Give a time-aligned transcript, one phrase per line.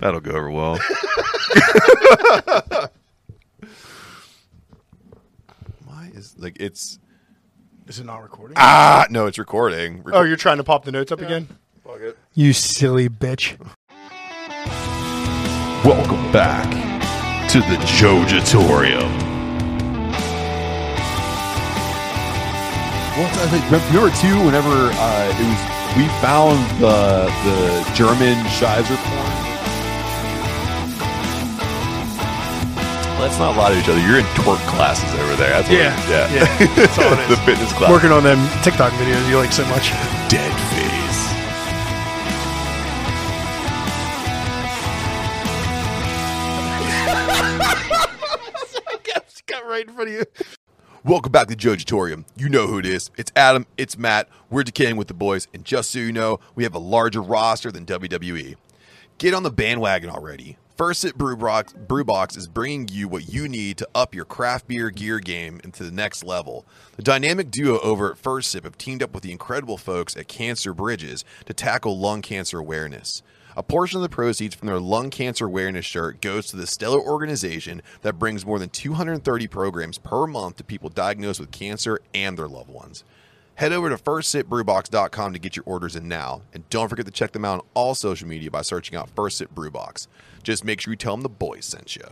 [0.00, 0.78] That'll go over well.
[5.84, 6.98] Why is like it's
[7.86, 8.56] Is it not recording?
[8.58, 10.02] ah no, it's recording.
[10.12, 11.48] oh, you're trying to pop the notes up again?
[11.84, 12.16] Fuck it.
[12.34, 13.56] You silly bitch.
[15.84, 16.68] Welcome back
[17.50, 19.10] to the Jojatorium.
[23.16, 24.36] Well, I think remember too.
[24.46, 25.60] Whenever uh, it was,
[25.98, 29.39] we found the the German Shizer porn.
[33.20, 34.00] Let's not lie to each other.
[34.00, 35.50] You're in twerk classes over there.
[35.50, 36.32] That's what Yeah, yeah.
[36.32, 37.90] yeah, that's all it the fitness class.
[37.90, 39.90] Working on them TikTok videos you like so much.
[40.30, 41.20] dead face.
[49.46, 50.24] Got right in front of you.
[51.04, 52.24] Welcome back to Jojatorium.
[52.36, 53.10] You know who it is.
[53.18, 54.30] It's Adam, it's Matt.
[54.48, 57.70] We're decaying with the boys, and just so you know, we have a larger roster
[57.70, 58.56] than WWE.
[59.18, 60.56] Get on the bandwagon already.
[60.80, 64.88] First Sip Brewbox, Brewbox is bringing you what you need to up your craft beer
[64.88, 66.64] gear game into the next level.
[66.96, 70.26] The dynamic duo over at First Sip have teamed up with the incredible folks at
[70.26, 73.22] Cancer Bridges to tackle lung cancer awareness.
[73.58, 76.98] A portion of the proceeds from their lung cancer awareness shirt goes to the stellar
[76.98, 82.38] organization that brings more than 230 programs per month to people diagnosed with cancer and
[82.38, 83.04] their loved ones.
[83.56, 86.40] Head over to firstsipbrewbox.com to get your orders in now.
[86.54, 89.36] And don't forget to check them out on all social media by searching out First
[89.36, 90.06] Sip Brewbox.
[90.42, 92.02] Just make sure you tell them the boys sent you.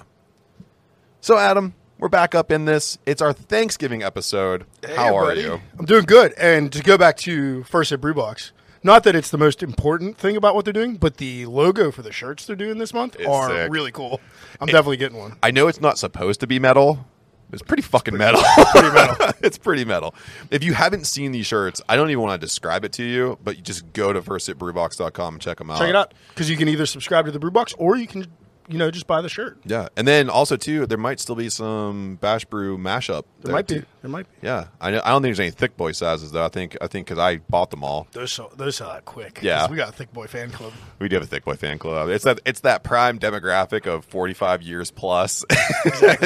[1.21, 2.99] So, Adam, we're back up in this.
[3.07, 4.67] It's our Thanksgiving episode.
[4.97, 5.41] How are buddy.
[5.43, 5.61] you?
[5.79, 6.33] I'm doing good.
[6.39, 8.53] And to go back to First Sip Brewbox,
[8.85, 12.03] not that it's the most important thing about what they're doing, but the logo for
[12.03, 13.73] the shirts they're doing this month It's are sick.
[13.73, 14.21] really cool.
[14.61, 15.37] I'm definitely getting one.
[15.43, 17.07] I know it's not supposed to be metal.
[17.53, 18.43] It's pretty fucking metal.
[18.73, 19.17] Pretty metal.
[19.43, 20.15] it's pretty metal.
[20.51, 23.39] If you haven't seen these shirts, I don't even want to describe it to you,
[23.43, 25.79] but you just go to firstsipbrewbox.com and check them out.
[25.79, 28.27] Check it out because you can either subscribe to the Brewbox or you can,
[28.69, 29.59] you know, just buy the shirt.
[29.65, 33.25] Yeah, and then also too, there might still be some Bash Brew mashup.
[33.43, 33.83] There might be.
[34.03, 34.47] There might be.
[34.47, 36.45] Yeah, I know, I don't think there's any thick boy sizes though.
[36.45, 38.07] I think I think because I bought them all.
[38.13, 39.41] Those sell, those sell out quick.
[39.43, 39.69] Yeah.
[39.69, 40.73] we got a thick boy fan club.
[40.99, 42.09] We do have a thick boy fan club.
[42.09, 45.45] It's that it's that prime demographic of 45 years plus plus,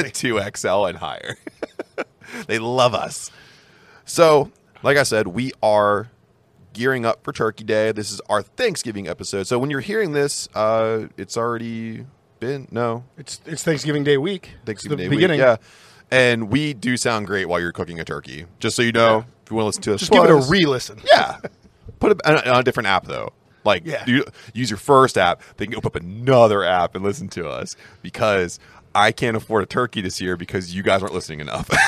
[0.13, 1.37] two XL and higher.
[2.47, 3.31] they love us.
[4.05, 4.51] So,
[4.81, 6.09] like I said, we are
[6.73, 7.91] gearing up for Turkey Day.
[7.91, 9.47] This is our Thanksgiving episode.
[9.47, 12.05] So when you're hearing this, uh, it's already
[12.45, 14.51] been no It's it's Thanksgiving Day week.
[14.65, 15.37] Thanksgiving Day the week.
[15.39, 15.57] Yeah,
[16.11, 18.45] and we do sound great while you're cooking a turkey.
[18.59, 20.35] Just so you know, if you want to listen to us, Just give it a
[20.35, 20.99] re-listen.
[21.11, 21.37] yeah.
[21.99, 23.31] Put it on a, on a different app though.
[23.65, 24.03] Like Yeah.
[24.05, 27.75] you, use your first app, then you open up another app and listen to us
[28.01, 28.59] because
[28.93, 31.69] I can't afford a turkey this year because you guys aren't listening enough.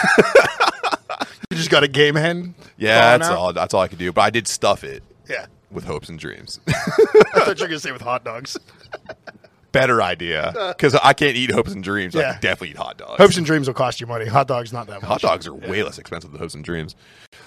[1.51, 2.55] You just got a game hen.
[2.75, 3.37] yeah, that's out.
[3.37, 3.53] all.
[3.53, 4.11] That's all I could do.
[4.11, 5.45] But I did stuff it Yeah.
[5.71, 6.59] with hopes and dreams.
[6.67, 8.57] I thought you were gonna say with hot dogs.
[9.75, 12.15] Better idea because I can't eat hopes and dreams.
[12.15, 12.31] I Yeah.
[12.33, 13.17] can definitely eat hot dogs.
[13.21, 14.25] Hopes and dreams will cost you money.
[14.25, 15.09] Hot dogs not that much.
[15.09, 16.95] Hot dogs are way less expensive than Hopes and Dreams.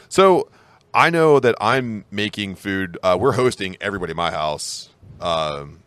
[0.09, 0.49] So
[0.94, 2.99] I know that I'm making food.
[3.03, 4.91] Uh, we're hosting everybody at my house.
[5.21, 5.81] Um,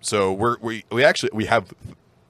[0.00, 1.72] so we're we we actually we have.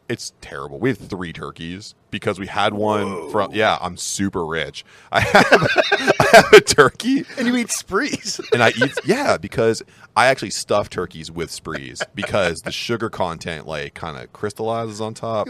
[0.07, 0.79] It's terrible.
[0.79, 3.53] We have three turkeys because we had one from.
[3.55, 4.85] Yeah, I'm super rich.
[5.11, 8.41] I have, have a turkey And you eat sprees.
[8.53, 9.83] and I eat yeah because
[10.17, 15.15] I actually stuff turkeys with sprees because the sugar content like kind of crystallizes on
[15.15, 15.49] top.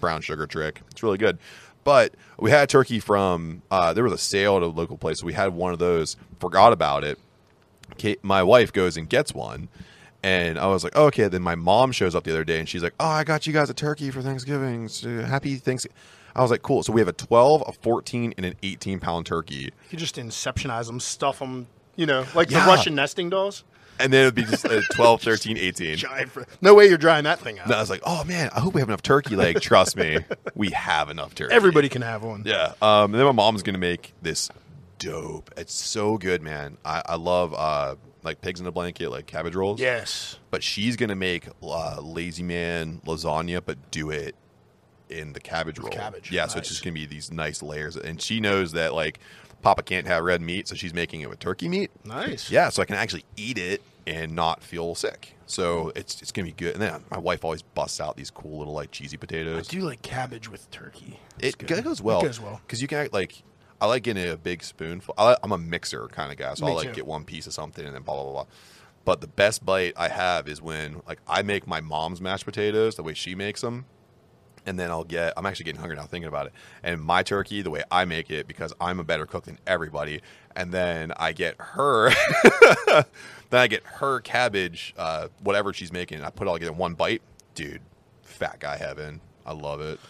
[0.00, 0.82] Brown sugar trick.
[0.90, 1.38] It's really good.
[1.84, 5.20] But we had a turkey from uh, there was a sale at a local place.
[5.20, 6.16] So We had one of those.
[6.40, 7.18] Forgot about it.
[7.98, 9.68] Kate, my wife goes and gets one.
[10.22, 11.28] And I was like, oh, okay.
[11.28, 13.52] Then my mom shows up the other day and she's like, oh, I got you
[13.52, 14.88] guys a turkey for Thanksgiving.
[14.88, 15.96] So happy Thanksgiving.
[16.36, 16.82] I was like, cool.
[16.82, 19.70] So we have a 12, a 14, and an 18 pound turkey.
[19.90, 22.64] You just inceptionize them, stuff them, you know, like Yeah.
[22.64, 23.64] the Russian nesting dolls.
[24.00, 25.96] And then it would be just a 12, 13, 18.
[25.98, 27.66] Giant fr- no way you're drying that thing out.
[27.66, 29.60] And I was like, oh man, I hope we have enough turkey leg.
[29.60, 30.18] Trust me,
[30.56, 31.54] we have enough turkey.
[31.54, 32.42] Everybody can have one.
[32.44, 32.72] Yeah.
[32.82, 34.50] Um, and then my mom's gonna make this
[34.98, 35.52] dope.
[35.56, 36.76] It's so good, man.
[36.84, 39.78] I, I love uh like pigs in a blanket, like cabbage rolls.
[39.80, 40.38] Yes.
[40.50, 44.34] But she's gonna make uh, lazy man lasagna, but do it
[45.08, 45.90] in the cabbage roll.
[45.90, 46.30] cabbage.
[46.30, 46.46] Yeah.
[46.46, 49.20] So it's just gonna be these nice layers, and she knows that like
[49.62, 51.90] Papa can't have red meat, so she's making it with turkey meat.
[52.04, 52.50] Nice.
[52.50, 55.36] Yeah, so I can actually eat it and not feel sick.
[55.46, 56.74] So it's it's gonna be good.
[56.74, 59.68] And then my wife always busts out these cool little like cheesy potatoes.
[59.68, 61.18] I do like cabbage with turkey.
[61.38, 62.20] It goes well.
[62.20, 62.60] It goes well.
[62.66, 63.42] because you can act like
[63.80, 65.14] I like getting a big spoonful.
[65.18, 66.94] I, I'm a mixer kind of guy, so Me I like too.
[66.94, 68.32] get one piece of something and then blah blah.
[68.32, 68.46] blah.
[69.04, 72.96] But the best bite I have is when like I make my mom's mashed potatoes
[72.96, 73.84] the way she makes them,
[74.66, 75.32] and then I'll get.
[75.36, 76.52] I'm actually getting hungry now thinking about it.
[76.82, 80.20] And my turkey, the way I make it, because I'm a better cook than everybody.
[80.56, 82.10] And then I get her.
[82.86, 86.72] then I get her cabbage, uh, whatever she's making, and I put it all together
[86.72, 87.22] in one bite.
[87.54, 87.82] dude,
[88.22, 89.20] fat guy heaven.
[89.46, 90.00] I love it.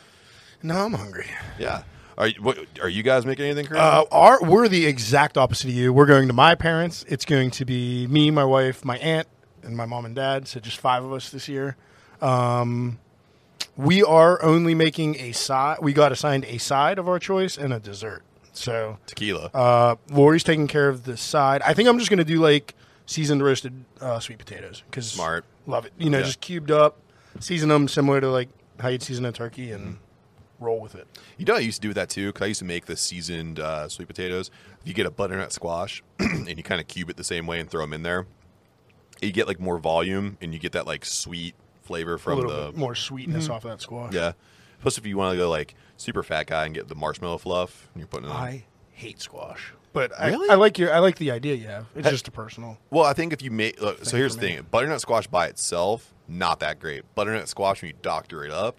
[0.62, 1.26] No, I'm hungry.
[1.58, 1.82] Yeah.
[2.16, 3.80] Are you, what, are you guys making anything crazy?
[3.80, 5.92] Uh, our, we're the exact opposite of you.
[5.92, 7.04] We're going to my parents.
[7.08, 9.26] It's going to be me, my wife, my aunt,
[9.62, 10.46] and my mom and dad.
[10.46, 11.76] So just five of us this year.
[12.20, 12.98] Um,
[13.76, 15.78] we are only making a side.
[15.82, 18.22] We got assigned a side of our choice and a dessert.
[18.52, 19.50] So Tequila.
[19.52, 21.60] uh, Lori's taking care of the side.
[21.62, 22.74] I think I'm just going to do like
[23.06, 25.44] seasoned roasted uh, sweet potatoes because Smart.
[25.66, 25.92] Love it.
[25.98, 26.24] You know, Yeah.
[26.24, 26.98] just cubed up,
[27.40, 28.48] season them similar to like
[28.80, 29.98] how you'd season a turkey and
[30.60, 31.06] roll with it.
[31.36, 33.58] You know, I used to do that too because I used to make the seasoned
[33.58, 34.50] uh, sweet potatoes.
[34.82, 37.58] If you get a butternut squash and you kind of cube it the same way
[37.58, 38.26] and throw them in there,
[39.20, 41.54] you get like more volume and you get that like sweet
[41.84, 43.52] flavor A from little the bit more sweetness mm-hmm.
[43.52, 44.12] off of that squash.
[44.12, 44.32] yeah.
[44.80, 47.88] Plus, if you want to go like super fat guy and get the marshmallow fluff,
[47.94, 48.32] and you're putting it.
[48.32, 48.36] on.
[48.36, 50.48] I hate squash, but Really?
[50.50, 51.86] I, I like your I like the idea you have.
[51.94, 52.78] It's just a personal.
[52.90, 54.56] Well, I think if you make look, so Thing here's for the me.
[54.56, 57.02] thing: butternut squash by itself, not that great.
[57.14, 58.78] Butternut squash when you doctor it up,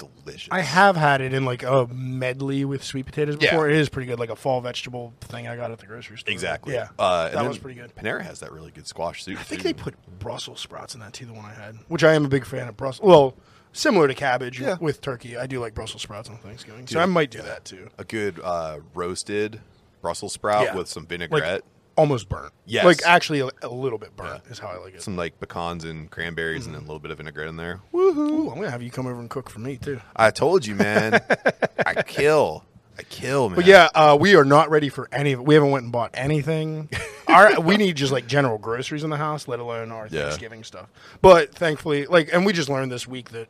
[0.00, 0.48] delicious.
[0.50, 3.50] I have had it in like a medley with sweet potatoes Yeah.
[3.50, 3.68] before.
[3.70, 6.32] It is pretty good, like a fall vegetable thing I got at the grocery store.
[6.32, 6.74] exactly.
[6.74, 7.94] Yeah, uh, that was pretty good.
[7.94, 9.38] Panera has that really good squash soup.
[9.38, 9.68] I think too.
[9.68, 11.26] they put Brussels sprouts in that too.
[11.26, 13.06] The one I had, which I am a big fan of Brussels.
[13.08, 13.34] Well,
[13.72, 14.76] similar to cabbage Yeah.
[14.80, 17.88] with turkey, I do like Brussels sprouts on Thanksgiving, so I might do that too.
[17.98, 19.60] a good uh, roasted
[20.02, 20.74] Brussels sprout Yeah.
[20.76, 21.62] with some Like vinaigrette,
[22.00, 22.52] almost burnt.
[22.66, 22.84] Yes.
[22.84, 25.02] like actually a, a little bit burnt is how I like it.
[25.02, 26.68] some like pecans and cranberries, Mm.
[26.68, 27.80] and a little bit of vinaigrette in there.
[27.94, 30.00] Ooh, I'm gonna have you come over and cook for me too.
[30.16, 31.20] I told you, man.
[31.86, 32.64] I kill.
[32.98, 33.56] I kill, man.
[33.56, 35.46] But yeah, uh, we are not ready for any of it.
[35.46, 36.88] We haven't went and bought anything.
[37.28, 40.22] our we need just like general groceries in the house, let alone our Yeah.
[40.24, 40.88] Thanksgiving stuff.
[41.22, 43.48] But thankfully, like, and we just learned this week that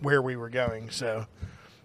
[0.00, 1.26] where we were going, so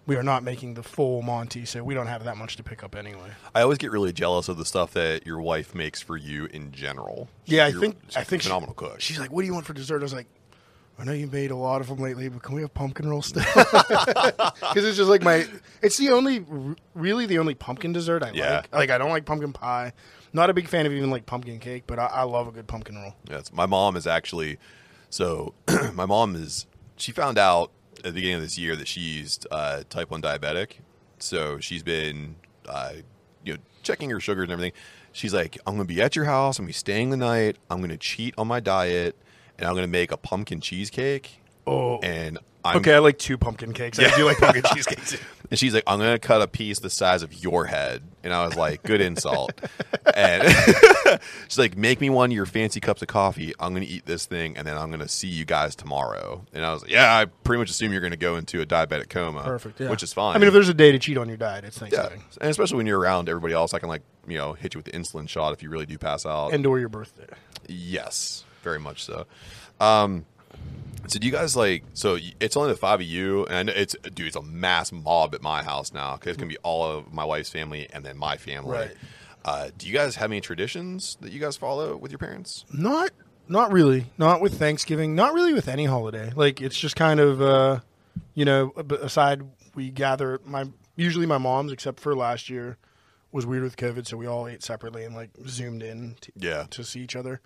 [0.06, 2.82] we are not making the full Monty, so we don't have that much to pick
[2.82, 3.30] up anyway.
[3.54, 6.72] I always get really jealous of the stuff that your wife makes for you in
[6.72, 7.28] general.
[7.46, 9.00] Yeah, I You're think just I a think she- cook.
[9.00, 10.26] She's like, "What do you want for dessert?" I was like.
[10.98, 13.22] I know you made a lot of them lately, but can we have pumpkin roll
[13.22, 13.42] still?
[13.54, 15.46] Because it's just like my,
[15.80, 16.44] it's the only,
[16.94, 18.56] really the only pumpkin dessert I Yeah.
[18.56, 18.72] like.
[18.72, 19.94] Like I don't like pumpkin pie.
[20.34, 22.66] Not a big fan of even like pumpkin cake, but I, I love a good
[22.66, 23.14] pumpkin roll.
[23.28, 24.58] Yes, my mom is actually.
[25.08, 25.54] So,
[25.94, 26.66] my mom is.
[26.96, 27.70] She found out
[28.04, 30.74] at the beginning of this year that she's uh, type one diabetic.
[31.18, 32.36] So she's been,
[32.68, 32.94] uh,
[33.44, 34.72] you know, checking her sugars and everything.
[35.12, 36.58] She's like, I'm going to be at your house.
[36.58, 37.56] I'm going to be staying the night.
[37.70, 39.16] I'm going to cheat on my diet,
[39.58, 41.40] and I'm going to make a pumpkin cheesecake.
[41.66, 42.94] Oh, And I'm, okay.
[42.94, 43.98] I like two pumpkin cakes.
[43.98, 44.10] Yeah.
[44.12, 45.18] I do like pumpkin cheesecake too.
[45.52, 48.02] And she's like, I'm going to cut a piece the size of your head.
[48.24, 49.52] And I was like, good insult.
[50.16, 50.50] and
[51.46, 53.52] she's like, make me one of your fancy cups of coffee.
[53.60, 56.46] I'm going to eat this thing and then I'm going to see you guys tomorrow.
[56.54, 58.66] And I was like, yeah, I pretty much assume you're going to go into a
[58.66, 59.42] diabetic coma.
[59.42, 59.78] Perfect.
[59.78, 59.90] Yeah.
[59.90, 60.34] Which is fine.
[60.34, 61.88] I mean, if there's a day to cheat on your diet, it's yeah.
[61.88, 64.78] Thanksgiving And especially when you're around everybody else, I can like, you know, hit you
[64.78, 66.54] with the insulin shot if you really do pass out.
[66.54, 67.26] and or your birthday.
[67.68, 69.26] Yes, very much so.
[69.82, 70.24] Um,
[71.06, 71.84] so do you guys like?
[71.94, 75.42] So it's only the five of you, and it's dude, it's a mass mob at
[75.42, 78.36] my house now because it's gonna be all of my wife's family and then my
[78.36, 78.70] family.
[78.72, 78.90] Right.
[79.44, 82.64] Uh, do you guys have any traditions that you guys follow with your parents?
[82.72, 83.10] Not,
[83.48, 84.06] not really.
[84.16, 85.16] Not with Thanksgiving.
[85.16, 86.30] Not really with any holiday.
[86.36, 87.80] Like it's just kind of, uh,
[88.34, 89.42] you know, aside
[89.74, 90.40] we gather.
[90.44, 92.76] My usually my mom's, except for last year,
[93.32, 96.66] was weird with COVID, so we all ate separately and like zoomed in to, Yeah.
[96.70, 97.40] to see each other.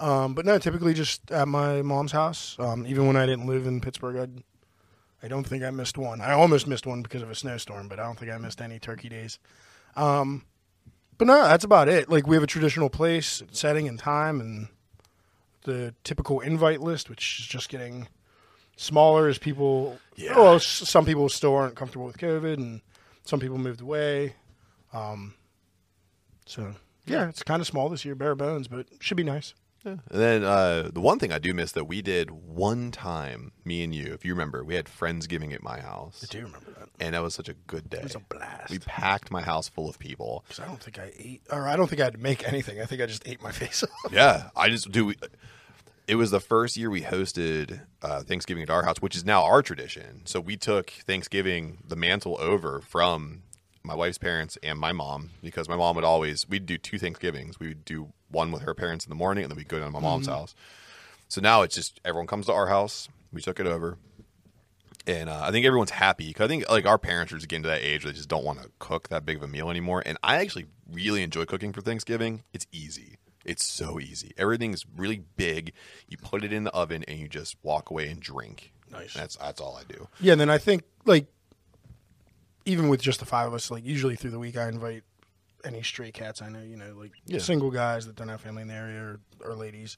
[0.00, 2.56] Um, but no, typically just at my mom's house.
[2.58, 4.42] Um, even when I didn't live in Pittsburgh, I'd,
[5.22, 6.20] I don't think I missed one.
[6.20, 8.78] I almost missed one because of a snowstorm, but I don't think I missed any
[8.78, 9.38] turkey days.
[9.96, 10.44] Um,
[11.16, 12.08] but no, that's about it.
[12.08, 14.68] Like we have a traditional place, setting, and time, and
[15.64, 18.06] the typical invite list, which is just getting
[18.76, 19.98] smaller as people.
[20.14, 20.36] Yeah.
[20.36, 22.80] Well, some people still aren't comfortable with COVID, and
[23.24, 24.36] some people moved away.
[24.92, 25.34] Um,
[26.46, 29.54] so yeah, it's kind of small this year, bare bones, but should be nice.
[29.84, 33.82] And then uh, the one thing I do miss that we did one time, me
[33.82, 36.72] and you, if you remember, we had friends giving at my house, I do remember
[36.78, 36.88] that.
[37.00, 37.98] and that was such a good day.
[37.98, 38.70] It was a blast.
[38.70, 40.44] we packed my house full of people.
[40.48, 42.80] 'Cause I don't think I ate, or I don't think I'd make anything.
[42.80, 44.12] I think I just ate my face off.
[44.12, 45.14] Yeah, I just do.
[46.06, 49.44] It was the first year we hosted uh, Thanksgiving at our house, which is now
[49.44, 50.22] our tradition.
[50.24, 53.42] So we took Thanksgiving the mantle over from
[53.82, 57.60] my wife's parents and my mom because my mom would always we'd do two Thanksgivings.
[57.60, 59.88] We would do one with her parents in the morning, and then we'd go down
[59.88, 60.54] to my mom's house.
[61.28, 63.08] So now it's just everyone comes to our house.
[63.32, 63.98] We took it over.
[65.06, 67.62] And uh, I think everyone's happy because I think like our parents are just getting
[67.62, 69.70] to that age where they just don't want to cook that big of a meal
[69.70, 70.02] anymore.
[70.04, 72.42] And I actually really enjoy cooking for Thanksgiving.
[72.52, 73.16] It's easy.
[73.44, 74.32] It's so easy.
[74.36, 75.72] Everything's really big.
[76.08, 78.72] You put it in the oven and you just walk away and drink.
[78.90, 79.14] Nice.
[79.14, 80.08] That's that's all I do.
[80.20, 81.26] Yeah, and then I think like
[82.66, 85.04] even with just the five of us, like usually through the week, I invite
[85.68, 87.38] any stray cats I know, you know, like Yeah.
[87.38, 89.96] single guys that don't have family in the area or, or ladies,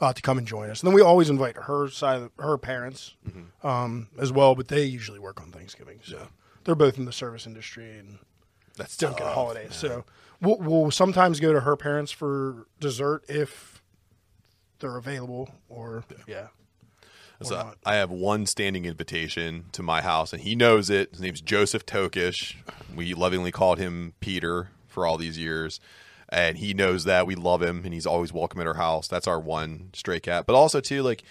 [0.00, 0.80] uh, to come and join us.
[0.80, 3.66] And then we always invite her side, of, her parents, Mm-hmm.
[3.66, 6.00] um, as well, but they usually work on Thanksgiving.
[6.04, 6.28] So
[6.64, 8.18] they're both in the service industry and
[8.76, 9.70] That's don't get holidays.
[9.70, 9.72] man.
[9.72, 10.04] So
[10.40, 13.82] we'll, we'll sometimes go to her parents for dessert if
[14.78, 16.46] they're available, or yeah.
[17.42, 17.72] So.
[17.86, 21.10] I have one standing invitation to my house, and he knows it.
[21.12, 22.56] His name's Joseph Tokish.
[22.96, 25.80] We lovingly called him Peter for all these years,
[26.28, 29.08] and he knows that we love him, and he's always welcome at our house.
[29.08, 30.46] That's our one stray cat.
[30.46, 31.22] But also too, like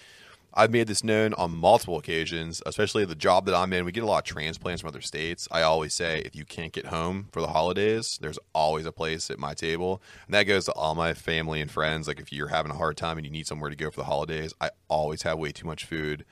[0.54, 3.84] I've made this known on multiple occasions, especially the job that I'm in.
[3.84, 5.46] We get a lot of transplants from other states.
[5.52, 9.30] I always say, if you can't get home for the holidays, there's always a place
[9.30, 10.02] at my table.
[10.26, 12.08] And that goes to all my family and friends.
[12.08, 14.06] Like, if you're having a hard time and you need somewhere to go for the
[14.06, 16.24] holidays, I always have way too much food.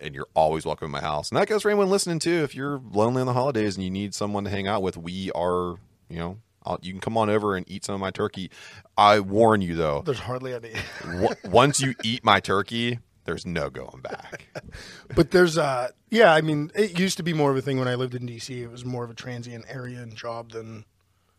[0.00, 1.30] And you're always welcome in my house.
[1.30, 2.44] And that goes for anyone listening too.
[2.44, 5.30] If you're lonely on the holidays and you need someone to hang out with, we
[5.32, 5.74] are,
[6.08, 8.50] you know, I'll, you can come on over and eat some of my turkey.
[8.96, 10.72] I warn you though, There's hardly any.
[11.44, 14.46] once you eat my turkey, there's no going back.
[15.14, 17.88] but there's uh yeah, I mean, it used to be more of a thing when
[17.88, 18.50] I lived in DC.
[18.50, 20.84] It was more of a transient area and job than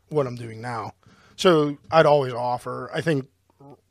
[0.10, 0.94] what I'm doing now.
[1.36, 2.90] So I'd always offer.
[2.94, 3.28] I think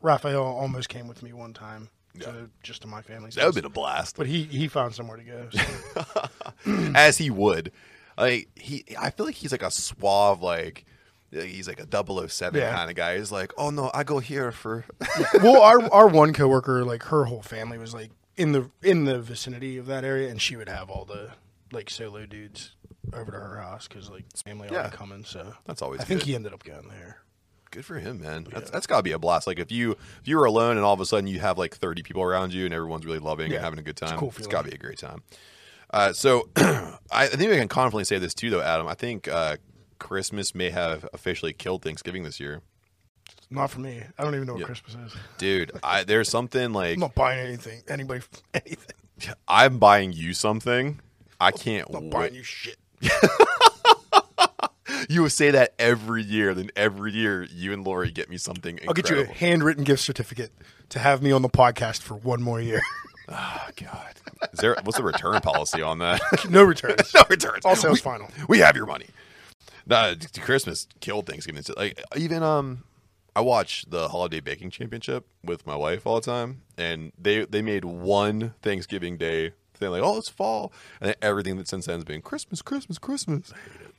[0.00, 1.88] Raphael almost came with me one time,
[2.21, 4.16] to, just to my family's That would have been a blast.
[4.16, 5.49] But he he found somewhere to go.
[5.50, 6.93] so.
[6.95, 7.73] As he would.
[8.19, 10.85] Like he I feel like he's like a suave like
[11.45, 11.87] he's like a
[12.28, 12.75] 007 Yeah.
[12.75, 13.19] kind of guy.
[13.19, 14.85] He's like, "Oh no, I go here for
[15.43, 19.21] well, our our one coworker, like her whole family was like in the in the
[19.21, 21.31] vicinity of that area, and she would have all the
[21.73, 22.73] like solo dudes
[23.12, 24.78] over to her house because like family Yeah.
[24.78, 25.25] already coming.
[25.25, 27.19] So That's always I think he ended up going there.
[27.73, 28.47] Good for him, man.
[28.50, 29.47] That's that's got to be a blast.
[29.47, 31.76] Like if you if you were alone and all of a sudden you have like
[31.76, 34.19] 30 people around you and everyone's really loving and having a good time.
[34.19, 35.23] cool it's got to be a great time.
[35.90, 38.88] Uh, so I, I think we can confidently say this too, though, Adam.
[38.88, 39.57] I think uh,
[39.99, 42.62] Christmas may have officially killed Thanksgiving this year,
[43.50, 44.03] Not for me.
[44.19, 44.67] I don't even know what Yeah.
[44.67, 45.19] Christmas is.
[45.38, 45.73] dude.
[45.83, 47.83] I, there's something like I'm not buying anything.
[47.88, 48.23] Anybody
[48.55, 48.95] anything.
[49.49, 51.00] I'm buying you something.
[51.41, 52.11] I can't I'm not wait.
[52.12, 52.76] buying you shit.
[55.09, 56.53] You would say that every year.
[56.55, 58.79] Then every year, you and Lori get me something.
[58.88, 60.53] I'll get you a handwritten gift certificate
[60.91, 62.81] to have me on the podcast for one more year.
[63.29, 64.15] Oh God,
[64.53, 64.76] is there?
[64.85, 66.21] What's the return policy on that?
[66.49, 67.12] no returns.
[67.15, 67.65] no returns.
[67.65, 68.29] All sales we, final.
[68.49, 69.07] We have your money.
[69.87, 71.62] Nah, Christmas killed Thanksgiving.
[71.76, 72.85] Like even um,
[73.35, 77.62] I watch the holiday baking championship with my wife all the time, and they they
[77.62, 81.97] made one Thanksgiving Day thing like, oh, it's fall, and then everything that since then
[81.97, 83.52] has been Christmas, Christmas, Christmas.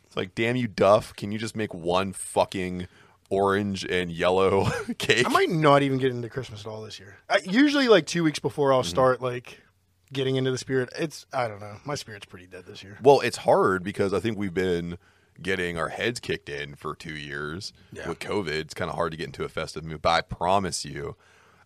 [0.05, 1.15] It's like, damn you, Duff!
[1.15, 2.87] Can you just make one fucking
[3.29, 5.25] orange and yellow cake?
[5.25, 7.17] I might not even get into Christmas at all this year.
[7.29, 8.77] I, usually, like two weeks before Mm-hmm.
[8.77, 9.61] I'll start like
[10.11, 10.89] getting into the spirit.
[10.97, 11.77] It's I don't know.
[11.85, 12.97] My spirit's pretty dead this year.
[13.01, 14.97] Well, it's hard because I think we've been
[15.41, 18.07] getting our heads kicked in for two years Yeah.
[18.09, 18.47] with COVID.
[18.49, 20.01] It's kind of hard to get into a festive mood.
[20.01, 21.15] But I promise you,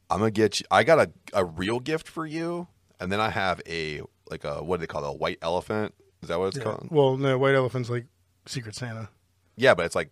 [0.10, 0.66] I'm gonna get you.
[0.72, 2.68] I got a, a real gift for you,
[3.00, 5.10] and then I have a like a what do they call it?
[5.10, 5.94] A white elephant?
[6.22, 6.64] Is that what it's Yeah.
[6.64, 6.88] called?
[6.92, 8.06] Well, no, White Elephant's like
[8.46, 9.10] Secret Santa.
[9.56, 10.12] Yeah, but it's like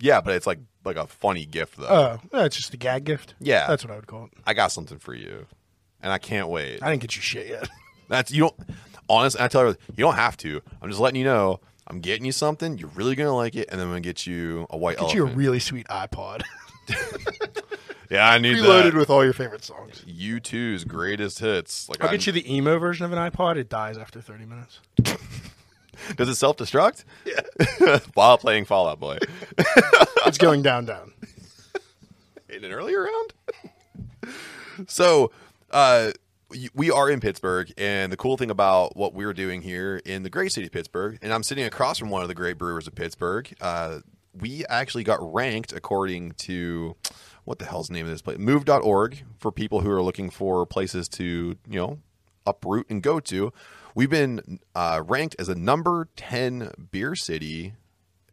[0.00, 1.86] yeah, but it's like like a funny gift though.
[1.88, 3.34] Oh, no, it's just a gag gift.
[3.40, 3.66] Yeah.
[3.66, 4.32] that's what I would call it.
[4.46, 5.46] I got something for you,
[6.02, 6.82] and I can't wait.
[6.82, 7.68] I didn't get you shit yet.
[8.08, 8.54] That's you don't.
[9.10, 10.60] Honest, I tell her you don't have to.
[10.82, 11.60] I'm just letting you know.
[11.88, 12.76] I'm getting you something.
[12.78, 15.16] You're really gonna like it, and then I'm gonna get you a white Get elephant.
[15.16, 16.42] you a really sweet iPod,
[18.10, 18.98] yeah, I need reloaded that.
[18.98, 20.04] with all your favorite songs.
[20.06, 21.88] U2's greatest hits.
[21.88, 23.56] Like, I'll I- get you the emo version of an iPod.
[23.56, 24.80] It dies after 30 minutes.
[26.16, 27.04] Does it self destruct?
[27.24, 27.98] Yeah.
[28.14, 29.18] While playing Fall Out Boy
[30.26, 31.12] It's going down, down.
[32.48, 34.34] in an earlier round.
[34.86, 35.30] so,
[35.70, 36.12] uh, y-
[36.74, 40.30] we are in Pittsburgh, and the cool thing about what we're doing here in the
[40.30, 42.94] great city of Pittsburgh, and I'm sitting across from one of the great brewers of
[42.94, 43.52] Pittsburgh.
[43.60, 44.00] Uh,
[44.34, 46.96] we actually got ranked according to
[47.44, 48.38] what the hell's the name of this place?
[48.38, 51.98] Move.org for people who are looking for places to, you know,
[52.46, 53.52] uproot and go to.
[53.94, 57.74] We've been uh, ranked as a number 10 beer city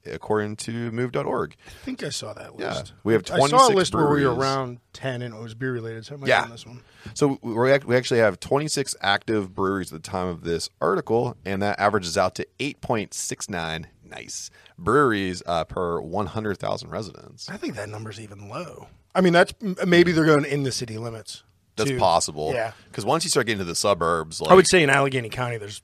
[0.06, 1.56] according to move.org.
[1.68, 2.88] I think I saw that list.
[2.88, 3.00] Yeah.
[3.04, 5.42] We have 26 I saw a 26 list where we were around 10 and it
[5.42, 6.46] was beer related, so I might Yeah.
[6.46, 6.82] this one.
[7.14, 11.62] So we we actually have 26 active breweries at the time of this article, and
[11.62, 17.50] that averages out to 8.69 nice breweries uh, per 100,000 residents.
[17.50, 18.88] I think that number's even low.
[19.14, 19.54] I mean, that's
[19.86, 21.44] maybe they're going in the city limits.
[21.76, 22.00] That's too.
[22.00, 22.54] possible.
[22.54, 22.72] Yeah.
[22.88, 25.58] Because once you start getting to the suburbs, like, I would say in Allegheny County,
[25.58, 25.82] there's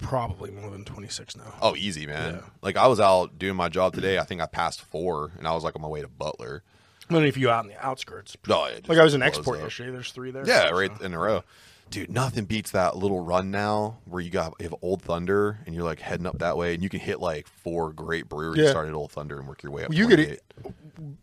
[0.00, 1.54] probably more than 26 now.
[1.62, 2.34] oh, easy, man.
[2.34, 2.40] Yeah.
[2.62, 4.18] Like I was out doing my job today.
[4.18, 6.62] I think I passed four, and I was like on my way to Butler.
[7.08, 9.56] And then if you out in the outskirts, No, like I was in blows export
[9.58, 9.64] up.
[9.64, 10.46] yesterday, there's three there.
[10.46, 11.42] Yeah, So- right in a row.
[11.90, 15.74] Dude, nothing beats that little run now where you got you have Old Thunder and
[15.74, 18.70] you're like heading up that way and you can hit like four great breweries Yeah.
[18.70, 19.92] start at Old Thunder and work your way up.
[19.92, 20.18] You could
[20.62, 20.74] 28.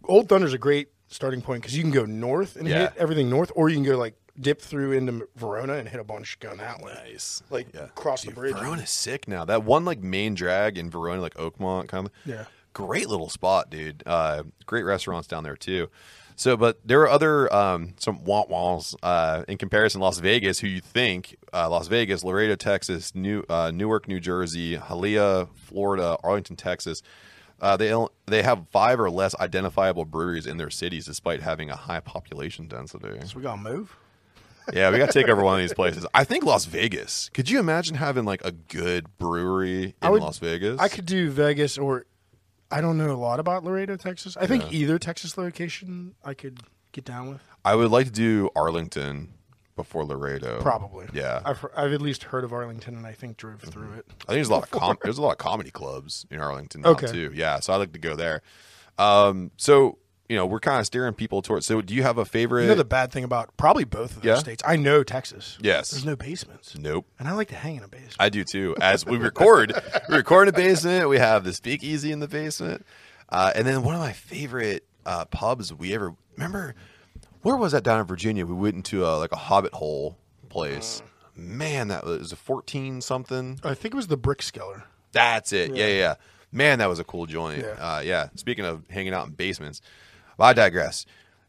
[0.04, 2.80] Old Thunder's a great starting point because you can go north and Yeah.
[2.90, 6.04] hit everything north, or you can go like dip through into Verona and hit a
[6.04, 6.94] bunch going that way.
[6.94, 7.42] Nice.
[7.50, 7.88] Like Yeah.
[7.96, 8.56] cross the Dude, bridge.
[8.56, 9.46] Verona's sick now.
[9.46, 12.12] That one like main drag in Verona, like Oakmont, kind of.
[12.26, 12.46] Yeah.
[12.74, 14.04] Great little spot, dude.
[14.06, 15.90] Uh, great restaurants down there too.
[16.36, 20.00] So, but there are other um, some want walls uh, in comparison.
[20.02, 24.78] Las Vegas, who you think uh, Las Vegas, Laredo, Texas, New uh, Newark, New Jersey,
[24.78, 27.02] Hialeah, Florida, Arlington, Texas.
[27.60, 27.92] Uh, they
[28.28, 32.68] they have five or less identifiable breweries in their cities, despite having a high population
[32.68, 33.08] density.
[33.26, 33.98] So we gotta move.
[34.74, 36.06] Yeah, we got to take over one of these places.
[36.14, 37.30] I think Las Vegas.
[37.34, 40.80] Could you imagine having like a good brewery I in would- Las Vegas?
[40.80, 42.06] I could do Vegas or
[42.70, 44.36] I don't know a lot about Laredo, Texas.
[44.36, 46.60] I think either Texas location I could
[46.92, 47.42] get down with.
[47.64, 49.30] I would like to do Arlington
[49.78, 50.60] before Laredo.
[50.62, 51.08] Probably.
[51.14, 51.42] Yeah.
[51.46, 54.06] I've, I've at least heard of Arlington and I think drove through it.
[54.10, 56.82] I think there's a lot of com- there's a lot of comedy clubs in Arlington
[56.82, 57.08] now Okay.
[57.08, 57.32] too.
[57.34, 58.42] Yeah, so I'd like to go there.
[58.98, 61.66] Um, so you know we're kind of steering people towards.
[61.66, 62.64] So do you have a favorite?
[62.64, 64.36] You know the bad thing about probably both of those Yeah?
[64.36, 64.64] states.
[64.66, 65.58] I know Texas.
[65.62, 65.92] Yes.
[65.92, 66.78] There's no basements.
[66.78, 67.06] nope.
[67.20, 68.16] And I like to hang in a basement.
[68.20, 68.76] I do too.
[68.82, 69.74] As we record,
[70.10, 71.10] we record in a basement.
[71.10, 72.86] We have the speakeasy in the basement,
[73.30, 76.76] uh, and then one of my favorite uh, pubs we ever remember.
[77.42, 78.46] Where was that down in Virginia?
[78.46, 80.18] We went into a, like a Hobbit hole
[80.50, 81.02] place.
[81.36, 83.60] Man, that was a fourteen something.
[83.64, 84.84] I think it was the Brick Brickskeller.
[85.14, 85.74] That's it.
[85.74, 85.94] Yeah, yeah.
[86.00, 86.16] yeah.
[86.52, 87.60] Man, that was a cool joint.
[87.64, 87.72] Yeah.
[87.74, 88.30] Uh, yeah.
[88.36, 89.82] Speaking of hanging out in basements,
[90.40, 91.06] I digress.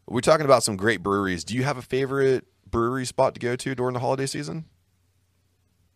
[0.07, 1.43] We're talking about some great breweries.
[1.43, 4.65] Do you have a favorite brewery spot to go to during the holiday season?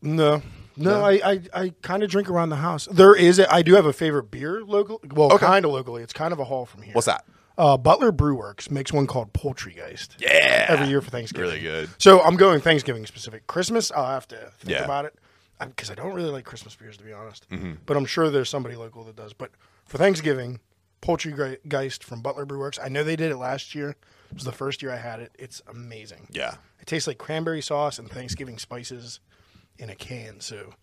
[0.02, 0.42] No.
[0.76, 1.06] No, No?
[1.06, 2.88] I, I, I kind of drink around the house.
[2.92, 5.00] There is a, I do have a favorite beer local.
[5.14, 5.46] Well, Okay.
[5.46, 6.04] kind of locally.
[6.04, 6.94] It's kind of a haul from here.
[6.94, 7.26] What's that?
[7.58, 10.16] Uh, Butler Brewworks makes one called Poultrygeist.
[10.20, 10.66] Yeah.
[10.70, 11.48] Every year for Thanksgiving.
[11.50, 11.90] Really good.
[12.00, 13.46] So I'm going Thanksgiving specific.
[13.46, 14.84] Christmas, I'll have to think Yeah.
[14.84, 15.16] about it
[15.60, 17.48] because I don't really like Christmas beers to be honest.
[17.50, 17.74] Mm-hmm.
[17.86, 19.34] But I'm sure there's somebody local that does.
[19.34, 19.52] But
[19.86, 20.60] for Thanksgiving,
[21.04, 22.80] Poultrygeist from Butler Brewworks.
[22.82, 23.90] I know they did it last year.
[23.90, 25.36] It was the first year I had it.
[25.38, 26.30] It's amazing.
[26.32, 26.56] Yeah.
[26.80, 29.20] It tastes like cranberry sauce and Thanksgiving spices
[29.78, 30.40] in a can.
[30.40, 30.74] So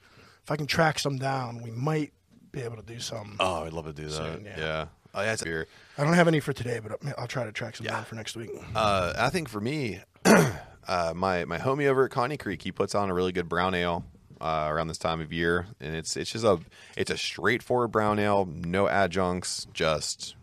[0.44, 2.12] if I can track some down, we might
[2.52, 3.36] be able to do some.
[3.40, 4.12] Oh, I'd love to do that.
[4.12, 4.58] Soon, yeah.
[4.58, 4.86] yeah.
[5.14, 5.66] Oh, yeah, beer.
[5.96, 8.36] I don't have any for today, but I'll try to track some down for next
[8.36, 8.50] week.
[8.76, 12.94] Uh, I think for me, uh, my my homie over at Conny Creek, he puts
[12.94, 14.04] on a really good brown ale
[14.40, 16.58] uh, around this time of year, and it's it's just a
[16.96, 20.34] it's a straightforward brown ale, no adjuncts, just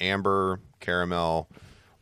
[0.00, 1.48] amber, caramel,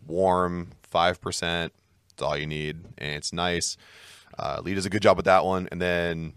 [0.06, 1.72] warm, five percent.
[2.10, 3.76] That's all you need, and it's nice.
[4.38, 6.32] Uh, Lee does a good job with that one, and then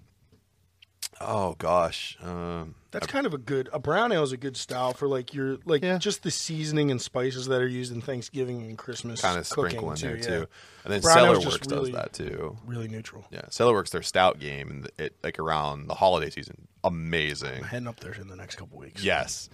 [1.22, 3.70] oh gosh, um, That's kind of a good.
[3.74, 5.98] A brown ale is a good style for like your like Yeah.
[5.98, 9.22] just the seasoning and spices that are used in Thanksgiving and Christmas.
[9.22, 10.24] kind of cooking sprinkle in there yeah.
[10.40, 10.48] too,
[10.84, 12.58] and then Brown ale's Cellarworks just does that too.
[12.66, 13.26] Really neutral.
[13.32, 16.68] Yeah, Cellarworks their stout game and it like around the holiday season.
[16.84, 17.64] Amazing.
[17.64, 19.04] Heading up there in the next couple weeks.
[19.04, 19.50] Yes.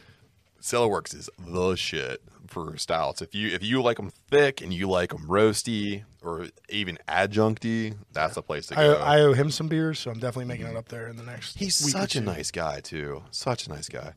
[0.64, 3.22] Cellarworks is the shit for stouts.
[3.22, 7.98] If you if you like them thick and you like them roasty or even adjuncty,
[8.14, 8.94] that's the place to go.
[8.94, 10.78] I owe him some beers, so I'm definitely making it mm-hmm.
[10.78, 11.58] up there in the next.
[11.58, 13.24] He's such a nice guy too.
[13.30, 14.14] Such a nice guy.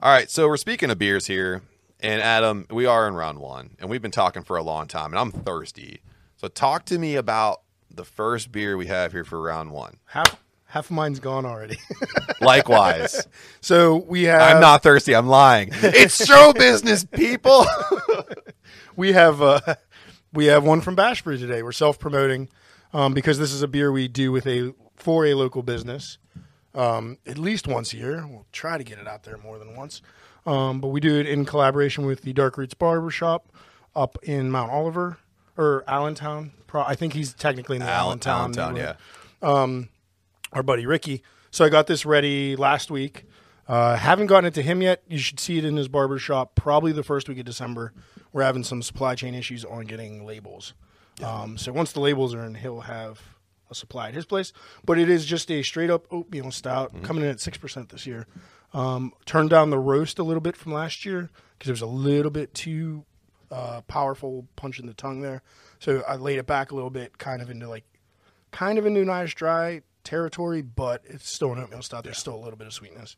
[0.00, 1.62] All right, so we're speaking of beers here,
[2.00, 5.12] and Adam, we are in round one, and we've been talking for a long time,
[5.12, 6.02] and I'm thirsty.
[6.36, 9.96] So talk to me about the first beer we have here for round one.
[10.06, 11.76] Half half of mine's gone already.
[12.40, 13.26] Likewise.
[13.60, 14.40] so we have.
[14.40, 15.14] I'm not thirsty.
[15.14, 15.70] I'm lying.
[15.72, 17.66] It's show business, people.
[18.96, 19.60] We have uh,
[20.32, 21.62] we have one from Bash Brew today.
[21.62, 22.48] We're self promoting
[22.92, 26.18] um, because this is a beer we do with a for a local business
[26.74, 28.26] um, at least once a year.
[28.26, 30.02] We'll try to get it out there more than once,
[30.44, 33.50] um, but we do it in collaboration with the Dark Roots Barber Shop
[33.94, 35.18] up in Mount Oliver
[35.56, 36.52] or Allentown.
[36.66, 38.40] Pro- I think he's technically in the Allentown.
[38.40, 38.96] Allentown, neighborhood
[39.42, 39.48] yeah.
[40.52, 41.22] Our buddy Ricky.
[41.50, 43.24] So I got this ready last week.
[43.66, 45.02] Uh, haven't gotten it to him yet.
[45.08, 47.92] You should see it in his barber shop probably the first week of December.
[48.32, 50.74] We're having some supply chain issues on getting labels.
[51.22, 53.20] Um, so once the labels are in, he'll have
[53.70, 54.52] a supply at his place.
[54.84, 58.26] But it is just a straight up oatmeal stout coming in at 6% this year.
[58.72, 61.86] Um, turned down the roast a little bit from last year because it was a
[61.86, 63.04] little bit too
[63.50, 65.42] uh, powerful punch in the tongue there.
[65.78, 67.84] So I laid it back a little bit, kind of into like
[68.52, 72.04] kind of into nice dry territory, but it's still an oatmeal stout.
[72.04, 73.16] There's still a little bit of sweetness.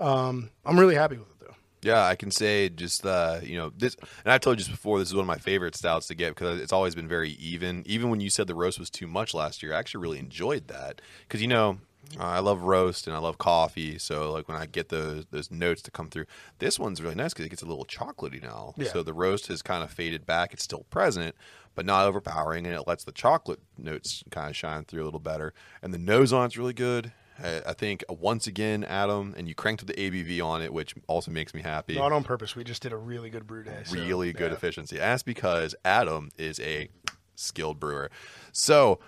[0.00, 1.54] Um, I'm really happy with it though.
[1.82, 4.98] Yeah, I can say just uh, you know this, and I've told you just before.
[4.98, 7.82] This is one of my favorite stouts to get because it's always been very even.
[7.86, 10.68] Even when you said the roast was too much last year, I actually really enjoyed
[10.68, 11.78] that because you know
[12.18, 13.98] uh, I love roast and I love coffee.
[13.98, 16.26] So like when I get those those notes to come through,
[16.58, 18.74] this one's really nice because it gets a little chocolatey now.
[18.76, 18.88] Yeah.
[18.88, 20.52] So the roast has kind of faded back.
[20.52, 21.34] It's still present,
[21.78, 25.20] but not overpowering, and it lets the chocolate notes kind of shine through a little
[25.20, 25.54] better.
[25.80, 27.12] And the nose on it's really good.
[27.40, 30.96] I I think uh, once again, Adam, and you cranked the ABV on it, which
[31.06, 32.56] also makes me happy Not on purpose.
[32.56, 33.82] We just did a really good brew day.
[33.84, 34.56] so, really good yeah.
[34.56, 34.96] efficiency.
[34.96, 36.88] That's because Adam is a
[37.36, 38.10] skilled brewer.
[38.50, 38.98] So,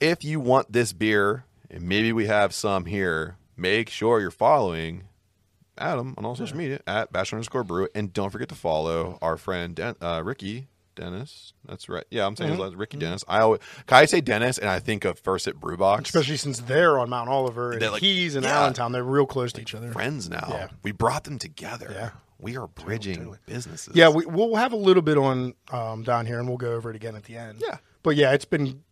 [0.00, 5.04] if you want this beer, and maybe we have some here, make sure you're following
[5.78, 9.36] Adam on all social media at bash underscore brew, and don't forget to follow our
[9.36, 11.52] friend uh, Ricky Dennis.
[11.66, 12.04] That's right.
[12.10, 13.24] Yeah, I'm saying his last Ricky Dennis.
[13.28, 16.02] I always can I say Dennis, and I think of First Sip Brewbox.
[16.02, 18.60] Especially since they're on Mount Oliver and like- he's in yeah.
[18.60, 18.92] Allentown.
[18.92, 19.92] They're real close to each other.
[19.92, 20.46] friends now.
[20.50, 20.68] Yeah.
[20.82, 21.90] We brought them together.
[21.94, 22.10] Yeah.
[22.38, 23.94] We are bridging businesses.
[23.94, 26.90] Yeah, we, we'll have a little bit on um, down here, and we'll go over
[26.90, 27.62] it again at the end.
[27.64, 27.78] Yeah.
[28.02, 28.82] but yeah, it's been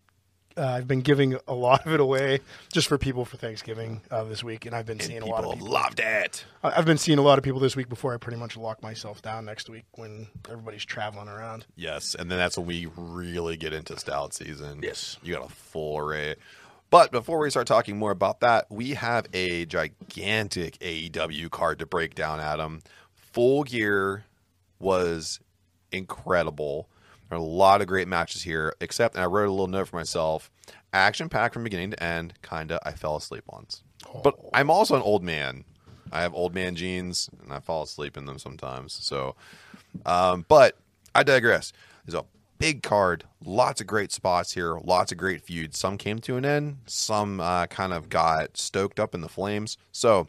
[0.61, 2.41] uh, I've been giving a lot of it away
[2.73, 5.55] just for people for Thanksgiving uh, this week, and I've been seeing a lot of
[5.55, 5.69] people.
[5.69, 6.45] loved it.
[6.63, 8.83] I- I've been seeing a lot of people this week before I pretty much lock
[8.83, 11.65] myself down next week when everybody's traveling around.
[11.77, 14.81] Yes, and then that's when we really get into stout season.
[14.83, 15.17] Yes.
[15.23, 16.35] you got a full array.
[16.91, 21.87] But before we start talking more about that, we have a gigantic AEW card to
[21.87, 22.41] break down.
[22.41, 22.83] Adam,
[23.15, 24.25] Full Gear
[24.81, 25.39] was
[25.93, 26.89] incredible.
[27.31, 29.89] There are a lot of great matches here, except and I wrote a little note
[29.89, 30.51] for myself:
[30.93, 32.35] action packed from beginning to end.
[32.43, 33.85] Kinda, I fell asleep once.
[34.25, 35.65] But I'm also an old man.
[36.11, 38.93] I have old man jeans, and I fall asleep in them sometimes.
[38.93, 39.37] So,
[40.05, 40.77] um, but
[41.15, 41.73] I digress.
[42.05, 42.27] There's a
[42.59, 45.79] big card, lots of great spots here, lots of great feuds.
[45.79, 49.79] Some came to an end, some uh, kind of got stoked up in the flames.
[49.93, 50.27] So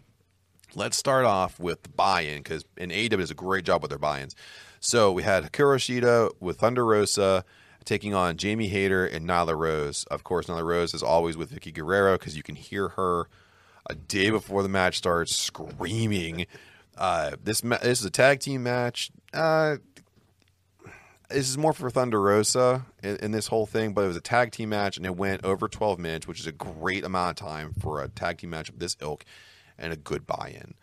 [0.76, 3.98] let's start off with the buy-in because in AEW does a great job with their
[3.98, 4.36] buy-ins.
[4.84, 7.46] So we had Hikaru with Thunder Rosa
[7.86, 10.06] taking on Jamie Hayter and Nyla Rose.
[10.06, 13.28] Of course, Nyla Rose is always with Vickie Guerrero because you can hear her
[13.88, 16.48] a day before the match starts screaming.
[16.98, 19.12] Uh, this ma- this is a tag team match.
[19.32, 19.78] Uh,
[21.30, 24.22] this is more for Thunder Rosa in, in this whole thing, but it was a
[24.22, 27.48] tag team match and it went over 12 minutes, which is a great amount of
[27.48, 29.26] time for a tag team match of this ilk
[29.78, 30.74] and a good buy in.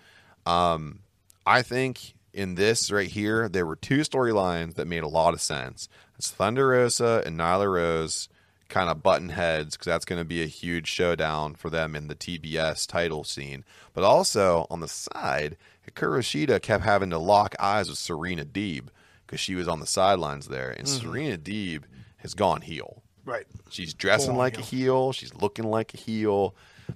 [0.46, 1.00] Um,
[1.44, 5.40] I think in this right here, there were two storylines that made a lot of
[5.40, 5.88] sense.
[6.16, 8.28] It's Thunder Rosa and Nyla Rose
[8.68, 12.06] kind of button heads because that's going to be a huge showdown for them in
[12.06, 13.64] the TBS title scene.
[13.92, 15.56] But also on the side,
[15.90, 18.86] Hikaru Shida kept having to lock eyes with Serena Deeb
[19.26, 21.82] because she was on the sidelines there, and Serena Deeb
[22.18, 23.02] has gone heel.
[23.24, 23.46] Right.
[23.68, 25.06] She's dressing Full-on like a heel.
[25.06, 25.12] heel.
[25.12, 26.54] She's looking like a heel.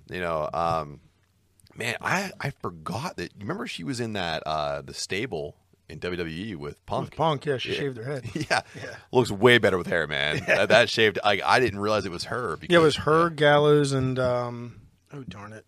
[0.09, 1.01] You know, um,
[1.77, 3.33] man, I I forgot that.
[3.35, 5.57] You remember she was in that uh, the stable
[5.89, 7.05] in WWE with Punk.
[7.11, 8.25] With Punk, yeah, she shaved her head.
[8.51, 8.61] Yeah.
[9.13, 10.43] looks way better with hair, man.
[10.47, 11.19] That, that shaved.
[11.25, 12.57] Like I didn't realize it was her.
[12.57, 14.81] Because, Yeah, it was her, Gallows, and um,
[15.13, 15.67] oh darn it,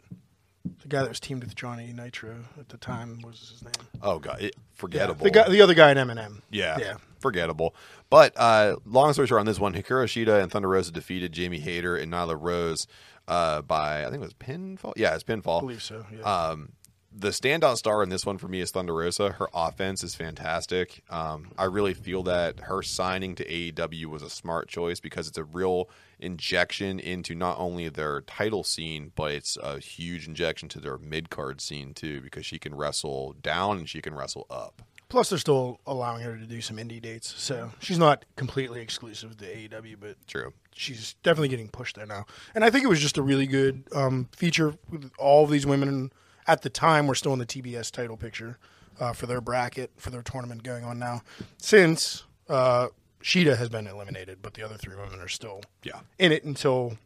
[0.81, 3.89] the guy that was teamed with Johnny Nitro at the time was his name?
[4.03, 5.25] Oh god, it, Yeah, forgettable.
[5.25, 6.41] the guy, the other guy in MNM.
[6.51, 6.95] Yeah, yeah.
[7.21, 7.75] forgettable.
[8.11, 11.59] But uh, long story short, on this one, Hikaru Shida and Thunder Rosa defeated Jamie
[11.59, 12.87] Hayter and Nyla Rose
[13.29, 14.93] uh, by I think it was pinfall.
[14.97, 15.59] Yeah, it's pinfall.
[15.59, 16.05] I believe so.
[16.13, 16.23] Yeah.
[16.23, 16.73] Um,
[17.17, 19.31] the standout star in this one for me is Thunder Rosa.
[19.31, 21.05] Her offense is fantastic.
[21.09, 25.39] Um, I really feel that her signing to AEW was a smart choice because it's
[25.39, 30.81] a real injection into not only their title scene, but it's a huge injection to
[30.81, 34.83] their mid card scene too because she can wrestle down and she can wrestle up.
[35.15, 39.37] Plus, they're still allowing her to do some indie dates, so she's not completely exclusive
[39.37, 40.53] to AEW, but True.
[40.75, 42.27] she's definitely getting pushed there now.
[42.53, 45.67] And I think it was just a really good um, feature with all of these
[45.67, 46.11] women
[46.49, 48.59] at the time were still in the TBS title picture
[48.99, 51.23] uh, for their bracket for their tournament going on now.
[51.59, 52.89] Since uh,
[53.23, 56.01] Shida has been eliminated, but the other three women are still Yeah.
[56.19, 56.99] in it until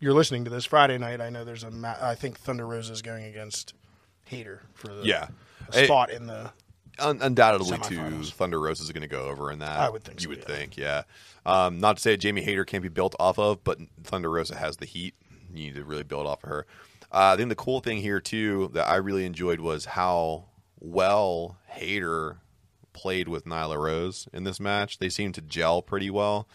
[0.00, 1.20] you're listening to this Friday night.
[1.20, 3.72] I know there's a ma- I think Thunder Rosa is going against
[4.24, 5.28] Hayter for the Yeah.
[5.70, 6.50] a Hey, spot in the
[6.98, 9.80] Un- undoubtedly, too, Thunder Rose is going to go over in that.
[9.80, 10.44] I would think You so, would yeah.
[10.44, 11.02] think, yeah.
[11.46, 14.76] Um, not to say Jamie Hayter can't be built off of, but Thunder Rosa has
[14.76, 15.14] the heat.
[15.52, 16.66] You need to really build off of her.
[17.10, 20.44] Uh, I think the cool thing here too that I really enjoyed was how
[20.80, 22.38] well Hayter
[22.92, 24.98] played with Nyla Rose in this match.
[24.98, 26.46] They seemed to gel pretty well.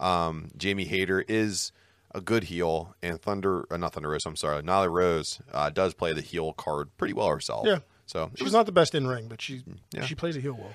[0.00, 1.72] Um, Jamie Hayter is
[2.14, 4.24] a good heel, and Thunder, uh, not Thunder Rose.
[4.26, 7.66] I'm sorry, Nyla Rose uh, does play the heel card pretty well herself.
[7.66, 7.78] Yeah.
[8.06, 10.04] So she's was- not the best in ring, but she Yeah.
[10.06, 10.72] she plays a heel well.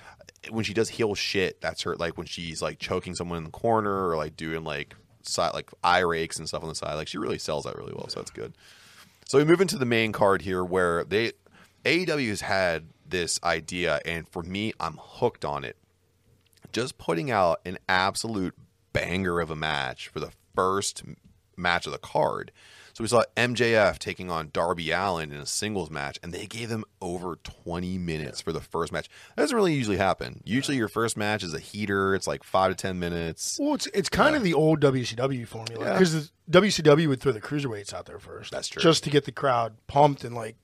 [0.50, 3.52] when she does heel shit, that's her like when she's like choking someone in the
[3.52, 6.96] corner or like doing like side like eye rakes and stuff on the side.
[6.96, 8.54] Like she really sells that really well, so that's good.
[9.26, 11.32] So we move into the main card here where they
[11.86, 15.78] AEW has had this idea and for me I'm hooked on it.
[16.74, 18.56] Just putting out an absolute
[18.94, 21.04] banger of a match for the first
[21.58, 22.52] match of the card.
[23.02, 26.70] So we saw MJF taking on Darby Allin in a singles match, and they gave
[26.70, 29.10] them over 20 minutes for the first match.
[29.36, 30.42] That doesn't really usually happen.
[30.46, 32.14] Usually, your first match is a heater.
[32.14, 33.58] It's like five to 10 minutes.
[33.60, 35.94] Well, it's it's kind of the old WCW formula Yeah.
[35.94, 38.52] because WCW would throw the cruiserweights out there first.
[38.52, 38.82] That's true.
[38.84, 40.56] just to get the crowd pumped and like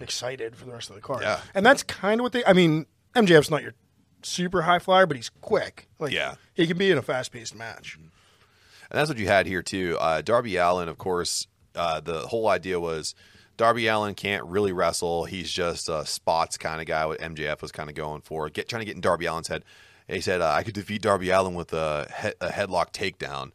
[0.00, 1.22] excited for the rest of the card.
[1.22, 1.40] Yeah.
[1.54, 2.44] and that's kind of what they.
[2.44, 3.74] I mean, MJF's not your
[4.22, 5.86] super high flyer, but he's quick.
[6.00, 6.34] Like Yeah.
[6.52, 7.96] he can be in a fast paced match.
[7.96, 9.96] And that's what you had here too.
[10.00, 13.14] Uh, Darby Allin, of course, uh, the whole idea was
[13.56, 15.24] Darby Allin can't really wrestle.
[15.24, 17.06] He's just a spots kind of guy.
[17.06, 19.64] What MJF was kind of going for, get trying to get in Darby Allin's head.
[20.08, 23.52] And he said uh, I could defeat Darby Allin with a, he- a headlock takedown.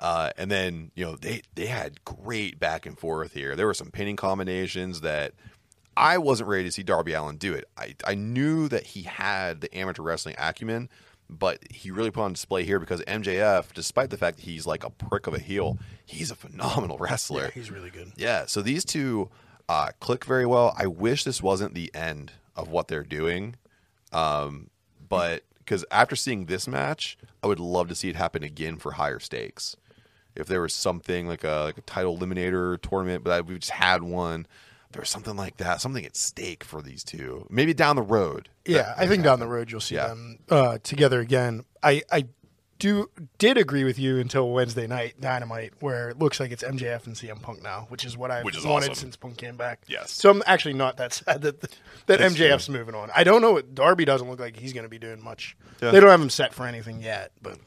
[0.00, 3.56] Uh, and then you know they they had great back and forth here.
[3.56, 5.32] There were some pinning combinations that
[5.96, 7.64] I wasn't ready to see Darby Allin do it.
[7.76, 10.88] I, I knew that he had the amateur wrestling acumen,
[11.30, 14.84] but he really put on display here because MJF, despite the fact that he's like
[14.84, 17.44] a prick of a heel, he's a phenomenal wrestler.
[17.44, 18.12] Yeah, he's really good.
[18.16, 19.28] Yeah, so these two
[19.68, 20.74] uh, click very well.
[20.76, 23.56] I wish this wasn't the end of what they're doing,
[24.12, 24.70] um,
[25.08, 28.92] but because after seeing this match, I would love to see it happen again for
[28.92, 29.76] higher stakes.
[30.34, 34.02] If there was something like a like a title eliminator tournament, but we just had
[34.02, 34.46] one.
[34.92, 37.46] There was something like that, something at stake for these two.
[37.50, 38.48] Maybe down the road.
[38.64, 40.08] Yeah, I think down the road you'll see Yeah.
[40.08, 41.64] them uh, together again.
[41.82, 42.26] I, I
[42.78, 47.06] do did agree with you until Wednesday night Dynamite, where it looks like it's MJF
[47.06, 48.94] and CM Punk now, which is what I've Which wanted awesome.
[48.94, 49.80] since Punk came back.
[49.88, 50.12] Yes.
[50.12, 51.70] So I'm actually not that sad that that
[52.06, 53.10] That's MJF's moving on.
[53.14, 55.56] I don't know what Darby doesn't look like he's going to be doing much.
[55.82, 55.90] Yeah.
[55.90, 57.58] They don't have him set for anything yet, but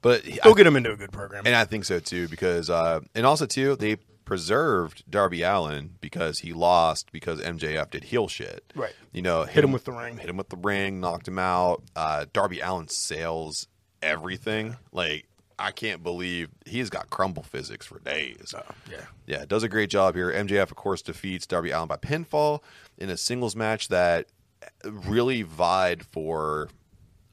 [0.00, 1.42] But they'll get him into a good program.
[1.44, 3.96] And I think so too, because uh, and also too, they
[4.32, 8.72] preserved Darby Allin because he lost because MJF did heel shit.
[8.74, 8.94] Right.
[9.12, 10.16] You know, Hit him with the ring.
[10.16, 11.82] hit him with the ring, knocked him out.
[11.94, 13.68] Uh, Darby Allin sails
[14.00, 14.76] everything.
[14.90, 15.26] Like
[15.58, 18.54] I can't believe he's got crumble physics for days.
[18.90, 19.02] yeah.
[19.26, 20.32] Yeah, does a great job here.
[20.32, 22.60] MJF, of course, defeats Darby Allin by pinfall
[22.96, 24.28] in a singles match that
[24.82, 26.70] really vied for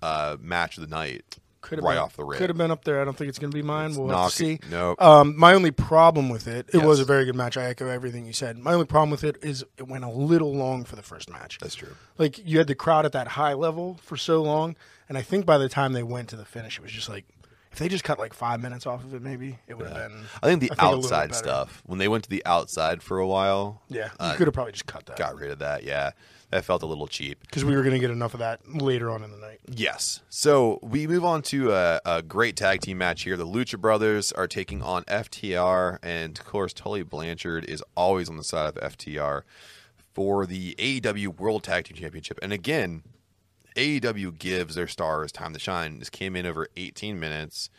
[0.02, 2.38] uh, match of the night Could have right been, off the rip.
[2.40, 3.02] Could have been up there.
[3.02, 3.94] I don't think it's going to be mine.
[3.96, 4.60] We'll have to see.
[4.72, 5.02] Nope.
[5.02, 6.86] Um, my only problem with it, it Yes.
[6.86, 7.58] was a very good match.
[7.58, 8.58] I echo everything you said.
[8.58, 11.58] My only problem with it is it went a little long for the first match.
[11.60, 11.96] That's true.
[12.18, 14.76] Like you had the crowd at that high level for so long,
[15.10, 17.26] and I think by the time they went to the finish, it was just like
[17.72, 20.26] if they just cut like five minutes off of it, maybe it would have been.
[20.42, 23.28] I think the little bit outside stuff, when they went to the outside for a
[23.28, 25.84] while, Yeah, you uh, could have probably just cut that got rid of that.
[25.84, 26.12] Yeah,
[26.52, 27.40] that felt a little cheap.
[27.42, 29.60] because we were going to get enough of that later on in the night.
[29.68, 30.22] Yes.
[30.30, 33.38] So we move on to a, a great tag team match here.
[33.38, 38.38] The Lucha Brothers are taking on FTR, and of course, Tully Blanchard is always on
[38.38, 39.44] the side of FTR
[40.14, 42.40] for the AEW World Tag Team Championship.
[42.42, 43.04] And again,
[43.76, 46.00] AEW gives their stars time to shine.
[46.00, 47.70] This came in over 18 minutes.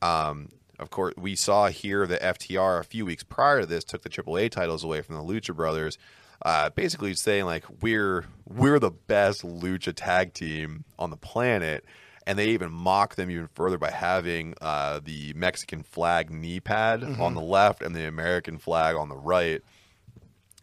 [0.00, 4.02] Um, of course, we saw here that FTR a few weeks prior to this took
[4.02, 5.98] the AAA titles away from the Lucha Brothers,
[6.44, 11.84] uh, basically saying like we're we're the best Lucha tag team on the planet,
[12.26, 17.02] and they even mock them even further by having uh, the Mexican flag knee pad
[17.18, 19.62] on the left and the American flag on the right.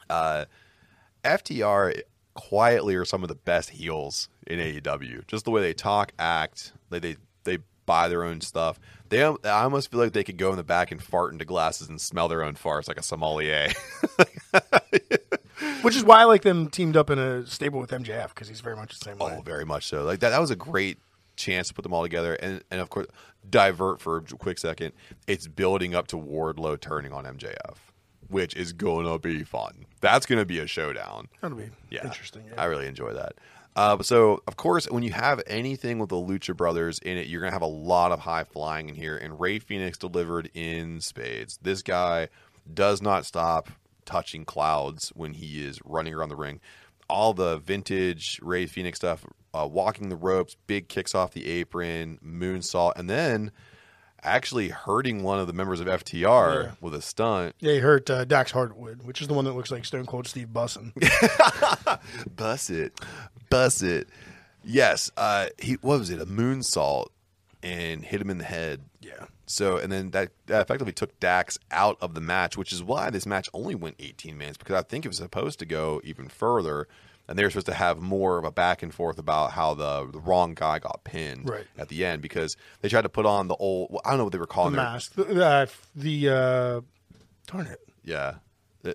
[0.10, 0.46] Uh,
[1.24, 2.02] FTR
[2.34, 5.26] quietly are some of the best heels in AEW.
[5.28, 8.80] Just the way they talk, act, they they, they buy their own stuff.
[9.10, 11.90] They I almost feel like they could go in the back and fart into glasses
[11.90, 13.70] and smell their own farts like a sommelier.
[15.82, 18.62] Which is why I like them teamed up in a stable with MJF because he's
[18.62, 19.36] very much the same way.
[19.38, 20.04] oh, very much so.
[20.04, 21.00] Like that that was a great
[21.36, 23.08] chance to put them all together and and of course
[23.50, 24.94] divert for a quick second.
[25.28, 27.76] It's building up to Wardlow turning on MJF,
[28.28, 29.86] which is going to be fun.
[30.00, 31.28] That's going to be a showdown.
[31.42, 32.44] That'll be yeah, interesting.
[32.58, 33.34] I really enjoy that.
[33.74, 37.40] Uh, so, of course, when you have anything with the Lucha Brothers in it, you're
[37.40, 39.16] going to have a lot of high flying in here.
[39.16, 41.58] And Rey Fénix delivered in spades.
[41.62, 42.28] This guy
[42.74, 43.70] does not stop
[44.12, 46.60] touching clouds when he is running around the ring.
[47.10, 52.20] All the vintage Rey Fénix stuff, uh, walking the ropes, big kicks off the apron,
[52.26, 53.52] moonsault, and then
[54.24, 56.72] actually hurting one of the members of FTR Yeah.
[56.80, 57.56] with a stunt.
[57.60, 60.28] Yeah, he hurt uh, Dax Harwood, which is the one that looks like Stone Cold
[60.28, 60.92] Steve Bussin.
[62.36, 63.00] Bus it,
[63.50, 64.08] bus it.
[64.64, 66.22] Yes, uh, he what was it?
[66.22, 67.08] A moonsault
[67.64, 68.82] and hit him in the head.
[69.02, 69.26] yeah.
[69.52, 73.10] So and then that, that effectively took Dax out of the match, which is why
[73.10, 76.28] this match only went 18 minutes because I think it was supposed to go even
[76.30, 76.88] further,
[77.28, 80.10] and they were supposed to have more of a back and forth about how the,
[80.12, 81.66] the wrong guy got pinned Right.
[81.78, 84.24] at the end because they tried to put on the old well, I don't know
[84.26, 84.78] what they were calling it.
[84.78, 85.14] mask.
[85.16, 86.82] The, uh, the uh,
[87.48, 87.80] darn it.
[88.04, 88.36] Yeah,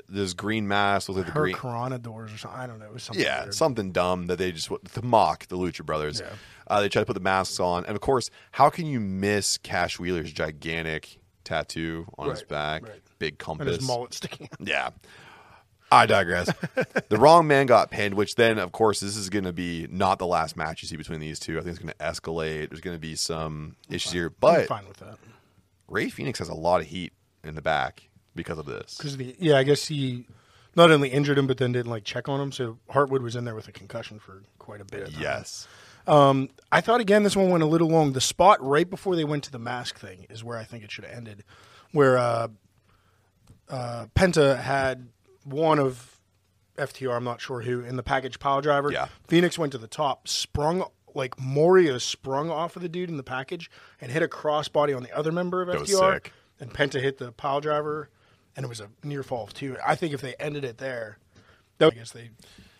[0.08, 1.54] this green mask with like the Her green.
[1.54, 2.60] Corona doors or something.
[2.60, 2.86] I don't know.
[2.86, 3.54] It was something Yeah, weird.
[3.54, 6.20] something dumb that they just to mock the Lucha Brothers.
[6.20, 6.30] Yeah.
[6.66, 9.58] Uh, they try to put the masks on, and of course, how can you miss
[9.58, 13.00] Cash Wheeler's gigantic tattoo on his back, right.
[13.18, 14.68] big compass, and his mullet sticking out.
[14.68, 14.90] Yeah.
[15.90, 16.52] I digress.
[17.08, 20.18] the wrong man got pinned, which then, of course, this is going to be not
[20.18, 21.58] the last match you see between these two.
[21.58, 22.70] I think it's going to escalate.
[22.70, 25.16] There's going to be some issues here, I'm but fine with that.
[25.86, 27.12] Rey Fénix has a lot of heat
[27.44, 28.05] in the back
[28.36, 28.96] because of this.
[28.96, 30.26] Because the yeah, I guess he
[30.74, 32.52] not only injured him, but then didn't like check on him.
[32.52, 35.08] So Harwood was in there with a concussion for quite a bit.
[35.08, 35.22] Of time.
[35.22, 35.66] Yes.
[36.06, 38.12] Um, I thought again this one went a little long.
[38.12, 40.90] The spot right before they went to the mask thing is where I think it
[40.92, 41.42] should have ended,
[41.92, 42.48] where uh,
[43.68, 45.08] uh, Penta had
[45.44, 46.20] one of
[46.76, 48.92] FTR, I'm not sure who, in the package pile driver.
[48.92, 49.08] Yeah.
[49.28, 53.22] Fénix went to the top, sprung like Moria sprung off of the dude in the
[53.22, 53.70] package
[54.00, 56.14] and hit a crossbody on the other member of That was FTR.
[56.14, 56.32] sick.
[56.60, 58.10] And Penta hit the pile driver,
[58.56, 59.76] and it was a near fall of two.
[59.84, 61.18] I think if they ended it there,
[61.80, 62.30] I guess they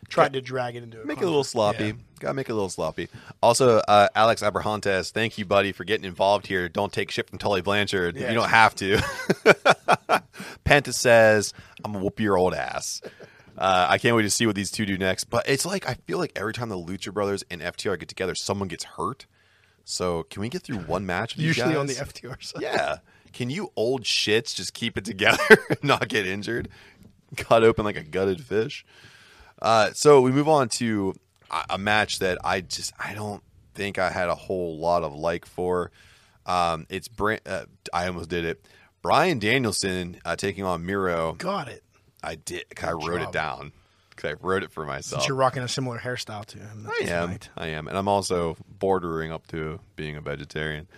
[0.09, 1.87] tried to drag it into a Make it a little sloppy.
[1.87, 1.93] Yeah.
[2.21, 3.09] Gotta make it a little sloppy.
[3.43, 6.69] Also, uh, Alex Abrahantes, thank you, buddy, for getting involved here.
[6.69, 8.17] Don't take shit from Tully Blanchard.
[8.17, 8.29] Yeah.
[8.29, 8.97] You don't have to.
[10.65, 11.53] Penta says,
[11.85, 13.03] I'm gonna whoop your old ass.
[13.59, 15.25] Uh, I can't wait to see what these two do next.
[15.25, 18.35] But it's like I feel like every time the Lucha Brothers and FTR get together,
[18.35, 19.27] someone gets hurt.
[19.85, 21.37] So can we get through one match?
[21.37, 21.95] With these Usually on the?
[21.95, 22.63] FTR side.
[22.63, 22.97] Yeah.
[23.37, 26.71] Can you old shits just keep it together and not get injured?
[27.37, 28.87] Cut open like a gutted fish.
[29.61, 31.13] Uh, so we move on to
[31.69, 33.43] a, match that I just I don't
[33.75, 35.91] think I had a whole lot of like for.
[36.47, 38.65] Um, it's Bra- uh, I almost did it.
[39.03, 41.35] Bryan Danielson uh, taking on Miro.
[41.35, 41.85] Got it.
[42.23, 42.65] I did.
[42.83, 43.73] I wrote it down
[44.09, 45.21] because I wrote it for myself.
[45.21, 46.89] Since you're rocking a similar hairstyle to him.
[46.89, 47.27] I am.
[47.27, 47.51] tonight.
[47.55, 50.89] I am, and I'm also bordering up to being a vegetarian.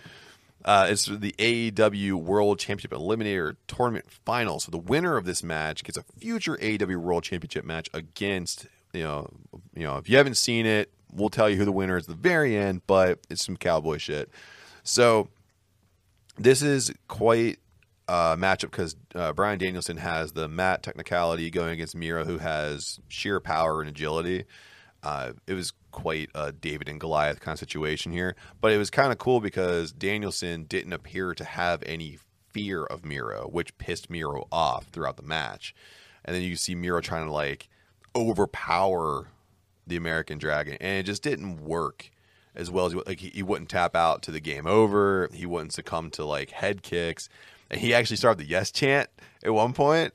[0.69, 4.59] Uh, it's the AEW World Championship Eliminator Tournament Final.
[4.59, 9.01] So the winner of this match gets a future AEW World Championship match against you
[9.01, 9.31] know
[9.73, 12.09] you know if you haven't seen it, we'll tell you who the winner is at
[12.09, 12.83] the very end.
[12.85, 14.29] But it's some cowboy shit.
[14.83, 15.29] So
[16.37, 17.57] this is quite
[18.07, 22.99] a matchup because uh, Bryan Danielson has the mat technicality going against Miro, who has
[23.07, 24.45] sheer power and agility.
[25.01, 28.89] Uh, it was quite a David and Goliath kind of situation here, but it was
[28.89, 32.17] kind of cool because Danielson didn't appear to have any
[32.51, 35.75] fear of Miro, which pissed Miro off throughout the match.
[36.25, 37.69] And then you see Miro trying to like
[38.15, 39.27] overpower
[39.87, 42.11] the American Dragon, and it just didn't work
[42.55, 45.29] as well as he, like he, wouldn't tap out to the game over.
[45.33, 47.29] He wouldn't succumb to like head kicks,
[47.69, 49.09] and he actually started the yes chant
[49.43, 50.13] at one point,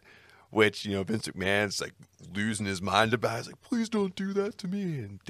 [0.50, 1.94] which you know Vince McMahon's like
[2.34, 3.38] losing his mind about.
[3.38, 5.20] He's like, "Please don't do that to me," and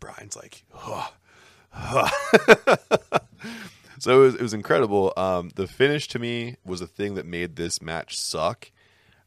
[0.00, 1.08] Bryan's like, huh,
[1.70, 2.08] huh.
[3.98, 5.12] so it was, it was incredible.
[5.16, 8.70] Um, the finish to me was the thing that made this match suck.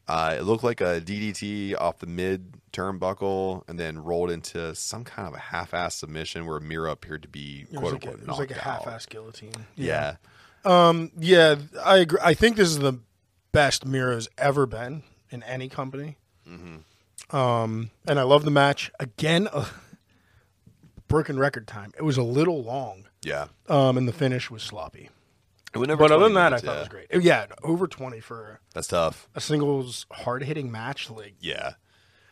[0.08, 5.04] Uh, it looked like a DDT off the mid turnbuckle and then rolled into some
[5.04, 8.08] kind of a half-ass submission where Miro appeared to be It was, quote like a,
[8.08, 8.60] unquote it was like a out.
[8.84, 9.52] half-ass guillotine.
[9.76, 10.16] Yeah.
[10.64, 12.18] Um, yeah, I agree.
[12.22, 12.98] I think this is the
[13.52, 16.16] best Miro's ever been in any company.
[16.48, 17.36] Mm-hmm.
[17.36, 18.90] Um, and I love the match.
[18.98, 19.66] Again, uh,
[21.10, 21.92] broken record time.
[21.98, 23.48] It was a little long, yeah.
[23.68, 25.10] um, and the finish was sloppy.
[25.74, 26.76] It But other than that, minutes, I thought yeah.
[26.76, 27.22] it was great.
[27.22, 29.28] Yeah, over 20 for That's tough.
[29.34, 31.10] a singles hard-hitting match.
[31.10, 31.74] Like, Yeah.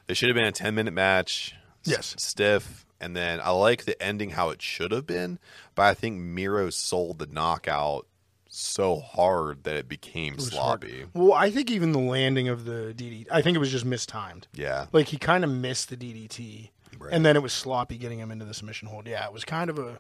[0.07, 1.55] They should have been a 10-minute match.
[1.87, 2.15] s- Yes.
[2.19, 2.87] Stiff.
[3.01, 5.39] And then I like the ending how it should have been,
[5.77, 8.07] but I think Miro sold the knockout
[8.49, 10.83] so hard that it became it was hard.
[10.83, 11.05] sloppy.
[11.15, 14.49] Well, I think even the landing of the DDT, I think it was just mistimed.
[14.53, 14.87] Yeah.
[14.91, 17.13] Like he kind of missed the DDT, Right.
[17.13, 19.07] and then it was sloppy getting him into the submission hold.
[19.07, 19.99] Yeah, it was kind of a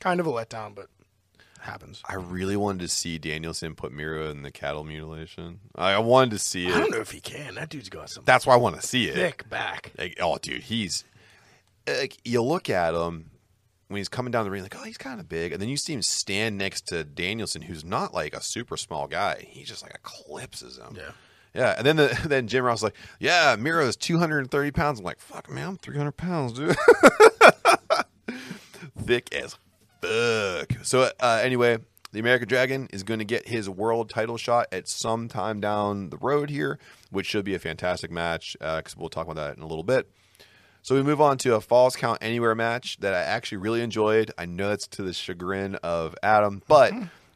[0.00, 0.88] kind of a letdown, but
[1.60, 2.02] happens.
[2.04, 5.60] I really wanted to see Danielson put Miro in the cattle mutilation.
[5.76, 6.74] I wanted to see it.
[6.74, 7.54] I don't know if he can.
[7.54, 9.14] That dude's got some That's why I want to see it.
[9.14, 9.92] thick back.
[9.96, 11.04] Like, oh, dude, he's
[11.86, 13.30] like you look at him
[13.88, 15.76] when he's coming down the ring, like, oh, he's kind of big, and then you
[15.76, 19.44] see him stand next to Danielson, who's not like a super small guy.
[19.46, 20.96] He just like eclipses him.
[20.96, 21.10] Yeah.
[21.54, 24.70] Yeah, and then the then Jim Ross like, yeah, Miro is two hundred and thirty
[24.70, 24.98] pounds.
[24.98, 26.76] I'm like, fuck, man, I'm three hundred pounds, dude.
[29.04, 29.56] Thick as
[30.00, 30.72] fuck.
[30.84, 31.78] So uh, anyway,
[32.12, 36.10] the American Dragon is going to get his world title shot at some time down
[36.10, 36.78] the road here,
[37.10, 40.10] which should be a fantastic match because we'll talk about that in a little bit.
[40.82, 44.32] So we move on to a Falls Count Anywhere match that I actually really enjoyed.
[44.36, 46.92] I know that's to the chagrin of Adam, but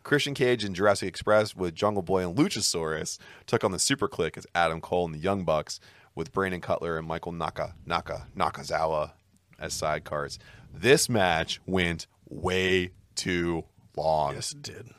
[0.07, 4.39] Christian Cage and Jurassic Express with Jungle Boy and Luchasaurus took on the Super Kliq
[4.39, 5.81] as Adam Cole and the Young Bucks
[6.15, 9.11] with Brandon Cutler and Michael Naka Naka Nakazawa
[9.59, 10.39] as sidecars.
[10.73, 13.65] This match went way too
[13.97, 14.35] long.
[14.35, 14.91] Yes, it did.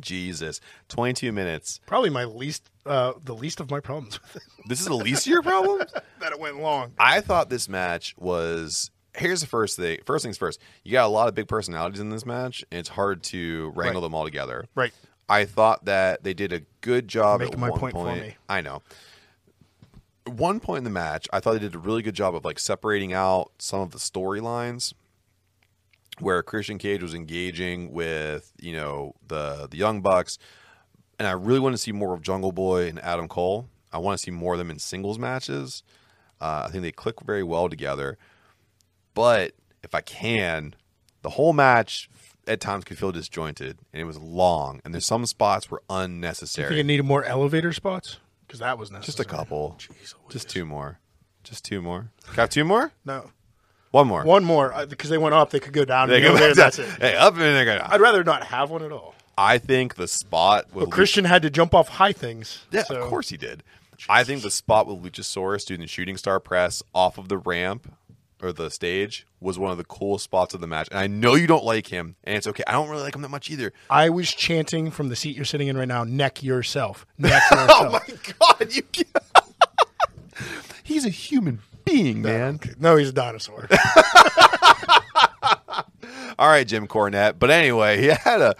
[0.00, 1.80] Jesus, twenty two minutes.
[1.84, 4.42] Probably my least, uh, the least of my problems with it.
[4.66, 5.92] This is the least of your problems.
[6.20, 6.92] that it went long.
[6.98, 8.90] I thought this match was.
[9.16, 9.98] Here's the first thing.
[10.04, 10.60] First things first.
[10.82, 14.00] You got a lot of big personalities in this match, and it's hard to wrangle
[14.02, 14.06] Right.
[14.06, 14.66] them all together.
[14.74, 14.92] Right.
[15.28, 18.20] I thought that they did a good job Making at my one point for point.
[18.22, 18.36] me.
[18.48, 18.82] I know.
[20.26, 22.58] One point in the match, I thought they did a really good job of like
[22.58, 24.94] separating out some of the storylines
[26.18, 30.38] where Christian Cage was engaging with, you know, the the Young Bucks,
[31.18, 33.68] and I really want to see more of Jungle Boy and Adam Cole.
[33.92, 35.82] I want to see more of them in singles matches.
[36.40, 38.16] Uh, I think they click very well together.
[39.14, 39.52] But
[39.82, 40.74] if I can,
[41.22, 42.08] the whole match
[42.46, 46.02] at times could feel disjointed, and it was long, and there's some spots were I
[46.02, 46.80] think unnecessary.
[46.80, 50.98] it needed more elevator spots because that was Just a couple, Jeez just two more,
[51.42, 52.10] just two more.
[52.36, 52.92] Got two more?
[53.06, 53.30] No,
[53.92, 54.24] One more.
[54.24, 55.50] one more uh, because they went up.
[55.50, 56.08] They could go down.
[56.08, 56.88] They and go go there, back that's it.
[57.00, 57.88] Hey, up and they go down.
[57.90, 59.14] I'd rather not have one at all.
[59.38, 62.64] I think the spot with But Christian had to jump off high things.
[62.70, 63.62] Yeah, so- of course he did.
[64.08, 67.90] I think the spot with Luchasaurus doing the shooting star press off of the ramp
[68.44, 70.88] or the stage was one of the coolest spots of the match.
[70.90, 72.62] And I know you don't like him, and it's okay.
[72.66, 73.72] I don't really like him that much either.
[73.88, 76.04] I was chanting from the seat you're sitting in right now.
[76.04, 77.06] Neck yourself.
[77.18, 77.70] Neck yourself.
[77.70, 78.00] Oh my
[78.38, 79.08] god, you can't.
[80.82, 82.60] He's a human being, man.
[82.78, 83.68] No, he's a dinosaur.
[86.38, 87.38] All right, Jim Cornette.
[87.38, 88.54] But anyway, he had a.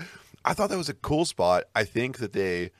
[0.44, 1.64] I thought that was a cool spot.
[1.74, 2.70] I think that they,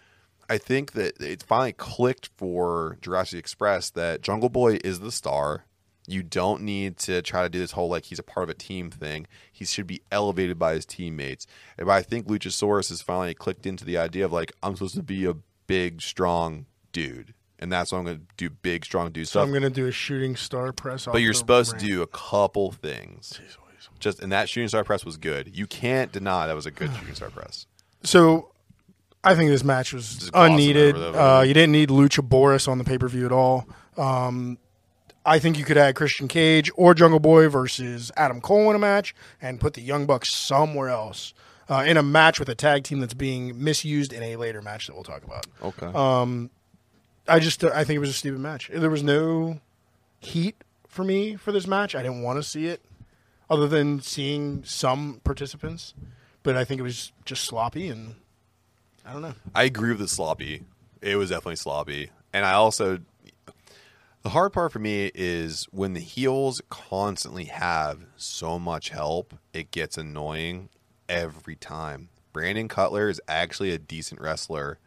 [0.49, 5.65] I think that it finally clicked for Jurassic Express that Jungle Boy is the star.
[6.07, 8.55] You don't need to try to do this whole like he's a part of a
[8.55, 9.27] team thing.
[9.51, 11.47] He should be elevated by his teammates.
[11.79, 15.03] And I think Luchasaurus has finally clicked into the idea of like I'm supposed to
[15.03, 15.35] be a
[15.67, 19.47] big, strong dude, and that's what I'm going to do big, strong dude so stuff.
[19.47, 21.07] I'm gonna do a shooting star press.
[21.07, 23.41] but you're supposed to do a couple things.
[23.99, 25.57] Just and that shooting star press was good.
[25.57, 27.67] You can't deny that was a good shooting star press.
[28.03, 28.51] So,
[29.23, 30.97] I think this match was unneeded.
[30.97, 33.67] Uh, you didn't need Luchasaurus on the pay per view at all.
[33.97, 34.59] Um,
[35.27, 38.79] I think you could add Christian Cage or Jungle Boy versus Adam Cole in a
[38.79, 41.33] match and put the Young Bucks somewhere else
[41.69, 44.87] uh, in a match with a tag team that's being misused in a later match
[44.87, 45.47] that we'll talk about.
[45.63, 45.87] Okay.
[45.87, 46.51] Um,
[47.27, 48.71] I just I think it was a stupid match.
[48.73, 49.61] There was no
[50.19, 50.57] heat
[50.89, 51.95] for me for this match.
[51.95, 52.83] I didn't want to see it,
[53.49, 55.95] other than seeing some participants.
[56.43, 58.17] But I think it was just sloppy, and
[59.07, 59.35] I don't know.
[59.55, 60.65] I agree with the sloppy.
[61.01, 62.11] It was definitely sloppy.
[62.35, 62.99] And I also
[64.25, 69.71] the hard part for me is when the heels constantly have so much help, it
[69.71, 70.71] gets annoying
[71.11, 72.09] every time.
[72.33, 74.79] Brandon Cutler is actually a decent wrestler.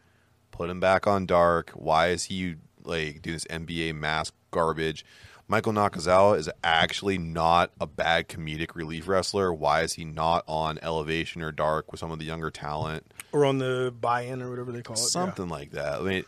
[0.50, 1.70] Put him back on dark.
[1.70, 5.04] Why is he like doing this NBA mask garbage?
[5.46, 9.54] Michael Nakazawa is actually not a bad comedic relief wrestler.
[9.54, 13.06] Why is he not on elevation or dark with some of the younger talent?
[13.30, 15.00] Or on the buy-in or whatever they call it.
[15.00, 15.06] yeah.
[15.06, 16.00] something like that.
[16.00, 16.24] I mean,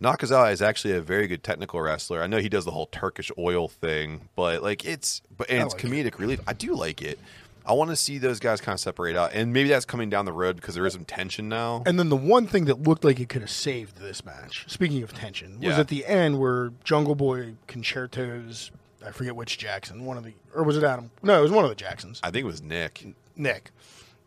[0.00, 2.22] Nakazawa is actually a very good technical wrestler.
[2.22, 5.64] I know he does the whole Turkish oil thing, but like it's but and I
[5.64, 5.90] it's like it.
[5.90, 6.40] comedic relief.
[6.46, 7.18] I do like it.
[7.66, 10.24] I want to see those guys kind of separate out, and maybe that's coming down
[10.24, 11.82] the road because there is some tension now.
[11.84, 15.02] And then the one thing that looked like it could have saved this match, speaking
[15.02, 15.80] of tension, was Yeah.
[15.80, 18.70] at the end where Jungle Boy con-chair-tos.
[19.04, 21.10] I forget which Jackson, one of the, or was it Adam?
[21.22, 22.20] No, it was one of the Jacksons.
[22.22, 23.04] I think it was Nick.
[23.36, 23.70] Nick.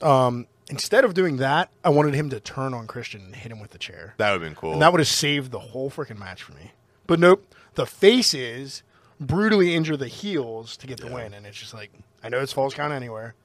[0.03, 3.59] Um, instead of doing that, I wanted him to turn on Christian and hit him
[3.59, 4.15] with the chair.
[4.17, 4.73] That would have been cool.
[4.73, 6.71] And that would have saved the whole freaking match for me.
[7.07, 7.45] But nope,
[7.75, 8.83] the faces
[9.19, 11.91] brutally injure the heels to get the win, and it's just like
[12.23, 13.35] I know it's falls count anywhere,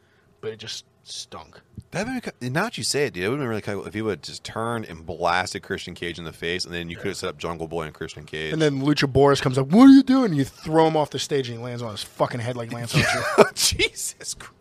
[0.40, 1.60] but it just stunk.
[1.92, 3.76] that would been, now that you say it, dude, it would have been really kind
[3.76, 6.64] of cool if he would have just turned and blasted Christian Cage in the face,
[6.64, 8.52] and then you could have set up Jungle Boy and Christian Cage.
[8.52, 11.18] And then Luchasaurus comes up, "What are you doing?" And you throw him off the
[11.18, 13.22] stage, and he lands on his fucking head like Lance Archer.
[13.38, 14.34] Oh, Jesus.
[14.34, 14.52] Christ.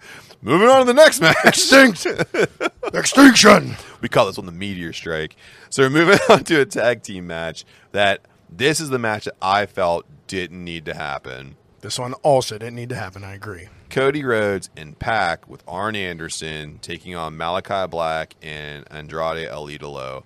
[0.41, 1.37] Moving on to the next match.
[1.43, 2.05] Extinct,
[2.93, 3.75] extinction.
[4.01, 5.35] We call this one the meteor strike.
[5.69, 9.35] So we're moving on to a tag team match that this is the match that
[9.41, 11.55] I felt didn't need to happen.
[11.81, 13.23] This one also didn't need to happen.
[13.23, 13.69] I agree.
[13.95, 20.23] Cody Rhodes and Pac with Arn Anderson taking on Malachi Black and Andrade El Idolo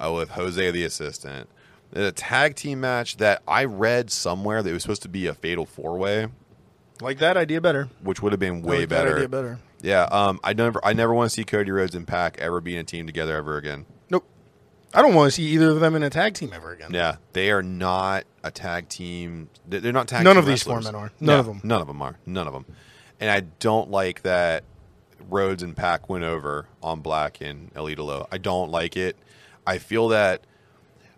[0.00, 1.48] uh, with Jose the assistant.
[1.90, 5.26] It's a tag team match that I read somewhere that it was supposed to be
[5.26, 6.28] a fatal four way,
[7.00, 7.88] Like that idea better.
[8.04, 9.16] which would have been way like better.
[9.16, 9.58] Idea better.
[9.82, 12.74] Yeah, um, I never, I never want to see Cody Rhodes and Pac ever be
[12.74, 13.86] in a team together ever again.
[14.10, 14.28] Nope.
[14.94, 16.92] I don't want to see either of them in a tag team ever again.
[16.94, 19.48] Yeah, they are not a tag team.
[19.68, 20.22] they- They're not tag.
[20.22, 21.10] None of these four men are.
[21.18, 21.60] None Yeah, of them.
[21.64, 22.16] None of them are.
[22.24, 22.64] None of them.
[23.20, 24.64] And I don't like that
[25.28, 27.98] Rhodes and Pac went over on Black and Elite
[28.30, 29.16] I don't like it.
[29.66, 30.42] I feel that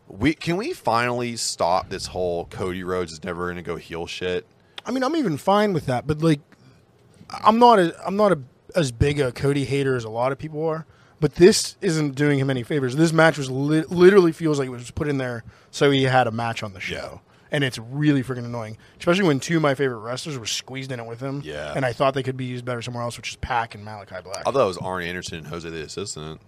[0.09, 4.07] we can we finally stop this whole Cody Rhodes is never going to go heel
[4.07, 4.47] shit.
[4.85, 6.41] I mean, I'm even fine with that, but like,
[7.31, 8.41] I'm not a, I'm not a,
[8.75, 10.87] as big a Cody hater as a lot of people are.
[11.21, 12.97] But this isn't doing him any favors.
[12.97, 16.27] This match was li- literally feels like it was put in there so he had
[16.27, 17.21] a match on the show,
[17.53, 21.01] and it's really freaking annoying, especially when two of my favorite wrestlers were squeezed in
[21.01, 21.43] it with him.
[21.45, 21.73] Yeah.
[21.75, 24.17] and I thought they could be used better somewhere else, which is Pac and Malachi
[24.23, 24.47] Black.
[24.47, 26.41] I thought it was Arn Anderson and Jose the assistant.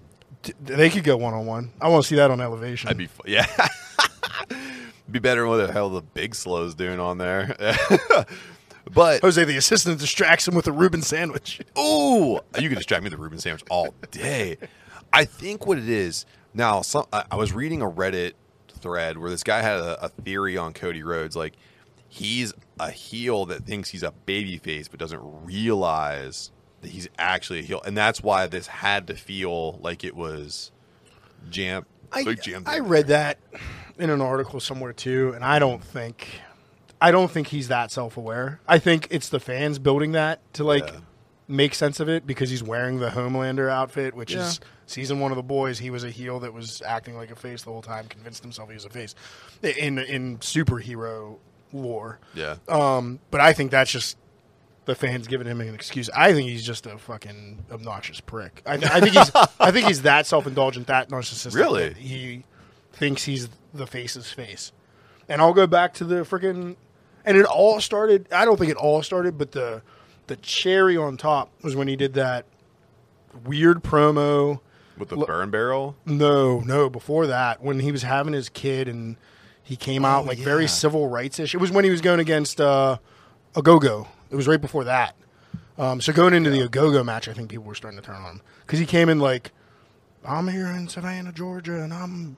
[0.43, 1.73] D- they could go one on one.
[1.81, 2.89] I want to see that on Elevation.
[2.89, 3.47] I'd be fu- yeah.
[5.11, 7.55] be better than what the hell the big slow's doing on there.
[8.93, 11.61] but Jose the assistant distracts him with a Reuben sandwich.
[11.79, 14.57] Ooh, you can distract me with the Reuben sandwich all day.
[15.13, 16.25] I think what it is
[16.55, 16.81] now.
[16.83, 18.33] Some I, I was reading a Reddit
[18.83, 21.55] thread where this guy had a, a theory on Cody Rhodes, like
[22.09, 26.51] he's a heel that thinks he's a babyface but doesn't realize
[26.83, 30.73] that he's actually a heel, and that's why this had to feel like it was
[31.51, 31.87] jam.
[32.13, 33.39] I, like jammed I in read that
[33.99, 36.29] in an article somewhere too, and I don't think
[37.01, 38.61] I don't think he's that self aware.
[38.69, 41.01] I think it's the fans building that to like Yeah.
[41.49, 44.47] make sense of it because he's wearing the Homelander outfit, which Yeah.
[44.49, 44.61] is
[44.93, 45.79] season one of the boys.
[45.79, 48.69] He was a heel that was acting like a face the whole time, convinced himself
[48.69, 49.15] he was a face
[49.63, 51.39] in in superhero
[51.73, 52.19] lore.
[52.35, 54.17] Yeah, Um, but I think that's just
[54.85, 56.11] the fans giving him an excuse.
[56.11, 58.63] I think he's just a fucking obnoxious prick.
[58.67, 59.31] I, I think he's
[59.61, 61.55] I think he's that self indulgent, that narcissistic.
[61.55, 61.89] Really?
[61.89, 62.45] that he
[62.93, 64.73] thinks he's the face's face.
[65.29, 66.77] And I'll go back to the freaking
[67.25, 68.27] and it all started.
[68.33, 69.83] I don't think it all started, but the
[70.27, 72.45] the cherry on top was when he did that
[73.45, 74.61] weird promo.
[74.99, 75.97] With the Lo- burn barrel.
[76.05, 79.17] No, no, before that, when he was having his kid and
[79.63, 80.45] he came out Oh, like yeah.
[80.45, 81.55] very civil rights ish.
[81.55, 82.99] It was when he was going against uh,
[83.55, 84.07] Ogogo.
[84.31, 85.17] It was right before that.
[85.79, 88.23] Um, so going into the Ogogo match, I think people were starting to turn on
[88.37, 89.51] him because he came in like,
[90.25, 92.37] "I'm here in Savannah, Georgia, and I'm."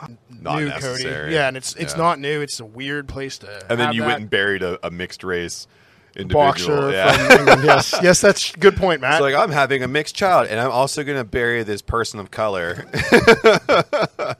[0.00, 1.04] I'm Not new, necessary.
[1.22, 1.34] Cody.
[1.34, 1.98] Yeah, and it's it's Yeah.
[2.02, 2.40] not new.
[2.40, 3.48] It's a weird place to.
[3.70, 4.06] And then have you that.
[4.08, 5.68] went and buried a, a mixed race
[6.16, 6.44] individual.
[6.44, 7.12] boxer yeah.
[7.12, 7.62] from England.
[7.64, 9.14] Yes, yes, that's a good point, Matt.
[9.14, 12.20] It's like I'm having a mixed child, and I'm also going to bury this person
[12.20, 12.86] of color.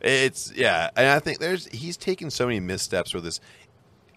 [0.00, 3.40] it's yeah, and I think there's he's taken so many missteps with this.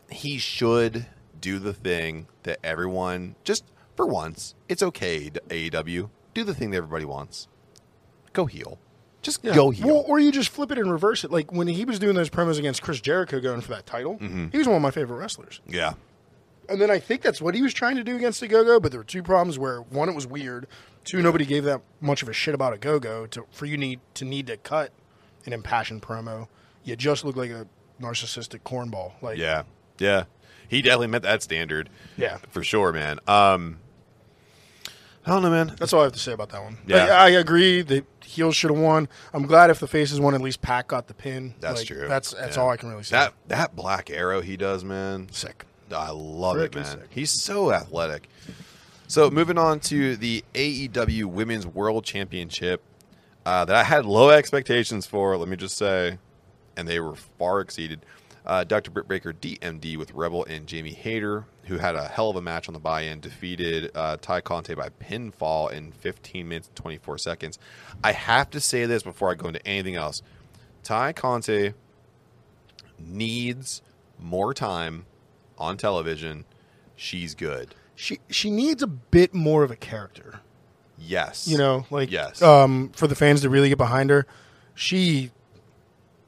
[0.09, 1.05] He should
[1.39, 3.65] do the thing that everyone just
[3.95, 4.55] for once.
[4.69, 6.09] It's okay, to AEW.
[6.33, 7.47] Do the thing that everybody wants.
[8.33, 8.79] Go heel.
[9.21, 9.53] Just Yeah.
[9.55, 9.87] go heel.
[9.87, 11.31] Well, or you just flip it and reverse it.
[11.31, 14.47] Like when he was doing those promos against Chris Jericho going for that title, Mm-hmm.
[14.51, 15.61] he was one of my favorite wrestlers.
[15.67, 15.93] yeah,
[16.69, 18.79] And then I think that's what he was trying to do against the Go Go,
[18.79, 20.67] but there were two problems where one, it was weird.
[21.03, 23.77] Two, nobody gave that much of a shit about a Go Go to for you
[23.77, 24.91] need to need to cut
[25.45, 26.47] an impassioned promo.
[26.85, 27.67] You just look like a
[28.01, 29.11] narcissistic cornball.
[29.21, 29.63] Like yeah,
[29.99, 30.23] yeah.
[30.67, 31.89] He definitely met that standard.
[32.17, 32.37] Yeah.
[32.49, 33.19] for sure, man.
[33.27, 33.79] Um,
[35.25, 35.75] I don't know, man.
[35.77, 36.77] That's all I have to say about that one.
[36.87, 37.03] Yeah.
[37.03, 37.81] Like, I agree.
[37.81, 39.07] The heels should have won.
[39.33, 41.53] I'm glad if the faces won, at least Pac got the pin.
[41.59, 42.07] That's Like, true.
[42.07, 42.63] That's that's Yeah.
[42.63, 43.15] all I can really say.
[43.17, 45.27] That that black arrow he does, man.
[45.31, 45.65] sick.
[45.93, 46.85] I love it, man.
[46.85, 47.07] sick.
[47.09, 48.29] He's so athletic.
[49.07, 52.81] So moving on to the AEW Women's World Championship
[53.45, 55.37] uh, that I had low expectations for.
[55.37, 56.17] Let me just say,
[56.75, 58.05] and they were far exceeded.
[58.45, 58.91] Uh, Dr.
[58.91, 62.67] Britt Baker, DMD, with Rebel and Jamie Hayter, who had a hell of a match
[62.67, 67.57] on the buy-in, defeated uh, Tay Conti by pinfall in 15 minutes and 24 seconds.
[68.03, 70.21] I have to say this before I go into anything else.
[70.83, 71.73] Tay Conti
[72.99, 73.81] needs
[74.19, 75.05] more time
[75.63, 76.45] on television.
[76.95, 77.73] She's good.
[77.95, 80.39] She she needs a bit more of a character.
[80.97, 81.47] Yes.
[81.47, 82.41] You know, like Yes.
[82.41, 84.25] um, for the fans to really get behind her.
[84.75, 85.31] She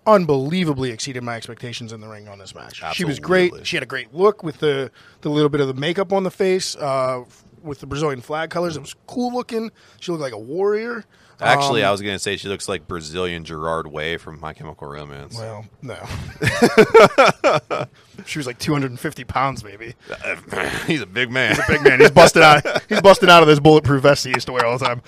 [0.07, 2.81] unbelievably exceeded my expectations in the ring on this match.
[2.93, 3.65] She was great.
[3.65, 6.31] She had a great look with the the little bit of the makeup on the
[6.31, 7.23] face, uh,
[7.63, 8.77] with the Brazilian flag colors.
[8.77, 9.71] It was cool looking.
[9.99, 11.05] She looked like a warrior.
[11.41, 14.53] Actually, Um, I was going to say she looks like Brazilian Gerard Way from My
[14.53, 15.37] Chemical Romance.
[15.37, 15.97] well, no.
[18.25, 19.95] she was like 250 pounds, maybe.
[20.87, 21.55] He's a big man.
[21.55, 21.99] He's a big man.
[21.99, 22.63] He's busted out.
[22.89, 25.01] He's busted out of this bulletproof vest he used to wear all the time.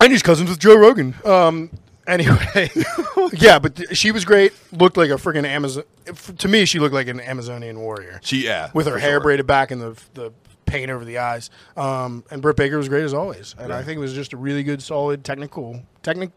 [0.00, 1.14] And he's cousins with Joe Rogan.
[1.24, 1.70] Um.
[2.04, 2.68] Anyway,
[3.32, 4.52] yeah, but th- she was great.
[4.72, 5.84] Looked like a freaking Amazon.
[6.08, 8.70] f- To me, she looked like an Amazonian warrior She, yeah.
[8.74, 9.20] with her hair sure.
[9.20, 10.32] braided back and the the
[10.72, 11.50] paint over the eyes.
[11.76, 12.24] Um.
[12.30, 13.54] And Britt Baker was great as always.
[13.58, 16.30] And I think it was just a really good, solid, technical, technic,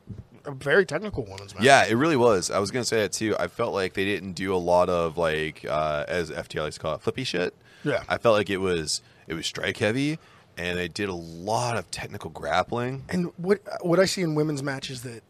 [0.45, 1.63] a very technical women's match.
[1.63, 2.51] Yeah, it really was.
[2.51, 3.35] I was going to say that too.
[3.39, 6.81] I felt like they didn't do a lot of like, uh, as FTR likes to
[6.81, 7.53] call it, flippy shit.
[7.83, 8.03] Yeah.
[8.09, 10.19] I felt like it was it was strike heavy,
[10.57, 13.05] and they did a lot of technical grappling.
[13.09, 15.23] And what what I see in women's matches that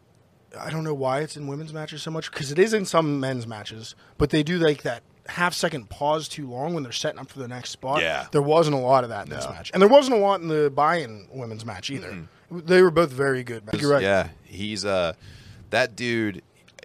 [0.58, 3.20] I don't know why it's in women's matches so much because it is in some
[3.20, 7.18] men's matches, but they do like that half second pause too long when they're setting
[7.18, 8.00] up for the next spot.
[8.00, 8.26] Yeah.
[8.32, 10.48] there wasn't a lot of that in this match, and there wasn't a lot in
[10.48, 12.26] the buy-in women's match either.
[12.50, 13.64] They were both very good.
[13.78, 14.02] You're right.
[14.02, 15.14] Yeah, he's uh
[15.70, 16.42] that dude.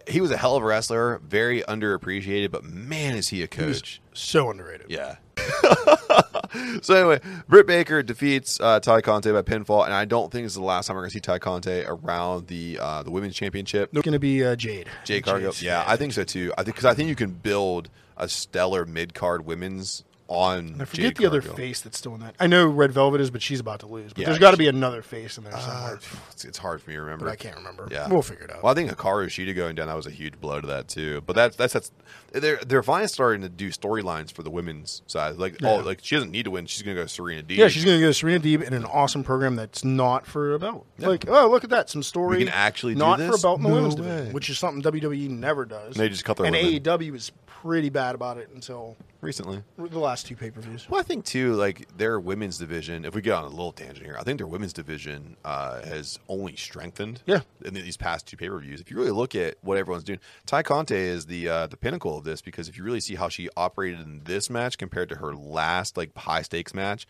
[0.08, 3.48] He was a hell of a wrestler, very underappreciated, but man, is he a He
[3.48, 4.02] coach.
[4.14, 4.88] so underrated.
[4.89, 5.18] Yeah.
[6.82, 10.54] so anyway, Britt Baker defeats uh, Tay Conti by pinfall, and I don't think this
[10.54, 13.36] is the last time we're going to see Tay Conti around the uh, the women's
[13.36, 13.89] championship.
[13.94, 14.88] It's going to be uh, Jade.
[15.06, 16.52] Jade Cargill, Jade's- yeah, I think so too.
[16.58, 17.89] I think because I think you can build
[18.22, 20.80] a stellar mid card women's on.
[20.80, 21.57] I forget Jade the other Cargill.
[21.57, 22.36] face that's still in that.
[22.39, 24.13] I know Red Velvet is, but she's about to lose.
[24.13, 25.97] But Yeah, there's got to be another face in there Uh,
[26.32, 27.26] it's, it's hard for me to remember.
[27.26, 27.89] but I can't remember.
[27.91, 28.63] Yeah, we'll figure it out.
[28.63, 31.19] Well, I think Hikaru Shida going down that was a huge blow to that too.
[31.26, 31.91] But that's that's that's
[32.32, 35.36] they're they're finally starting to do storylines for the women's side.
[35.36, 36.65] Like oh, like she doesn't need to win.
[36.65, 37.57] She's gonna go Serena Deeb.
[37.57, 40.59] Yeah, she's going to go Serena Deeb in an awesome program that's not for a
[40.59, 40.86] belt.
[40.97, 42.38] Like, oh, look at that, some story.
[42.38, 44.03] We can actually do not for a belt in the No women's way.
[44.07, 45.95] division, which is something WWE never does.
[45.95, 46.72] They just cut their and women.
[46.82, 49.62] AEW is pretty bad about it until recently.
[49.78, 50.89] the last two pay per views.
[50.89, 53.05] Well, I think too, like their women's division.
[53.05, 56.20] If we get on a little tangent here, I think their women's division uh, has
[56.28, 57.22] only strengthened.
[57.26, 57.41] Yeah.
[57.64, 58.82] in these past two pay per views.
[58.82, 62.18] If you really look at what everyone's doing, Tay Conti is the uh, the pinnacle
[62.18, 65.16] of this because if you really see how she operated in this match compared to
[65.16, 67.05] her last like high stakes match,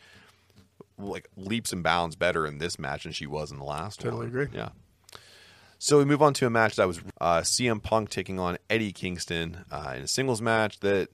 [0.97, 4.19] like leaps and bounds better in this match than she was in the last Totally
[4.19, 4.27] one.
[4.27, 4.47] agree.
[4.53, 4.69] Yeah.
[5.83, 8.91] So we move on to a match that was uh, CM Punk taking on Eddie
[8.91, 11.09] Kingston uh, in a singles match that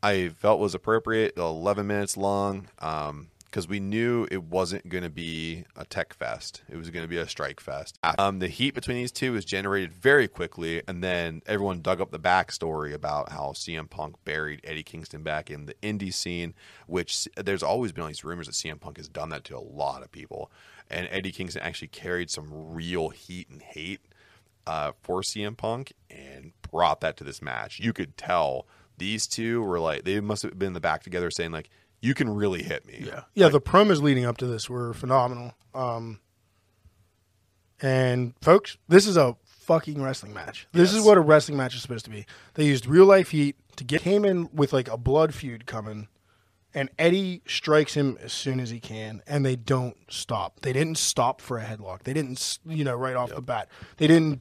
[0.00, 5.64] I felt was appropriate, 11 minutes long, because we knew it wasn't going to be
[5.74, 6.62] a tech fest.
[6.70, 7.98] It was going to be a strike fest.
[8.16, 12.12] Um, the heat between these two was generated very quickly, and then everyone dug up
[12.12, 16.54] the backstory about how CM Punk buried Eddie Kingston back in the indie scene,
[16.86, 19.58] which there's always been all these rumors that CM Punk has done that to a
[19.58, 20.52] lot of people.
[20.88, 24.00] And Eddie Kingston actually carried some real heat and hate
[24.66, 27.80] uh, for CM Punk and brought that to this match.
[27.80, 28.66] You could tell
[28.98, 31.68] these two were like they must have been in the back together saying like,
[32.00, 33.48] "You can really hit me." Yeah, yeah.
[33.48, 35.54] the promos leading up to this were phenomenal.
[35.74, 36.20] Um,
[37.80, 40.66] and folks, this is a fucking wrestling match.
[40.72, 41.00] This Yes.
[41.00, 42.26] is what a wrestling match is supposed to be.
[42.54, 46.08] They used real life heat to get came in with like a blood feud coming,
[46.74, 50.60] and Eddie strikes him as soon as he can, and they don't stop.
[50.60, 52.02] They didn't stop for a headlock.
[52.04, 53.68] They didn't, you know, right off the bat.
[53.96, 54.40] They didn't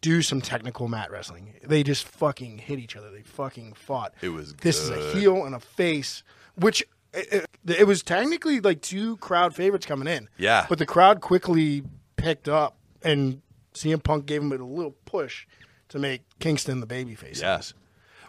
[0.00, 1.54] do some technical mat wrestling.
[1.62, 3.10] They just fucking hit each other.
[3.10, 4.14] They fucking fought.
[4.22, 6.22] It was this is a heel and a face,
[6.56, 6.82] which
[7.12, 10.28] it, it, it was technically like two crowd favorites coming in.
[10.38, 10.66] Yeah.
[10.68, 11.82] but the crowd quickly
[12.16, 13.42] picked up, and
[13.74, 15.46] CM Punk gave him a little push
[15.88, 17.40] to make Kingston the babyface.
[17.40, 17.74] Yes.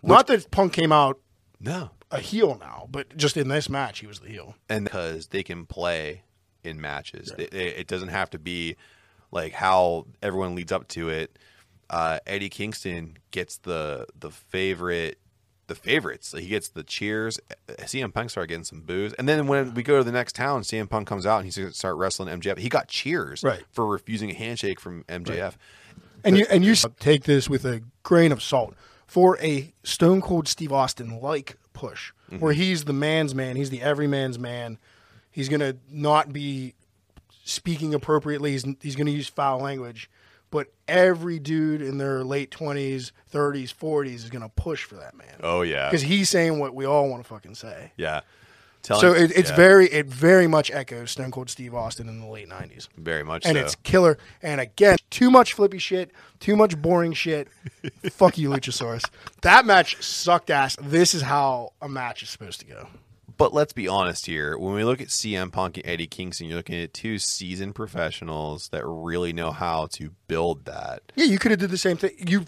[0.04, 1.20] Not that Punk came out
[1.60, 1.92] No.
[2.10, 4.56] a heel now, but just in this match, he was the heel.
[4.68, 6.24] and because they can play
[6.64, 7.32] in matches.
[7.38, 8.76] It, it it doesn't have to be
[9.32, 11.38] like how everyone leads up to it.
[11.92, 15.20] Uh, Eddie Kingston gets the the favorite
[15.68, 16.34] the favorites.
[16.38, 17.40] He gets the cheers.
[17.70, 20.62] CM Punk started getting some boos, and then when we go to the next town,
[20.64, 22.58] CM Punk comes out and he's to start wrestling MJF.
[22.60, 23.64] He got cheers Right.
[23.72, 25.54] for refusing a handshake from MJF.
[26.24, 28.74] And you and you take this with a grain of salt
[29.08, 33.82] for a Stone Cold Steve Austin like push, where he's the man's man, he's the
[33.82, 34.78] everyman's man.
[35.30, 36.74] He's gonna not be
[37.44, 38.52] speaking appropriately.
[38.52, 40.10] He's he's gonna use foul language,
[40.52, 45.40] but every dude in their late twenties, thirties, forties is gonna push for that man
[45.42, 47.92] Oh yeah, because he's saying what we all want to fucking say.
[47.98, 48.22] yeah.
[48.84, 52.20] Telling, So it, it's yeah, very it very much echoes Stone Cold Steve Austin in
[52.20, 53.64] the late nineties very much and so.
[53.64, 54.18] it's killer.
[54.42, 57.48] And again, too much flippy shit, too much boring shit.
[58.10, 59.04] Fuck you, Luchasaurus.
[59.42, 60.78] That match sucked ass.
[60.82, 62.88] This is how a match is supposed to go.
[63.38, 64.58] But let's be honest here.
[64.58, 68.70] When we look at CM Punk and Eddie Kingston, you're looking at two seasoned professionals
[68.70, 71.12] that really know how to build that.
[71.16, 72.12] Yeah, you could have did the same thing.
[72.18, 72.46] You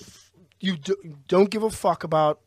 [0.59, 0.95] you do,
[1.27, 2.39] don't give a fuck about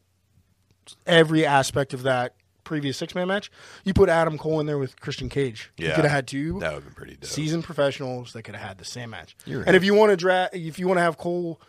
[1.06, 2.34] every aspect of that
[2.64, 3.50] previous six man match.
[3.84, 5.70] You put Adam Cole in there with Christian Cage.
[5.76, 5.94] You Yeah.
[5.94, 7.24] could have had two That would have been pretty dope.
[7.30, 9.36] seasoned professionals that could have had the same match.
[9.44, 9.68] You're right.
[9.68, 11.60] And if you want to dra- if you want to have Cole,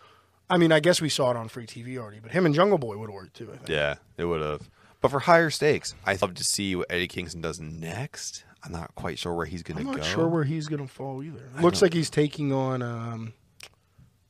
[0.49, 2.77] I mean, I guess we saw it on free TV already, but him and Jungle
[2.77, 3.49] Boy would have worked too.
[3.51, 3.69] I think.
[3.69, 4.69] Yeah, it would have.
[5.01, 8.43] But for higher stakes, I'd love to see what Eddie Kingston does next.
[8.63, 9.89] I'm not quite sure where he's going to go.
[9.91, 10.09] I'm not go.
[10.11, 11.49] sure where he's going to fall either.
[11.61, 12.81] Looks like he's taking on.
[12.81, 13.33] Um,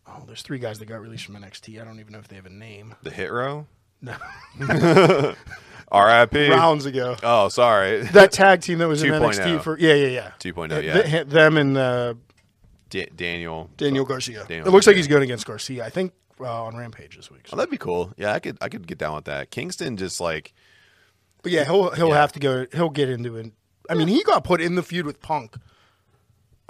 [0.05, 1.81] oh, there's three guys that got released from NXT.
[1.81, 2.95] I don't even know if they have a name.
[3.03, 3.65] the hit row.
[4.01, 4.15] No.
[5.91, 6.49] R.I.P.
[6.49, 8.01] Rounds ago, Oh, sorry.
[8.07, 9.21] that tag team that was in 2.0.
[9.21, 11.01] NXT for yeah yeah yeah 2.0, Uh, yeah.
[11.01, 12.13] th- them and uh,
[12.89, 13.69] Da- Daniel.
[13.77, 14.43] Daniel Garcia.
[14.47, 15.85] Daniel it looks like he's going against Garcia.
[15.85, 17.47] I think uh, on Rampage this week.
[17.51, 18.13] Oh, that'd be cool.
[18.17, 18.57] Yeah, I could.
[18.61, 19.51] I could get down with that.
[19.51, 20.53] Kingston just like
[21.43, 22.15] But yeah, he'll he'll Yeah.
[22.15, 22.65] have to go.
[22.73, 23.51] He'll get into it.
[23.89, 25.55] I mean, he got put in the feud with Punk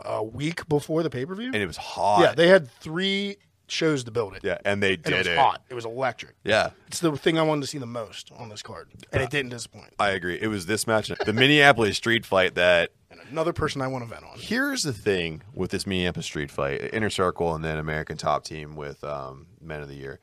[0.06, 1.48] a week before the pay per view.
[1.48, 2.22] and it was hot.
[2.22, 3.38] Yeah, they had three
[3.68, 4.44] shows to build it.
[4.44, 5.38] yeah, and they and did it was it.
[5.38, 5.62] hot.
[5.70, 6.36] It was electric.
[6.44, 9.30] Yeah, It's the thing I wanted to see the most on this card, and it
[9.30, 9.94] didn't disappoint.
[10.00, 10.38] I agree.
[10.42, 14.10] It was this match, the Minneapolis street fight that And another person I want to
[14.10, 14.38] vent on.
[14.38, 18.76] Here's the thing with this Minneapolis Street Fight, Inner Circle, and then American Top Team
[18.76, 20.20] with um, Men of the Year.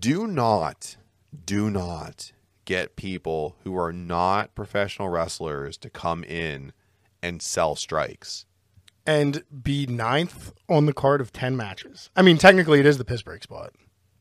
[0.00, 0.96] Do not,
[1.44, 2.32] do not
[2.64, 6.72] get people who are not professional wrestlers to come in
[7.22, 8.46] and sell strikes.
[9.06, 12.10] And be ninth on the card of ten matches.
[12.16, 13.72] I mean, technically it is the Pittsburgh spot,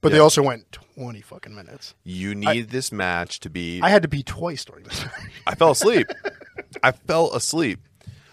[0.01, 1.95] but they also went twenty fucking minutes.
[2.03, 3.79] You need this match to be.
[3.81, 5.05] I had to pee twice during this.
[5.47, 6.07] I fell asleep.
[6.83, 7.79] I fell asleep.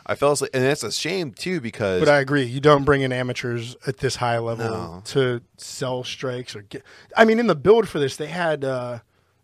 [0.07, 2.43] I fell asleep, and it's a shame too because but I agree.
[2.43, 5.03] You don't bring in amateurs at this high level No.
[5.07, 6.83] to sell strikes or get.
[7.17, 8.99] I mean, in the build for this, they had uh,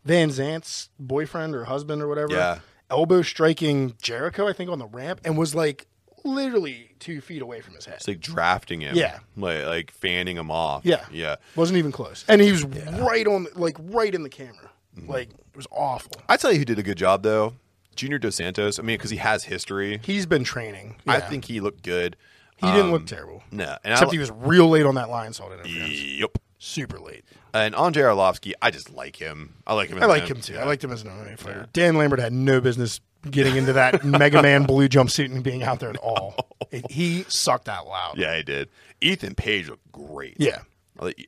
[0.05, 2.33] Van Zant's boyfriend or husband or whatever.
[2.35, 2.59] Yeah.
[2.91, 5.87] Elbow striking Jericho, I think, on the ramp, and was like
[6.27, 7.97] literally two feet away from his head.
[7.97, 8.97] It's like drafting him.
[8.97, 9.19] Yeah.
[9.37, 10.85] Like like fanning him off.
[10.85, 11.05] Yeah.
[11.11, 11.37] Yeah.
[11.55, 12.25] Wasn't even close.
[12.29, 14.71] And he was right on, like, right in the camera.
[14.99, 15.11] Mm-hmm.
[15.11, 16.13] Like, it was awful.
[16.29, 17.55] I tell you who did a good job though.
[17.95, 18.79] Junior Dos Santos.
[18.79, 20.01] I mean, because he has history.
[20.05, 20.97] He's been training.
[21.07, 22.17] I think he looked good.
[22.57, 23.43] he didn't Um, look terrible.
[23.51, 26.03] No, and Except I, he was real late on that line salt interference.
[26.03, 26.39] Yep.
[26.59, 27.25] Super late.
[27.55, 29.55] And Andrei Arlovski, I just like him.
[29.67, 30.03] I like him.
[30.03, 30.55] I like an- him too.
[30.55, 30.63] yeah.
[30.63, 31.67] I liked him as an MMA fighter.
[31.73, 33.01] Dan Lambert had no business
[33.31, 36.35] getting into that Mega Man blue jumpsuit and being out there at all.
[36.73, 38.19] It- he sucked out loud.
[38.19, 38.69] Yeah, he did.
[39.01, 40.35] Ethan Page looked great.
[40.39, 40.63] Yeah.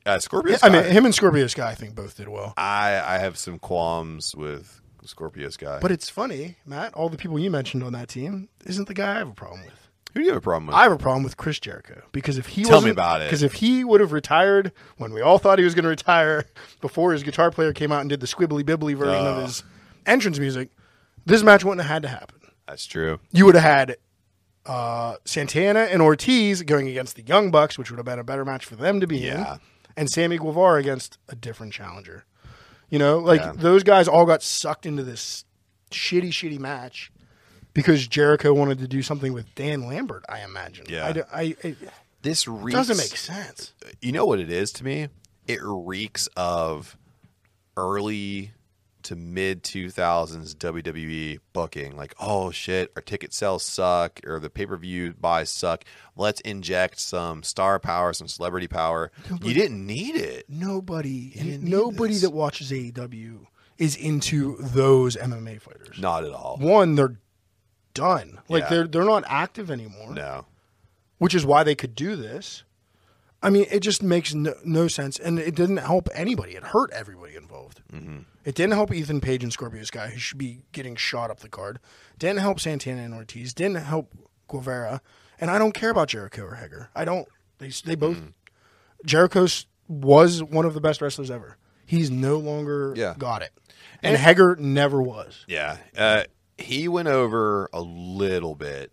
[0.05, 0.57] Uh, Scorpio.
[0.61, 2.53] I mean, him and Scorpio Sky, I think, both did well.
[2.57, 5.77] I I have some qualms with Scorpio Sky.
[5.81, 6.93] But it's funny, Matt.
[6.95, 9.61] All the people you mentioned on that team isn't the guy I have a problem
[9.65, 9.89] with.
[10.13, 10.75] who do you have a problem with?
[10.75, 13.25] I have a problem with Chris Jericho because if he Tell me about it.
[13.25, 16.45] Because if he would have retired when we all thought he was going to retire,
[16.81, 19.35] before his guitar player came out and did the squibbly bibbly version Oh.
[19.35, 19.63] of his
[20.05, 20.69] entrance music,
[21.25, 22.39] this match wouldn't have had to happen.
[22.67, 23.19] That's true.
[23.31, 23.97] You would have had
[24.65, 28.45] uh, Santana and Ortiz going against the Young Bucks, which would have been a better
[28.45, 29.53] match for them to be Yeah.
[29.55, 29.59] in,
[29.97, 32.25] and Sammy Guevara against a different challenger.
[32.89, 33.53] You know, like Yeah.
[33.55, 35.45] those guys all got sucked into this
[35.91, 37.11] shitty, shitty match
[37.73, 40.23] because Jericho wanted to do something with Dan Lambert.
[40.29, 40.85] I imagine.
[40.89, 41.05] Yeah.
[41.07, 41.75] I, do- I-
[42.21, 43.73] This reeks, doesn't make sense.
[44.01, 45.07] You know what it is to me?
[45.47, 46.97] It reeks of
[47.77, 48.51] early
[49.09, 51.95] to mid 2000s WWE booking.
[51.97, 55.83] Like, oh shit, our ticket sales suck or the pay per view buys suck.
[56.15, 59.11] Let's inject some star power, some celebrity power.
[59.41, 60.45] You didn't need it.
[60.47, 62.21] Nobody, need nobody this.
[62.23, 63.45] that watches AEW
[63.77, 65.97] is into those MMA fighters.
[65.99, 66.57] Not at all.
[66.59, 67.15] One, they're
[67.93, 68.39] done.
[68.47, 68.69] Like Yeah.
[68.69, 70.13] they're they're not active anymore.
[70.13, 70.45] No.
[71.17, 72.63] which is why they could do this.
[73.41, 76.53] I mean, it just makes no, no sense, and it didn't help anybody.
[76.55, 77.81] It hurt everybody involved.
[77.93, 78.19] Mm-hmm.
[78.43, 81.47] It didn't help Ethan Page and Scorpio Sky, who should be getting shot up the
[81.49, 81.79] card.
[82.17, 83.53] Didn't help Santana and Ortiz.
[83.53, 84.11] Didn't help
[84.49, 85.01] Guevara.
[85.39, 86.89] And I don't care about Jericho or Hager.
[86.95, 87.27] I don't.
[87.59, 88.17] They they both.
[88.17, 88.27] Mm-hmm.
[89.05, 89.47] Jericho
[89.87, 91.57] was one of the best wrestlers ever.
[91.85, 93.15] He's no longer Yeah.
[93.17, 93.51] got it,
[94.03, 95.45] and Hager never was.
[95.47, 95.77] Yeah.
[95.97, 96.23] Uh,
[96.57, 98.91] he went over a little bit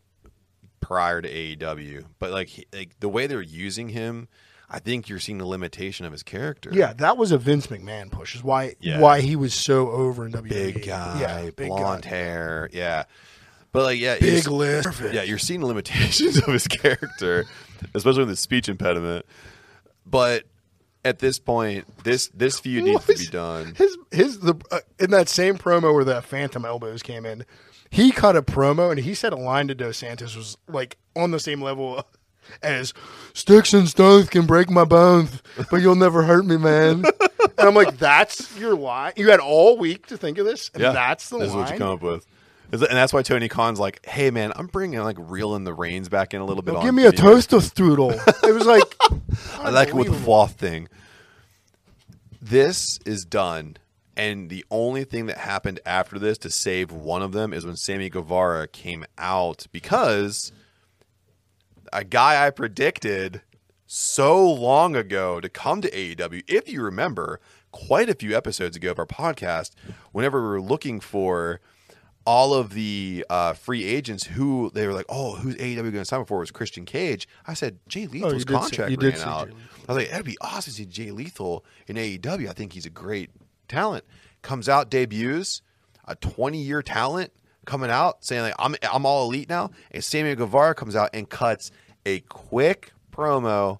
[0.81, 4.29] prior to AEW, but like, he, like the way they're using him,
[4.69, 6.71] I think you're seeing the limitation of his character.
[6.73, 8.35] Yeah, that was a Vince McMahon push.
[8.35, 9.01] Is why Yeah.
[9.01, 10.49] why he was so over in WWE.
[10.49, 12.09] Big guy, yeah, big blonde guy.
[12.09, 12.69] hair.
[12.73, 13.05] Yeah.
[13.73, 15.01] But like, yeah, big list.
[15.13, 17.45] Yeah, you're seeing the limitations of his character,
[17.95, 19.27] especially with the speech impediment.
[20.07, 20.45] But
[21.05, 23.75] at this point, this this feud needs to be done.
[23.77, 27.45] His his the uh, in that same promo where the Phantom elbows came in,
[27.91, 31.31] he cut a promo and he said a line to Dos Santos was like on
[31.31, 32.05] the same level
[32.63, 32.93] as
[33.35, 37.05] "Sticks and stones can break my bones, but you'll never hurt me, man."
[37.59, 39.13] and I'm like, "That's your line.
[39.17, 41.63] You had all week to think of this, and Yeah, that's the This is line."
[41.65, 42.27] what you come up with.
[42.73, 46.35] And that's why Tony Khan's like, "Hey man, I'm bringing like reeling the reins back
[46.35, 47.35] in a little bit." On give me a video.
[47.35, 48.11] toaster strudel.
[48.43, 48.83] it was like,
[49.65, 50.89] I like it with the fluff thing.
[52.43, 53.77] This is done,
[54.17, 57.77] and the only thing that happened after this to save one of them is when
[57.77, 60.53] Sammy Guevara came out because
[61.93, 63.43] a guy I predicted
[63.87, 67.41] so long ago to come to AEW, if you remember,
[67.71, 69.73] quite a few episodes ago of our podcast,
[70.13, 71.61] whenever we were looking for
[72.25, 76.05] all of the uh, free agents who they were like, oh, who's AEW going to
[76.05, 77.29] sign for was Christian Cage.
[77.47, 79.49] I said Jay Lethal's Oh, did say- contract did ran out.
[79.89, 82.49] I was like, that'd be awesome to see Jay Lethal in AEW.
[82.49, 83.31] I think he's a great
[83.69, 84.05] talent.
[84.43, 85.63] Comes out, debuts,
[86.07, 87.33] a 20 year talent
[87.65, 89.71] coming out saying like I'm I'm all elite now.
[89.91, 91.71] And Samuel Guevara comes out and cuts
[92.05, 93.79] a quick promo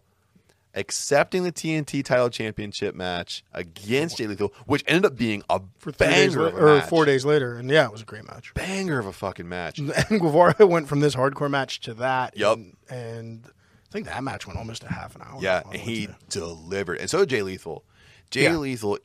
[0.75, 5.91] accepting the TNT title championship match against Jay Lethal, which ended up being a for
[5.93, 6.89] days banger a or match.
[6.89, 8.53] four days later, and yeah, it was a great match.
[8.55, 9.79] banger of a fucking match.
[10.11, 12.37] And Guevara went from this hardcore match to that.
[12.37, 12.59] Yup.
[12.59, 15.39] And, and I think that match went almost a half an hour.
[15.41, 17.85] Yeah, and he delivered, and so Jay Lethal.
[18.31, 18.57] Jay Yeah.
[18.57, 18.99] Lethal,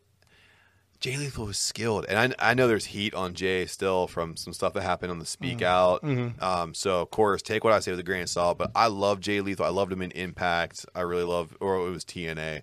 [1.02, 4.54] Jay Lethal was skilled, and I, I know there's heat on Jay still from some
[4.54, 6.39] stuff that happened on the Speak Mm-hmm.
[6.43, 6.62] Out.
[6.62, 8.60] Um, so of course, take what I say with a grain of salt.
[8.60, 9.66] But I love Jay Lethal.
[9.66, 10.86] I loved him in Impact.
[10.93, 12.62] I really love, or it was TNA,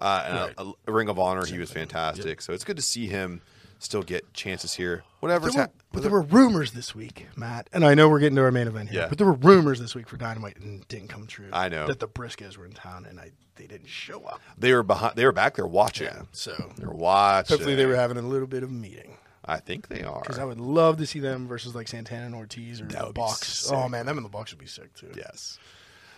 [0.00, 0.54] uh, and Right.
[0.56, 1.44] uh, Ring of Honor.
[1.44, 2.40] he was fantastic.
[2.42, 3.42] So it's good to see him
[3.80, 5.02] still get chances here.
[5.20, 5.82] Whatever's There were, happening.
[5.92, 8.68] but there were rumors this week, Matt, and I know we're getting to our main
[8.68, 9.02] event here.
[9.02, 9.08] Yeah.
[9.08, 11.48] But there were rumors this week for Dynamite and it didn't come true.
[11.52, 11.86] I know.
[11.88, 14.40] that the Briscoes were in town and I they didn't show up.
[14.56, 15.16] They were behind.
[15.16, 16.06] They were back there watching.
[16.06, 17.54] Yeah, So they're watching.
[17.56, 20.20] hopefully they were having a little bit of a meeting I think they are.
[20.20, 23.70] because I would love to see them versus like Santana and Ortiz or the Bucks.
[23.70, 25.10] Oh man, them and the Bucks would be sick too.
[25.16, 25.58] Yes.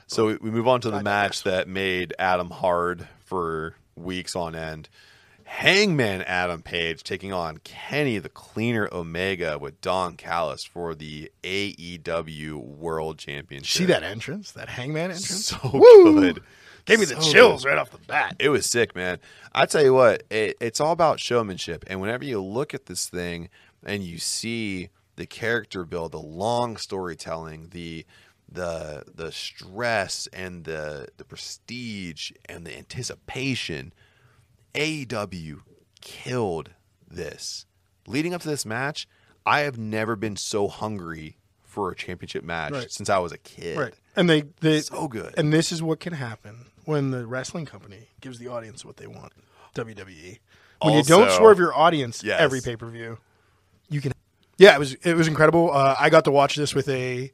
[0.07, 4.37] So we- we move on to the I match that made Adam hard for weeks
[4.37, 4.89] on end.
[5.53, 12.55] Hangman Adam Page taking on Kenny the Cleaner Omega with Don Callis for the AEW
[12.55, 13.79] World Championship.
[13.79, 14.51] See that entrance?
[14.53, 15.47] That hangman entrance?
[15.47, 16.21] So Woo!
[16.21, 16.43] good.
[16.87, 17.69] Gave me the chills good.
[17.69, 18.35] right off the bat.
[18.41, 19.19] It was sick, man.
[19.55, 21.85] I tell you what, it, it's all about showmanship.
[21.87, 23.51] And whenever you look at this thing
[23.85, 28.07] and you see the character build, the long storytelling, the
[28.51, 33.93] the the stress and the the prestige and the anticipation,
[34.75, 35.61] AEW
[36.01, 36.71] killed
[37.09, 37.67] this.
[38.07, 39.07] Leading up to this match,
[39.47, 42.91] I have never been so hungry for a championship match Right.
[42.93, 43.79] since I was a kid.
[43.79, 43.95] Right.
[44.17, 45.35] And they, they So good.
[45.39, 49.07] And this is what can happen when the wrestling company gives the audience what they
[49.07, 49.33] want.
[49.75, 50.39] WWE.
[50.83, 52.41] When you don't swerve your audience Yes.
[52.41, 53.19] every pay per view,
[53.89, 54.13] you can.
[54.59, 55.73] Yeah, it was it was incredible.
[55.73, 57.33] Uh, I got to watch this with a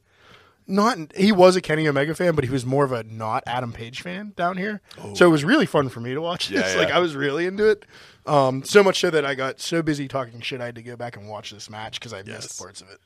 [0.69, 3.73] not he was a Kenny Omega fan, but he was more of a not Adam
[3.73, 4.81] Page fan down here.
[5.15, 6.55] So it was really fun for me to watch Oh.
[6.55, 6.73] Yeah, this.
[6.75, 6.79] yeah.
[6.81, 7.85] Like I was really into it.
[8.25, 10.95] Um, so much so that I got so busy talking shit, I had to go
[10.95, 12.27] back and watch this match because I Yes.
[12.43, 12.99] missed parts of it.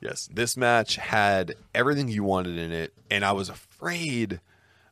[0.00, 4.40] Yes, this match had everything you wanted in it, and I was afraid.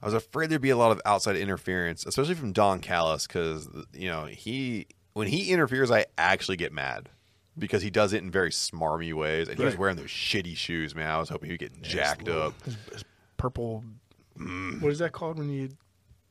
[0.02, 3.68] I was afraid there'd be a lot of outside interference, especially from Don Callis, because
[3.92, 7.08] you know he when he interferes, I actually get mad
[7.58, 9.80] because he does it in very smarmy ways, and he was Right.
[9.80, 11.10] wearing those shitty shoes, man.
[11.10, 12.54] I was hoping he'd get jacked up.
[12.64, 13.04] His, his
[13.36, 13.84] purple.
[14.80, 15.70] What is that called when you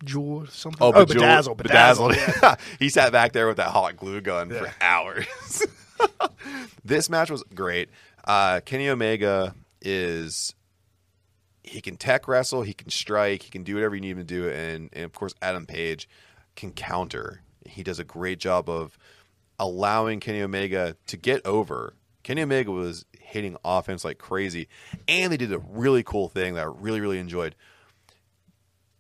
[0.03, 0.77] jewel or something?
[0.81, 2.09] Oh, oh bejeweled- bedazzle, bedazzle.
[2.09, 2.15] bedazzled.
[2.15, 2.55] yeah.
[2.79, 5.25] he sat back there with that hot glue gun for hours.
[6.85, 7.89] this match was great.
[8.25, 10.53] Uh, Kenny Omega is
[11.63, 14.23] he can tech wrestle, he can strike, he can do whatever you need him to
[14.23, 16.07] do, and, and of course Adam Page
[16.55, 17.41] can counter.
[17.65, 18.97] He does a great job of
[19.59, 21.93] allowing Kenny Omega to get over.
[22.23, 24.67] Kenny Omega was hitting offense like crazy,
[25.07, 27.55] and they did a really cool thing that I really really enjoyed.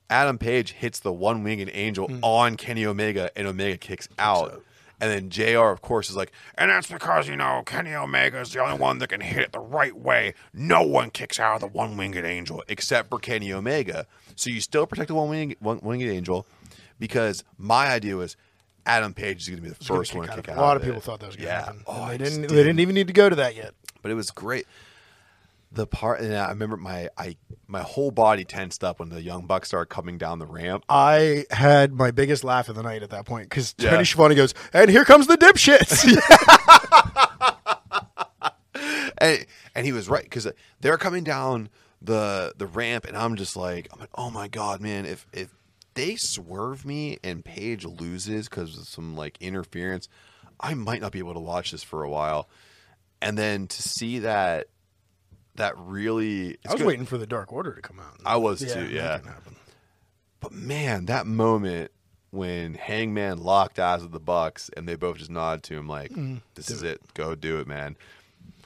[0.09, 2.19] Adam Page hits the one winged angel hmm.
[2.21, 4.51] on Kenny Omega, and Omega kicks out.
[4.51, 4.63] out.
[5.01, 8.53] And then JR, of course, is like, and that's because, you know, Kenny Omega is
[8.53, 10.33] the only one that can hit it the right way.
[10.53, 14.07] No one kicks out of the one winged angel except for Kenny Omega.
[14.35, 15.29] So you still protect the one
[15.81, 16.47] winged angel
[16.97, 18.37] because my idea was
[18.85, 20.57] Adam Page is going to be the first one to kick out.
[20.57, 21.03] A lot of people it.
[21.03, 21.65] thought that was going to Yeah.
[21.65, 21.83] happen.
[21.87, 22.55] Oh, And they just didn't.
[22.55, 23.73] They didn't even need to go to that yet.
[24.01, 24.67] but it was great.
[25.71, 27.35] The part, and I remember my I
[27.67, 30.85] my whole body tensed up when the young bucks started coming down the ramp.
[30.87, 33.89] I had my biggest laugh of the night at that point because Yeah.
[33.89, 36.05] Tony Schiavone goes, "And here comes the dipshits."
[39.17, 40.47] and, and he was right because
[40.81, 41.69] they're coming down
[42.01, 45.05] the the ramp, and I'm just like, I'm like, oh my god, man!
[45.05, 45.49] If if
[45.95, 50.07] they swerve me and Page loses because of some like interference,
[50.59, 52.47] I might not be able to watch this for a while.
[53.21, 54.67] And then to see that
[55.55, 58.19] that really, I was good- waiting for the Dark Order to come out.
[58.25, 59.19] I was Yeah, too, yeah.
[60.41, 61.91] But man, that moment
[62.31, 66.11] when Hangman locked eyes with the Bucks and they both just nodded to him like,
[66.11, 66.37] Mm-hmm.
[66.55, 67.01] "This is it.
[67.13, 67.95] Go do it, man."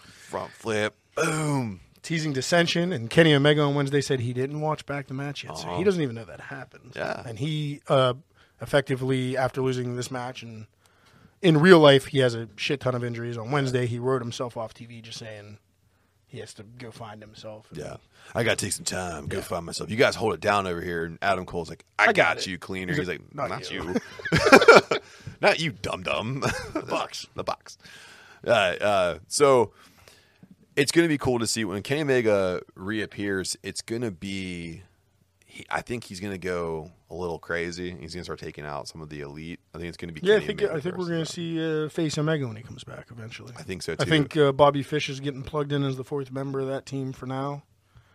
[0.02, 1.80] Front flip, boom.
[2.02, 5.58] Teasing dissension, and Kenny Omega on Wednesday said he didn't watch back the match yet,
[5.58, 6.94] so he doesn't even know that happened.
[6.96, 7.24] Yeah.
[7.26, 8.14] and he uh,
[8.62, 10.68] effectively, after losing this match, and
[11.42, 13.38] in real life, he has a shit ton of injuries.
[13.38, 15.58] On Wednesday, he wrote himself off TV, just saying
[16.28, 17.68] he has to go find himself.
[17.74, 17.98] Yeah,
[18.36, 19.90] I got to take some time, go find myself.
[19.90, 21.06] You guys hold it down over here.
[21.06, 23.96] And Adam Cole's like, "I, got, it." you, cleaner." He's He's, like, "Not "Not, you."
[24.32, 25.00] you,
[25.42, 26.42] not you, dum dum."
[26.74, 27.78] the box, the box.
[28.46, 29.72] Uh, uh, so
[30.80, 33.58] it's going to be cool to see when Kenny Omega reappears.
[33.64, 34.84] It's going to be.
[35.46, 37.90] He, I think he's going to go a little crazy.
[37.90, 39.60] He's going to start taking out some of the elite.
[39.74, 40.26] I think it's going to be.
[40.26, 42.64] Yeah, I think Omega I think we're going to see uh, face Omega when he
[42.64, 43.54] comes back eventually.
[43.58, 44.04] I think so too.
[44.04, 46.86] I think uh, Bobby Fish is getting plugged in as the fourth member of that
[46.86, 47.64] team for now.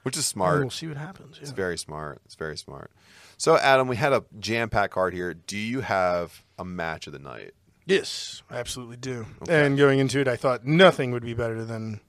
[0.04, 0.60] which is And smart.
[0.60, 1.38] We'll see what happens.
[1.40, 2.20] It's very smart.
[2.24, 2.92] It's very smart.
[3.36, 5.34] So, Adam, we had a jam packed card here.
[5.34, 7.52] Do you have a match of the night?
[7.84, 9.26] Yes, I absolutely do.
[9.48, 12.00] And going into it, I thought nothing would be better than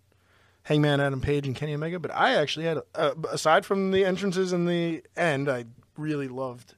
[0.65, 1.99] Hangman Adam Page and Kenny Omega.
[1.99, 5.65] But I actually had, uh, aside from the entrances and the end, I
[5.97, 6.75] really loved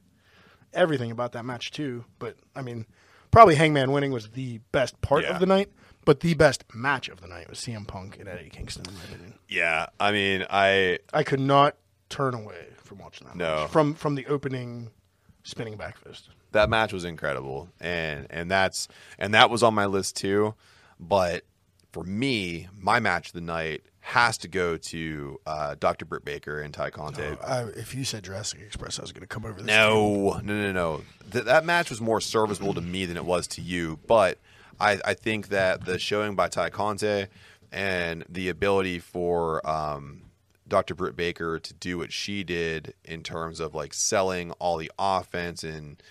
[0.72, 2.04] everything about that match too.
[2.18, 2.86] But I mean,
[3.30, 5.34] probably Hangman winning was the best part Yeah.
[5.34, 5.70] of the night.
[6.04, 9.04] But the best match of the night was CM Punk and Eddie Kingston, in my
[9.04, 9.34] opinion.
[9.48, 11.76] Yeah, I mean, I I could not
[12.08, 13.36] turn away from watching that.
[13.36, 13.56] No.
[13.62, 13.70] match.
[13.70, 14.90] from from the opening
[15.42, 16.30] spinning back fist.
[16.52, 20.54] that match was incredible, and and that's and that was on my list too.
[20.98, 21.44] But
[21.92, 26.04] for me, my match of the night has to go to uh, Dr.
[26.04, 27.22] Britt Baker and Tay Conti.
[27.22, 29.66] I, if you said Jurassic Express, I was going to come over this.
[29.66, 31.02] No, no, no, no.
[31.30, 33.98] Th- that match was more serviceable to me than it was to you.
[34.06, 34.38] But
[34.80, 37.26] I, I think that the showing by Tay Conti
[37.70, 40.22] and the ability for um,
[40.66, 40.94] Dr.
[40.94, 45.64] Britt Baker to do what she did in terms of like selling all the offense
[45.64, 46.02] and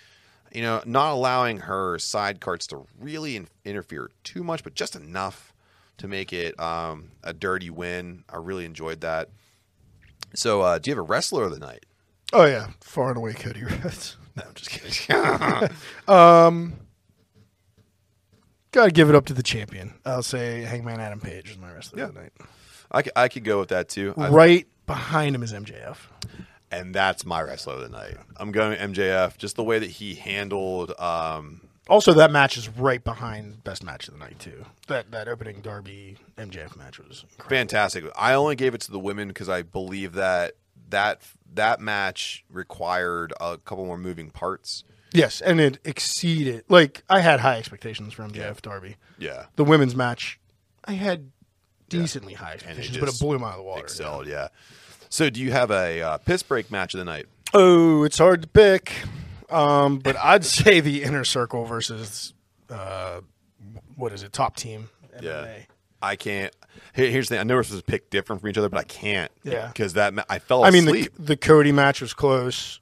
[0.53, 4.95] you know, not allowing her side cards to really in- interfere too much, but just
[4.95, 5.46] enough
[5.97, 8.23] to make it um, a dirty win.
[8.29, 9.29] I really enjoyed that.
[10.35, 11.85] So, uh, do you have a wrestler of the night?
[12.33, 14.17] Oh yeah, far and away Cody Rhodes.
[14.35, 15.69] No, I'm just kidding.
[16.07, 16.73] Um,
[18.71, 19.93] Got to give it up to the champion.
[20.05, 22.33] I'll say Hangman Adam Page is my wrestler of the night.
[22.91, 24.13] I, c- I could go with that too.
[24.17, 25.97] I- Right behind him is MJF.
[26.69, 28.17] and that's my wrestler of the night.
[28.35, 29.37] I'm going MJF.
[29.37, 30.91] Just the way that he handled.
[30.99, 34.65] Um, Also, that match is right behind best match of the night too.
[34.87, 37.49] That that opening Darby MJF match was incredible.
[37.57, 38.05] fantastic.
[38.15, 40.53] I only gave it to the women because I believe that
[40.89, 41.21] that
[41.53, 44.83] that match required a couple more moving parts.
[45.13, 46.65] Yes, and it exceeded.
[46.67, 48.97] Like I had high expectations for MJF Darby.
[49.17, 50.39] Yeah, The women's match,
[50.85, 51.31] I had
[51.89, 53.81] decently high expectations, but it blew him out of the water.
[53.81, 54.27] excelled.
[54.27, 54.49] Yeah.
[55.09, 57.27] So, do you have a uh, piss break match of the night?
[57.53, 58.91] Oh, it's hard to pick,
[59.49, 62.33] um, but I'd say the inner circle versus
[62.69, 63.21] uh,
[63.95, 64.33] what is it?
[64.33, 64.89] Top team.
[65.17, 65.23] MMA.
[65.23, 65.57] Yeah.
[66.01, 66.55] I can't.
[66.93, 67.39] Here, here's the thing.
[67.39, 69.31] I know we're supposed to pick different from each other, but I can't.
[69.43, 69.67] Yeah.
[69.67, 71.13] Because that ma- I fell I mean, asleep.
[71.15, 72.79] the, the Cody match was close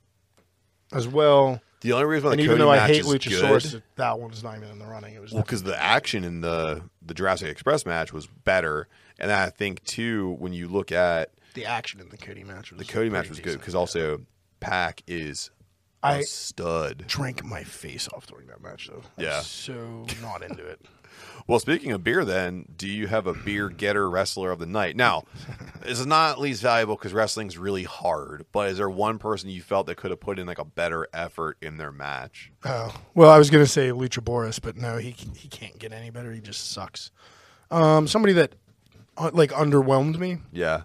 [0.91, 1.61] as well.
[1.82, 3.84] The, only reason why And the even Cody though I match hate is Luchasaurus, good,
[3.97, 5.13] that one's not even in the running.
[5.13, 8.88] It was well, because the action in the the Jurassic Express match was better,
[9.20, 12.80] and I think too when you look at the action in the Cody match was
[12.80, 14.22] the Cody match was good because also
[14.59, 15.51] Pac is
[16.06, 17.06] I stud.
[17.08, 19.01] drank my face off during that match though.
[19.18, 19.39] I was Yeah.
[19.41, 20.82] so not into it.
[21.47, 24.97] Well, speaking of beer, then, do you have a beer getter wrestler of the night?
[24.97, 25.24] Now,
[25.82, 28.45] this is not least valuable because wrestling's really hard.
[28.51, 31.08] But is there one person you felt that could have put in like a better
[31.14, 32.51] effort in their match?
[32.66, 36.34] Oh well, I was gonna say Luchasaurus, but no, he he can't get any better.
[36.34, 37.12] He just sucks.
[37.72, 38.56] Um, somebody that
[39.16, 40.82] uh, like underwhelmed me, Yeah,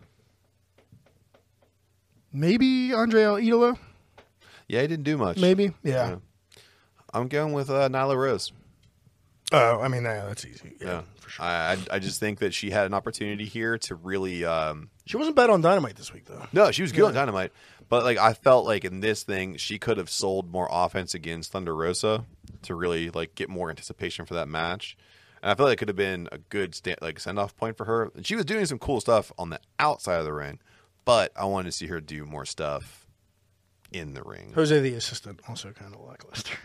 [2.33, 3.79] maybe Andrade El Idolo.
[4.71, 5.39] Yeah, he didn't do much.
[5.39, 6.16] Maybe, yeah.
[7.12, 8.53] I'm going with uh, Nyla Rose.
[9.53, 10.77] Oh, I mean, yeah, that's easy.
[10.81, 11.45] Yeah, Yeah, for sure.
[11.45, 14.45] I, I I just think that she had an opportunity here to really.
[14.45, 16.47] Um, She wasn't bad on Dynamite this week though.
[16.53, 17.53] no, she was good on Dynamite,
[17.89, 21.51] but like I felt like in this thing she could have sold more offense against
[21.51, 22.25] Thunder Rosa
[22.62, 24.97] to really like get more anticipation for that match.
[25.43, 27.77] And I feel like it could have been a good sta- like send off point
[27.77, 28.12] for her.
[28.14, 30.61] And she was doing some cool stuff on the outside of the ring,
[31.05, 33.09] but I wanted to see her do more stuff
[33.93, 34.53] in the ring.
[34.55, 36.57] Jose the assistant also kind of lackluster.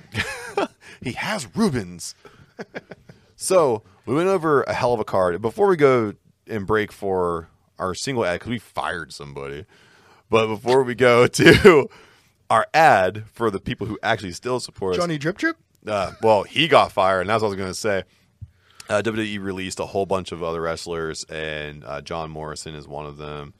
[1.01, 2.15] He has Rubens.
[3.35, 5.41] so we went over a hell of a card.
[5.41, 6.13] Before we go
[6.47, 9.65] and break for our single ad, because we fired somebody.
[10.29, 11.89] But before we go to
[12.49, 15.57] our ad for the people who actually still support us, Johnny Drip Drip.
[15.87, 18.03] uh, well, he got fired, and that's what I was going to say.
[18.87, 23.05] Uh, WWE released a whole bunch of other wrestlers, and uh, John Morrison is one
[23.07, 23.53] of them.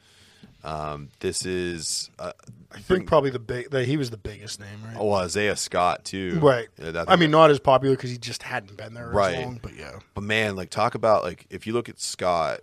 [0.65, 2.31] Um, this is, uh,
[2.71, 3.69] I think probably the big.
[3.69, 4.95] The, he was the biggest name, right?
[4.97, 6.39] oh, Isaiah Scott too.
[6.41, 6.67] right.
[6.81, 9.35] Yeah, that- I mean, not as popular because he just hadn't been there Right.
[9.35, 9.59] as long.
[9.61, 12.61] But yeah, But man, like talk about like if you look at Scott,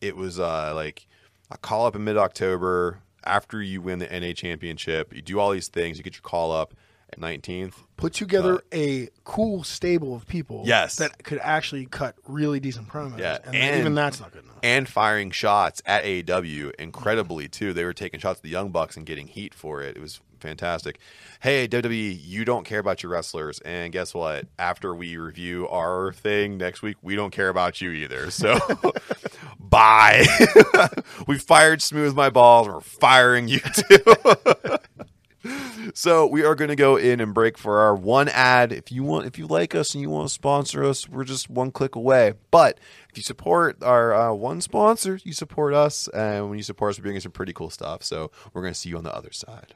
[0.00, 1.06] it was uh like
[1.50, 5.12] a call up in mid October after you win the NA championship.
[5.12, 5.98] You do all these things.
[5.98, 6.72] You get your call up
[7.18, 7.74] 19th.
[7.96, 10.62] put together a cool stable of people.
[10.66, 10.96] Yes.
[10.96, 13.18] that could actually cut really decent promos.
[13.18, 14.56] Yeah, and, and- even that's not good enough.
[14.62, 17.72] And firing shots at AEW incredibly too.
[17.72, 19.96] They were taking shots at the Young Bucks and getting heat for it.
[19.96, 20.98] It was fantastic.
[21.40, 24.46] Hey WWE, you don't care about your wrestlers, and guess what?
[24.58, 28.30] After we review our thing next week, we don't care about you either.
[28.32, 28.58] So,
[29.60, 30.26] bye.
[31.28, 32.66] we fired Smooth My Balls.
[32.68, 33.98] We're firing you too.
[35.94, 38.72] So we are going to go in and break for our one ad.
[38.72, 41.48] If you want, if you like us and you want to sponsor us, we're just
[41.48, 42.34] one click away.
[42.50, 42.78] But
[43.10, 46.98] if you support our uh, one sponsor, you support us, and when you support us,
[46.98, 48.02] we're bringing some pretty cool stuff.
[48.02, 49.74] So we're going to see you on the other side.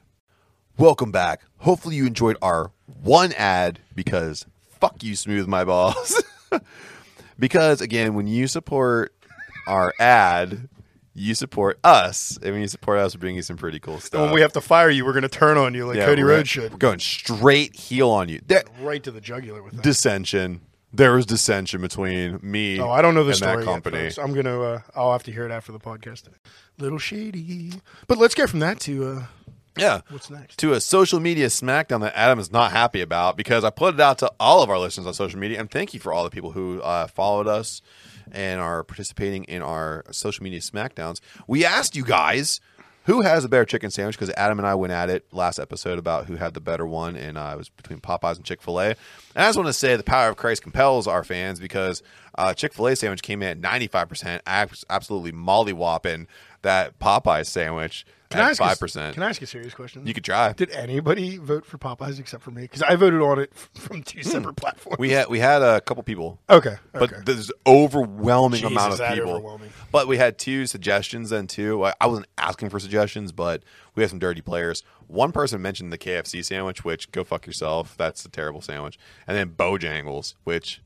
[0.79, 1.43] Welcome back.
[1.59, 4.47] Hopefully you enjoyed our one ad because
[4.81, 6.23] fuck you, smooth my balls.
[7.39, 9.15] because again, when you support
[9.67, 10.69] our ad,
[11.15, 14.15] you support us, and when you support us, we're bringing you some pretty cool stuff.
[14.21, 16.07] And when we have to fire you, we're going to turn on you like Yeah,
[16.07, 16.73] Cody we're- Rhodes should.
[16.73, 18.41] We're going straight heel on you.
[18.47, 19.83] There, right to the jugular with that.
[19.83, 20.63] dissension.
[20.95, 22.79] There was dissension between me.
[22.79, 23.99] Oh, I don't know the and story that company.
[24.05, 24.19] folks.
[24.19, 24.61] I'm gonna.
[24.61, 26.25] Uh, I'll have to hear it after the podcast.
[26.79, 27.73] Little shady,
[28.07, 29.23] but let's get from that to uh,
[29.79, 30.01] yeah.
[30.11, 30.59] what's next.
[30.59, 34.01] To a social media smackdown that Adam is not happy about because I put it
[34.01, 36.31] out to all of our listeners on social media, and thank you for all the
[36.31, 37.81] people who uh, followed us
[38.33, 41.21] and are participating in our social media smackdowns.
[41.47, 42.61] We asked you guys
[43.05, 45.99] who has a better chicken sandwich because Adam and I went at it last episode
[45.99, 48.87] about who had the better one, and uh, was between Popeyes and Chick Fil A.
[48.87, 48.97] And
[49.37, 52.03] I just want to say the power of Christ compels our fans because
[52.37, 56.27] uh, Chick Fil A sandwich came in at ninety five percent, absolutely mollywhopping
[56.63, 58.07] that Popeyes sandwich.
[58.33, 59.15] Can I ask a- five percent.
[59.15, 60.07] Can I ask a serious question?
[60.07, 60.53] You could try.
[60.53, 62.63] Did anybody vote for Popeyes except for me?
[62.63, 64.97] Because I voted on it f- from two separate platforms.
[64.97, 65.01] Hmm.
[65.03, 67.23] We had we had a couple people, okay, but okay.
[67.25, 69.31] there's overwhelming Jesus, amount of that people.
[69.33, 69.71] overwhelming.
[69.91, 71.85] But we had two suggestions then too.
[71.85, 73.63] I, I wasn't asking for suggestions, but
[73.95, 74.83] we had some dirty players.
[75.07, 77.97] One person mentioned the KFC sandwich, which go fuck yourself.
[77.97, 78.99] That's a terrible sandwich.
[79.27, 80.81] And then Bojangles, which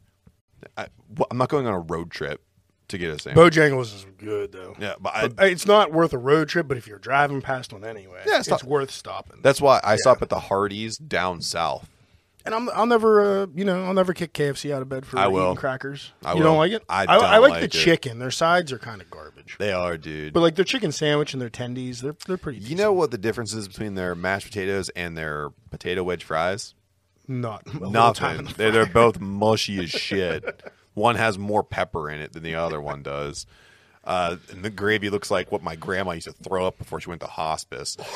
[0.76, 2.42] I, well, I'm not going on a road trip
[2.88, 3.54] to get a sandwich.
[3.54, 4.74] Bojangles is good though.
[4.78, 7.72] yeah, but I, But it's not worth a road trip, but if you're driving past
[7.72, 9.40] one anyway, Yeah, it's it's, not- worth stopping.
[9.42, 11.88] that's why I stop at the Hardee's down south.
[12.44, 15.18] And I'm, I'll never, uh, you know, I'll never kick KFC out of bed for
[15.18, 16.12] I eating crackers.
[16.24, 16.44] I you will.
[16.44, 16.84] don't like it?
[16.88, 17.72] I I, don't like, like the it.
[17.72, 18.20] chicken.
[18.20, 20.32] Their sides are kind of garbage, They are, dude.
[20.32, 22.60] but like their chicken sandwich and their tendies, they're they're pretty.
[22.60, 26.74] you know what the difference is between their mashed potatoes and their potato wedge fries?
[27.26, 28.44] not a little time Nothing.
[28.46, 30.44] the They're, they're both mushy as shit.
[30.96, 33.46] One has more pepper in it than the other one does.
[34.02, 37.08] Uh, and the gravy looks like what my grandma used to throw up before she
[37.10, 37.96] went to hospice.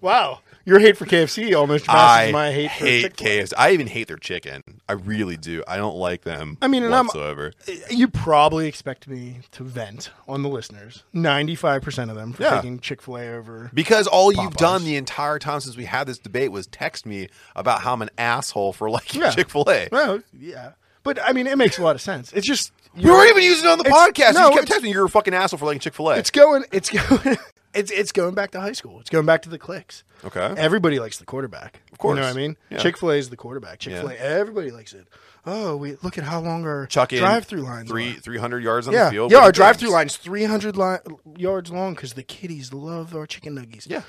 [0.00, 3.28] Wow, your hate for KFC almost I matches my hate, for hate Chick-fil-A.
[3.42, 3.52] KFC.
[3.58, 4.62] I even hate their chicken.
[4.88, 5.62] I really do.
[5.68, 6.58] I don't like them.
[6.62, 7.52] I mean, and I'm- whatsoever.
[7.68, 11.04] Eh, you probably expect me to vent on the listeners.
[11.12, 12.56] Ninety-five percent of them for Yeah.
[12.56, 13.70] taking Chick Fil A over.
[13.74, 17.28] Because all you've done the entire time since we had this debate was text me
[17.56, 19.30] about how I'm an asshole for liking Yeah.
[19.30, 19.88] Chick Fil A.
[19.92, 22.32] Well, yeah, but I mean, it makes a lot of sense.
[22.32, 24.34] It's just We weren't even using it on the podcast.
[24.34, 26.16] no, you kept texting you're a fucking asshole for liking Chick Fil A.
[26.16, 26.64] It's going.
[26.72, 27.36] It's going.
[27.74, 29.00] It's it's going back to high school.
[29.00, 30.04] It's going back to the clicks.
[30.24, 30.54] Okay.
[30.56, 31.80] Everybody likes the quarterback.
[31.92, 32.16] Of course.
[32.16, 32.56] You know what I mean?
[32.70, 32.78] Yeah.
[32.78, 33.78] Chick Fil A is the quarterback.
[33.80, 34.14] Chick Fil A.
[34.14, 34.20] Yeah.
[34.20, 35.06] Everybody likes it.
[35.46, 37.90] Oh, we look at how long our Chuck drive-through lines.
[37.90, 38.20] three are.
[38.20, 39.32] three hundred yards on Yeah, the field.
[39.32, 39.38] yeah.
[39.40, 40.96] Our drive-through line's three hundred li-
[41.36, 43.86] yards long because the kiddies love our chicken nuggies.
[43.88, 44.02] Yeah.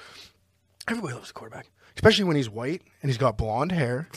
[0.88, 4.08] Everybody loves the quarterback, especially when he's white and he's got blonde hair,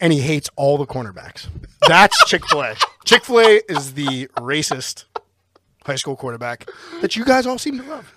[0.00, 1.48] and he hates all the cornerbacks.
[1.88, 2.76] That's Chick Fil A.
[3.04, 5.06] Chick Fil A is the racist
[5.84, 6.68] high school quarterback
[7.00, 8.12] that you guys all seem to love.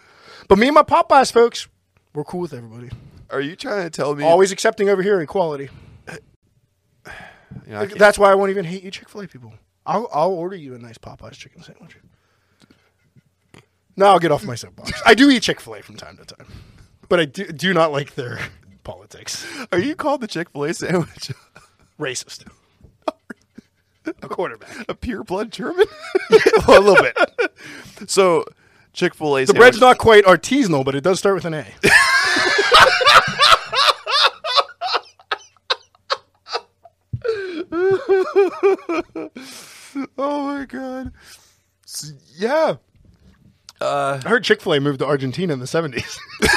[0.51, 1.69] But me and my Popeyes folks,
[2.13, 2.89] we're cool with everybody.
[3.29, 4.25] Are you trying to tell me?
[4.25, 5.69] Always accepting over here equality.
[6.09, 6.17] You
[7.67, 9.53] know, I can't- That's why I won't even hate you Chick Fil A people.
[9.85, 11.95] I'll I'll order you a nice Popeyes chicken sandwich.
[13.95, 14.91] Now I'll get off my soapbox.
[15.05, 16.47] I do eat Chick Fil A from time to time,
[17.07, 18.37] but I do do not like their
[18.83, 19.47] politics.
[19.71, 21.31] Are you called the Chick Fil A sandwich
[21.97, 22.43] Racist.
[24.05, 24.89] A quarterback.
[24.89, 25.85] a pure blood German?
[26.67, 28.09] well, a little bit.
[28.09, 28.43] so
[28.93, 29.45] Chick Fil A.
[29.45, 31.65] The bread's not quite artisanal, but it does start with an A.
[40.17, 41.11] Oh my god.
[41.85, 42.75] S- yeah.
[43.79, 46.19] Uh, I heard Chick Fil A moved to Argentina in the seventies.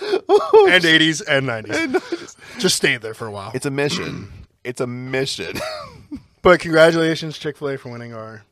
[0.00, 2.36] and eighties and nineties.
[2.58, 3.52] Just stayed there for a while.
[3.54, 4.32] it's a mission.
[4.64, 5.58] It's a mission.
[6.42, 8.44] But congratulations, Chick Fil A, for winning our.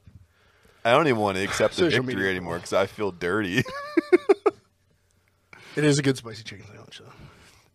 [0.84, 2.30] I don't even want to accept the Social victory media.
[2.30, 3.62] anymore because I feel dirty.
[5.76, 7.12] It is a good spicy chicken sandwich, though.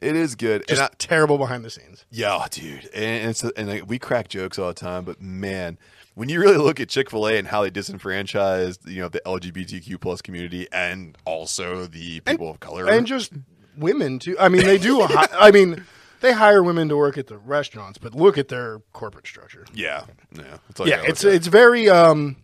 [0.06, 0.68] it is good.
[0.68, 2.04] Just and I, terrible behind the scenes.
[2.12, 5.78] Yeah, dude, and it's and like, we crack jokes all the time, but man,
[6.14, 9.22] when you really look at Chick Fil A and how they disenfranchised, you know, the
[9.26, 13.32] LGBTQ plus community and also the people of color, and just
[13.78, 14.36] women too.
[14.40, 15.02] I mean, they do.
[15.04, 15.86] hi- I mean,
[16.26, 19.66] they hire women to work at the restaurants, but look at their corporate structure.
[19.74, 20.06] yeah,
[20.36, 21.34] yeah, all you Yeah, it's at.
[21.34, 22.36] it's very um,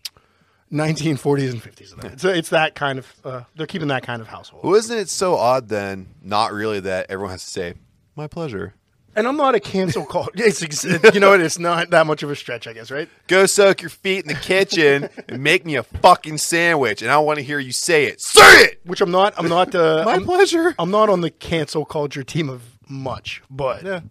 [0.71, 2.13] 1940s and 50s.
[2.13, 3.13] It's it's that kind of.
[3.23, 4.63] Uh, they're keeping that kind of household.
[4.63, 6.07] well, isn't it so odd then?
[6.21, 7.73] Not really that everyone has to say
[8.15, 8.73] my pleasure.
[9.13, 10.29] And I'm not a cancel call.
[10.36, 11.41] It's ex- you know what?
[11.41, 13.09] It's not that much of a stretch, I guess, right?
[13.27, 17.17] Go soak your feet in the kitchen and make me a fucking sandwich, and I
[17.17, 18.21] want to hear you say it.
[18.21, 18.79] Say it.
[18.86, 19.34] Which I'm not.
[19.38, 19.75] I'm not.
[19.75, 20.73] Uh, My I'm, pleasure.
[20.79, 24.01] I'm not on the cancel culture team of much, but Yeah.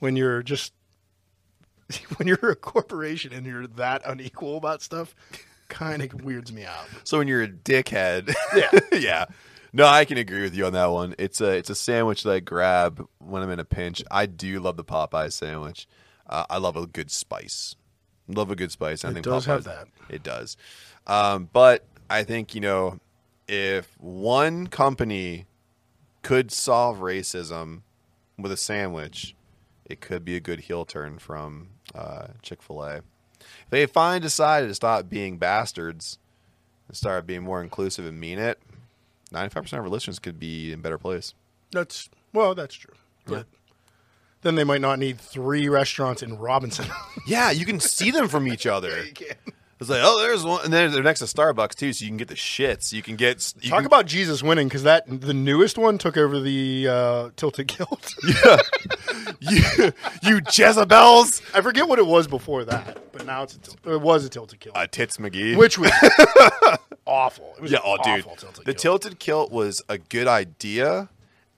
[0.00, 0.72] when you're just
[2.16, 5.14] when you're a corporation and you're that unequal about stuff,
[5.68, 6.86] kind of weirds me out.
[7.04, 8.70] So when you're a dickhead, Yeah.
[8.98, 9.24] yeah.
[9.72, 11.14] No, I can agree with you on that one.
[11.18, 14.02] It's a it's a sandwich that I grab when I'm in a pinch.
[14.10, 15.86] I do love the Popeye sandwich.
[16.28, 17.76] Uh, I love a good spice.
[18.28, 19.04] Love a good spice.
[19.04, 19.86] I It think does have that.
[20.08, 20.56] It does.
[21.06, 22.98] Um, but I think you know
[23.48, 25.46] if one company
[26.22, 27.82] could solve racism
[28.42, 29.34] with a sandwich,
[29.84, 32.96] it could be a good heel turn from uh, Chick Fil A.
[32.96, 36.18] If they finally decided to stop being bastards
[36.88, 38.60] and start being more inclusive and mean it,
[39.32, 41.34] ninety-five percent of our listeners could be in a better place.
[41.72, 42.94] That's well, that's true.
[43.26, 43.46] But
[44.42, 46.86] then they might not need three restaurants in Robinson.
[47.26, 49.04] Yeah, you can see them from each other.
[49.80, 52.18] It's like, oh, there's one, and then they're next to Starbucks too, so you can
[52.18, 52.92] get the shits.
[52.92, 56.18] You can get you Talk can, about Jesus winning because that the newest one took
[56.18, 58.14] over the uh, tilted kilt.
[59.40, 59.62] you,
[60.22, 61.40] you Jezebels.
[61.54, 64.28] I forget what it was before that, but now it's a tilt- it was a
[64.28, 65.56] tilted kilt, Uh, Tits McGee.
[65.56, 65.90] which was
[67.06, 67.54] awful.
[67.56, 71.08] It was yeah, oh, dude, tilted the tilted kilt was a good idea,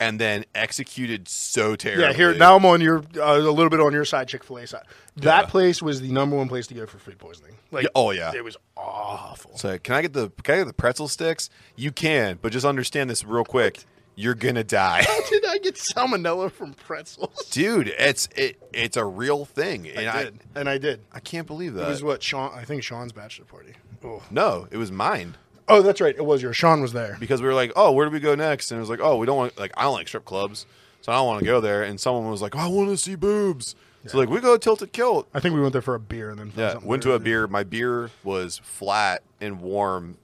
[0.09, 2.05] and then executed so terribly.
[2.05, 4.59] Yeah, here now I'm on your uh, a little bit on your side, Chick Fil
[4.59, 4.83] A side.
[5.17, 5.51] That Yeah.
[5.51, 7.53] place was the number one place to go for food poisoning.
[7.71, 8.33] Like, Yeah, oh, yeah.
[8.35, 9.57] it was awful.
[9.57, 11.49] So can I get the can I get the pretzel sticks?
[11.77, 13.85] You can, but just understand this real quick.
[14.15, 17.49] You're gonna die, How Did I get salmonella from pretzels?
[17.51, 17.89] dude.
[17.99, 21.01] It's it it's a real thing, and I I did, and I did.
[21.13, 21.89] I can't believe It that.
[21.89, 22.53] was what Sean?
[22.55, 23.73] I think Sean's bachelor party.
[24.05, 24.21] Oh.
[24.31, 25.37] no, it was mine
[25.69, 26.15] oh, that's right.
[26.17, 27.17] It was your Sean was there.
[27.21, 28.71] because we were like, oh, where do we go next?
[28.71, 30.67] And it was like, oh, we don't want like I don't like strip clubs,
[31.01, 31.83] so I don't want to go there.
[31.83, 33.75] And someone was like, I want to see boobs.
[34.07, 35.29] So like we go to tilted kilt.
[35.33, 37.11] I think we went there for a beer and then found Yeah, something went to
[37.11, 37.25] a weird.
[37.25, 37.47] beer.
[37.47, 40.19] My beer was flat and warm.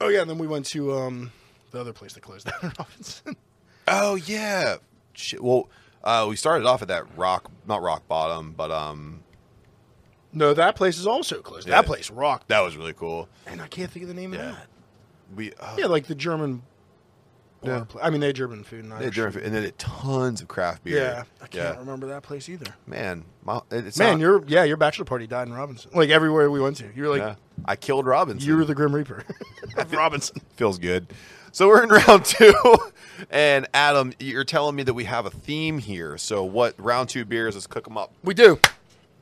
[0.00, 1.32] Oh yeah, and then we went to um
[1.70, 3.36] the other place that closed down in Robinson.
[3.88, 4.76] Oh yeah.
[5.14, 5.42] Shit.
[5.42, 5.68] Well,
[6.02, 9.20] uh, we started off at that rock, not rock bottom, but um,
[10.32, 11.66] no, that place is also closed.
[11.66, 11.76] Yeah.
[11.80, 13.28] That place rocked, that was really cool.
[13.46, 14.50] and I can't think of the name Yeah.
[14.50, 14.66] of that.
[15.34, 16.62] We uh, Yeah, like the German.
[17.62, 17.84] bar Yeah.
[17.88, 18.80] pla- I mean, they had German food.
[18.84, 19.38] And they had Irish German food.
[19.40, 20.98] food, and then it, tons of craft beer.
[20.98, 22.66] Yeah, I can't remember that place either.
[22.86, 25.90] Man, my, it's Man, not- your yeah, your bachelor party died in Robinson.
[25.94, 27.34] Like everywhere we went to, you were like yeah.
[27.64, 28.48] I killed Robinson.
[28.48, 29.24] you were the Grim Reaper
[29.76, 30.40] of Robinson.
[30.56, 31.06] feels good.
[31.52, 32.52] So we're in round two,
[33.30, 36.18] and Adam, you're telling me that we have a theme here.
[36.18, 37.54] So what round two beers?
[37.54, 38.12] Let's cook them up.
[38.24, 38.58] We do.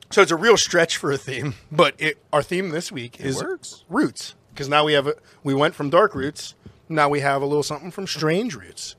[0.09, 3.41] So it's a real stretch for a theme, but it, our theme this week is
[3.41, 3.83] works.
[3.89, 6.53] roots because now we have a, we went from dark roots.
[6.87, 8.95] Now we have a little something from Strange Roots,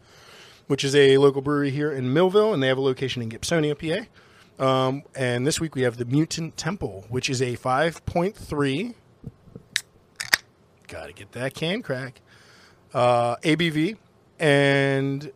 [0.66, 3.74] which is a local brewery here in Millvale, and they have a location in Gibsonia,
[3.78, 4.06] PA.
[4.58, 8.94] Um, and this week we have the Mutant Temple, which is a 5.3.
[10.88, 12.20] Got to get that can crack.
[12.92, 13.96] Uh, ABV,
[14.38, 15.32] and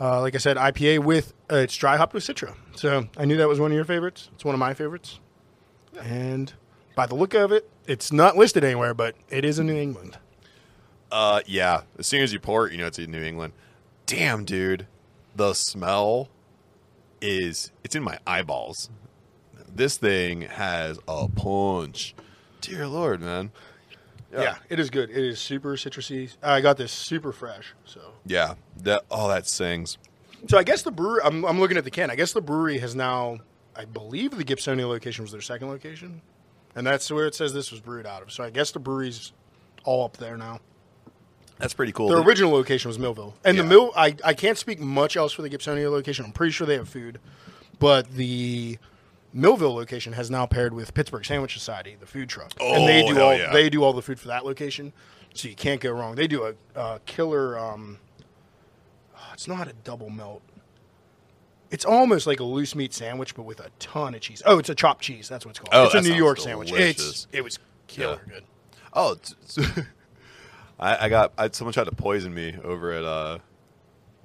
[0.00, 2.54] uh, like I said, IPA with uh, it's dry hopped with Citra.
[2.74, 4.28] So I knew that was one of your favorites.
[4.34, 5.20] It's one of my favorites.
[6.00, 6.52] And
[6.96, 10.18] by the look of it, it's not listed anywhere, but it is in New England.
[11.12, 11.82] Uh, yeah.
[11.98, 13.52] As soon as you pour it, you know it's in New England.
[14.06, 14.88] Damn, dude,
[15.36, 16.28] the smell
[17.20, 18.90] is it's in my eyeballs.
[19.72, 22.14] This thing has a punch.
[22.60, 23.52] Dear Lord, man.
[24.32, 24.56] Yeah.
[24.68, 25.10] it is good.
[25.10, 26.34] It is super citrusy.
[26.42, 27.74] I got this super fresh.
[27.84, 28.54] So, Yeah.
[28.78, 29.98] That oh, that sings.
[30.48, 31.20] so I guess the brewery.
[31.24, 32.10] I'm, I'm looking at the can.
[32.10, 33.38] I guess the brewery has now.
[33.74, 36.22] I believe the Gibsonia location was their second location,
[36.76, 38.30] and that's where it says this was brewed out of.
[38.30, 39.32] So I guess the brewery's
[39.84, 40.60] all up there now.
[41.58, 42.08] That's pretty cool.
[42.08, 43.90] Their original location was Millvale, and the Mill.
[43.96, 46.24] I, I can't speak much else for the Gibsonia location.
[46.26, 47.18] I'm pretty sure they have food,
[47.78, 48.76] but the
[49.34, 53.02] Millvale location has now paired with Pittsburgh Sandwich Society, the food truck, oh, and they
[53.04, 53.52] Oh, do all yeah.
[53.52, 54.92] they do all the food for that location,
[55.32, 56.14] so you can't go wrong.
[56.14, 57.58] They do a, a killer.
[57.58, 57.98] Um,
[59.32, 60.42] it's not a double melt.
[61.70, 64.42] It's almost like a loose meat sandwich, but with a ton of cheese.
[64.46, 65.28] Oh, it's a chopped cheese.
[65.28, 65.70] That's what it's called.
[65.72, 66.72] Oh, it's a New York sandwich.
[66.72, 68.44] It's it was killer good.
[68.92, 69.84] Oh, it's, it's-
[70.78, 73.38] I, I got I, someone tried to poison me over at uh,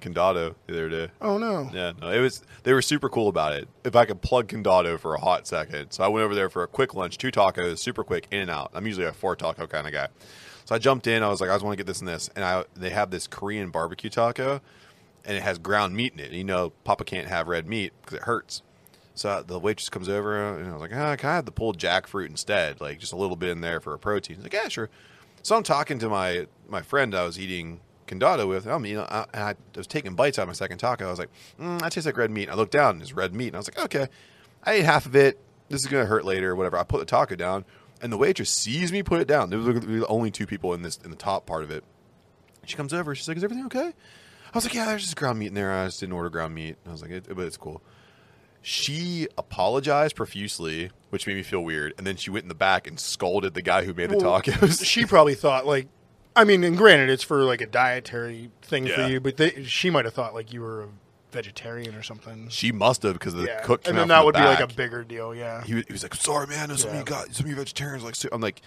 [0.02, 1.08] Condado the other day.
[1.20, 1.70] Oh no.
[1.72, 2.42] Yeah, no, it was.
[2.62, 3.68] They were super cool about it.
[3.84, 6.62] If I could plug Condado for a hot second, so I went over there for
[6.62, 8.70] a quick lunch, two tacos, super quick, in and out.
[8.74, 10.08] I'm usually a four taco kind of guy,
[10.64, 11.22] so I jumped in.
[11.22, 13.10] I was like, I just want to get this and this, and I they have
[13.10, 14.60] this Korean barbecue taco,
[15.24, 16.32] and it has ground meat in it.
[16.32, 18.62] You know, Papa can't have red meat because it hurts.
[19.14, 21.78] So the waitress comes over, and I was like, ah, can I have the pulled
[21.78, 22.80] jackfruit instead?
[22.80, 24.42] Like just a little bit in there for a protein.
[24.42, 24.88] Like, yeah, sure.
[25.42, 28.66] So I'm talking to my my friend I was eating condado with.
[28.66, 31.06] I mean, I, and I was taking bites out of my second taco.
[31.06, 31.30] I was like,
[31.60, 32.44] mm, that tastes like red meat.
[32.44, 33.48] And I looked down, and it's red meat.
[33.48, 34.08] And I was like, okay,
[34.64, 35.38] I ate half of it.
[35.68, 36.78] This is gonna hurt later, whatever.
[36.78, 37.64] I put the taco down,
[38.00, 39.50] and the waitress sees me put it down.
[39.50, 41.84] There was the only two people in this in the top part of it.
[42.64, 43.14] She comes over.
[43.14, 43.92] She's like, "Is everything okay?"
[44.54, 45.72] I was like, "Yeah, there's just ground meat in there.
[45.72, 47.82] I just didn't order ground meat." I was like, it, "But it's cool."
[48.64, 52.86] She apologized profusely, which made me feel weird, and then she went in the back
[52.86, 54.84] and scolded the guy who made the Well, tacos.
[54.86, 55.88] she probably thought like
[56.34, 59.90] i mean and granted it's for like a dietary thing for you but they, she
[59.90, 60.88] might have thought like you were a
[61.30, 64.18] vegetarian or something she must have because the yeah cook came and then out that
[64.20, 64.72] from would the be like back.
[64.72, 66.74] a bigger deal yeah he was, he was like, "Sorry, man.
[66.78, 67.00] Some of Yeah.
[67.00, 68.62] you got some of you vegetarians like." so-" I'm like,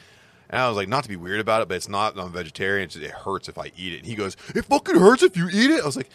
[0.49, 2.17] and I was like, not to be weird about it, but it's not.
[2.17, 2.89] I'm vegetarian.
[2.93, 3.97] It hurts if I eat it.
[3.97, 6.09] And he goes, "It fucking hurts if you eat it." I was like,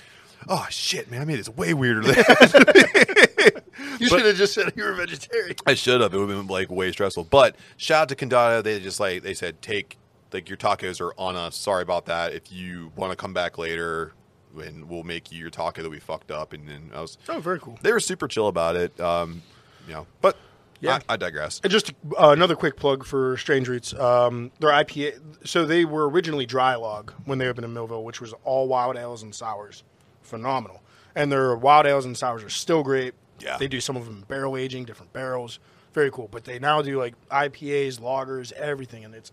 [0.48, 1.22] "Oh shit, man!
[1.22, 3.62] I made this way weirder than that."
[4.00, 6.14] you should have just said you were a vegetarian I should have.
[6.14, 7.24] It would have been like way stressful.
[7.24, 8.62] But shout out to Condado.
[8.62, 9.96] They just like they said, take
[10.32, 11.56] like your tacos are on us.
[11.56, 12.32] Sorry about that.
[12.32, 14.12] If you want to come back later,
[14.58, 16.52] and we'll make you your taco that we fucked up.
[16.52, 18.98] And then I was oh very cool they were super chill about it.
[19.00, 19.42] Um,
[19.86, 20.36] you know, but
[20.80, 21.00] Yeah.
[21.08, 21.60] I, I digress.
[21.62, 23.94] And just uh, another quick plug for Strange Roots.
[23.94, 25.46] Um, their IPA.
[25.46, 28.96] So they were originally dry log when they opened in Millvale, which was all wild
[28.96, 29.84] ales and sours.
[30.22, 30.82] Phenomenal.
[31.14, 33.14] And their wild ales and sours are still great.
[33.40, 33.56] Yeah.
[33.56, 35.58] They do some of them barrel aging, different barrels.
[35.92, 36.28] Very cool.
[36.30, 39.32] But they now do like IPAs, lagers, everything, and it's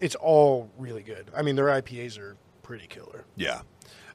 [0.00, 1.30] it's all really good.
[1.34, 3.24] I mean, their IPAs are pretty killer.
[3.36, 3.60] Yeah,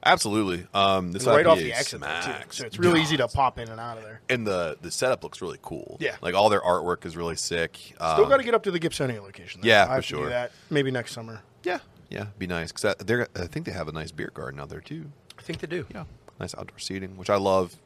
[0.04, 0.66] absolutely.
[0.74, 2.32] Um, this And right off the exit, though, too.
[2.50, 3.04] So it's really Yeah.
[3.04, 4.20] easy to pop in and out of there.
[4.28, 5.96] and the the setup looks really cool.
[6.00, 6.16] Yeah.
[6.22, 7.76] like all their artwork is really sick.
[7.94, 9.60] Still Um, got to get up to the Gibsonia location.
[9.62, 9.68] Though.
[9.68, 10.28] yeah, I for have to do sure.
[10.28, 11.42] that maybe next summer.
[11.64, 11.78] yeah,
[12.08, 13.28] yeah, be nice because they're.
[13.36, 15.10] I think they have a nice beer garden out there too.
[15.38, 15.86] I think they do.
[15.94, 16.04] Yeah,
[16.38, 17.76] nice outdoor seating, which I love.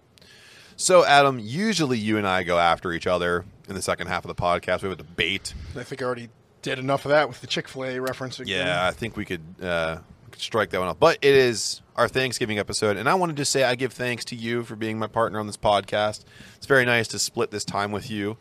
[0.76, 4.28] So, Adam, usually you and I go after each other in the second half of
[4.28, 4.82] the podcast.
[4.82, 5.54] We have a debate.
[5.78, 6.30] I think I already
[6.62, 8.40] did enough of that with the Chick Fil A reference.
[8.40, 8.66] Again.
[8.66, 10.98] Yeah, I think we could, uh, we could strike that one off.
[10.98, 14.36] But it is our Thanksgiving episode, and I wanted to say I give thanks to
[14.36, 16.24] you for being my partner on this podcast.
[16.56, 18.36] It's very nice to split this time with you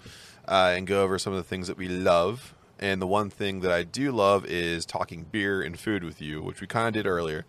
[0.48, 2.56] uh, and go over some of the things that we love.
[2.80, 6.42] And the one thing that I do love is talking beer and food with you,
[6.42, 7.46] which we kind of did earlier.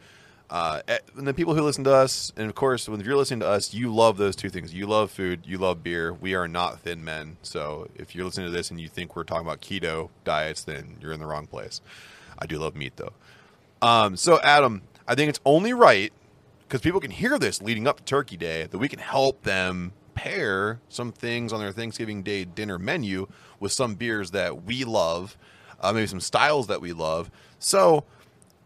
[0.51, 3.41] Uh, eh, and the people who listen to us, and of course, when you're listening
[3.41, 4.75] to us, you love those two things.
[4.75, 6.13] You love food, you love beer.
[6.13, 7.39] We are not thin men.
[7.43, 10.99] So if you're listening to this and you think we're talking about keto diets, then
[11.01, 11.81] you're in the wrong place.
[12.39, 13.15] I do love meat, though.
[13.81, 16.13] Um, so, Adam, I think it's only right
[16.67, 19.93] because people can hear this leading up to Turkey Day that we can help them
[20.15, 23.27] pair some things on their Thanksgiving Day dinner menu
[23.61, 25.37] with some beers that we love,
[25.81, 27.31] uh, maybe some styles that we love.
[27.59, 28.05] So,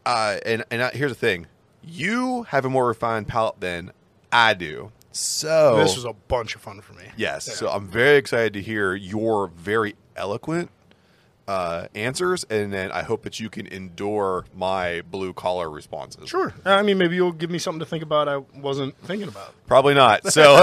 [0.07, 1.47] uh, and and uh, here's the thing:
[1.83, 3.93] you have a more refined palate than
[4.33, 4.93] I do.
[5.11, 7.05] So This was a bunch of fun for me.
[7.17, 7.49] Yes.
[7.49, 7.55] Yeah.
[7.55, 10.71] So I'm very excited to hear your very eloquent
[11.49, 16.29] uh, answers, and then I hope that you can endure my blue collar responses.
[16.29, 16.53] Sure.
[16.65, 18.29] I mean, maybe you'll give me something to think about.
[18.29, 19.55] I wasn't thinking about.
[19.67, 20.21] Probably not.
[20.31, 20.63] So,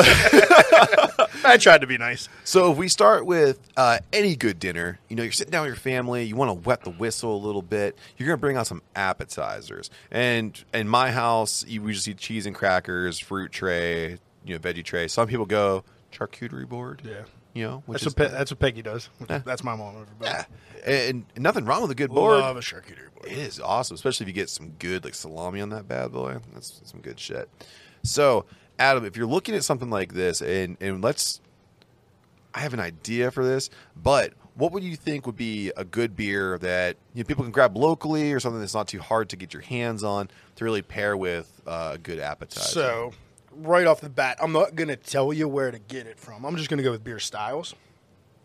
[1.43, 2.29] I tried to be nice.
[2.43, 5.69] so if we start with uh, any good dinner, you know, you're sitting down with
[5.69, 7.97] your family, you want to wet the whistle a little bit.
[8.17, 12.45] You're gonna bring out some appetizers, and in my house, you, we just eat cheese
[12.45, 15.07] and crackers, fruit tray, you know, veggie tray.
[15.07, 15.83] Some people go
[16.13, 17.01] charcuterie board.
[17.03, 17.23] Yeah.
[17.53, 19.09] You know, which That's is what Pe- that's what Peggy does.
[19.29, 19.37] Yeah.
[19.39, 19.95] That's my mom.
[20.01, 20.31] Everybody.
[20.31, 20.45] Yeah.
[20.85, 22.39] And, and nothing wrong with a good board.
[22.39, 23.25] Love a charcuterie board.
[23.25, 26.37] It is awesome, especially if you get some good like salami on that bad boy.
[26.53, 27.49] That's some good shit.
[28.03, 28.45] So,
[28.77, 31.41] Adam, if you're looking at something like this, and and let's,
[32.53, 36.15] I have an idea for this, but what would you think would be a good
[36.15, 39.35] beer that you know, people can grab locally, or something that's not too hard to
[39.35, 42.67] get your hands on to really pair with uh, a good appetizer?
[42.67, 43.13] So,
[43.51, 46.45] right off the bat, I'm not going to tell you where to get it from.
[46.45, 47.73] I'm just going to go with beer styles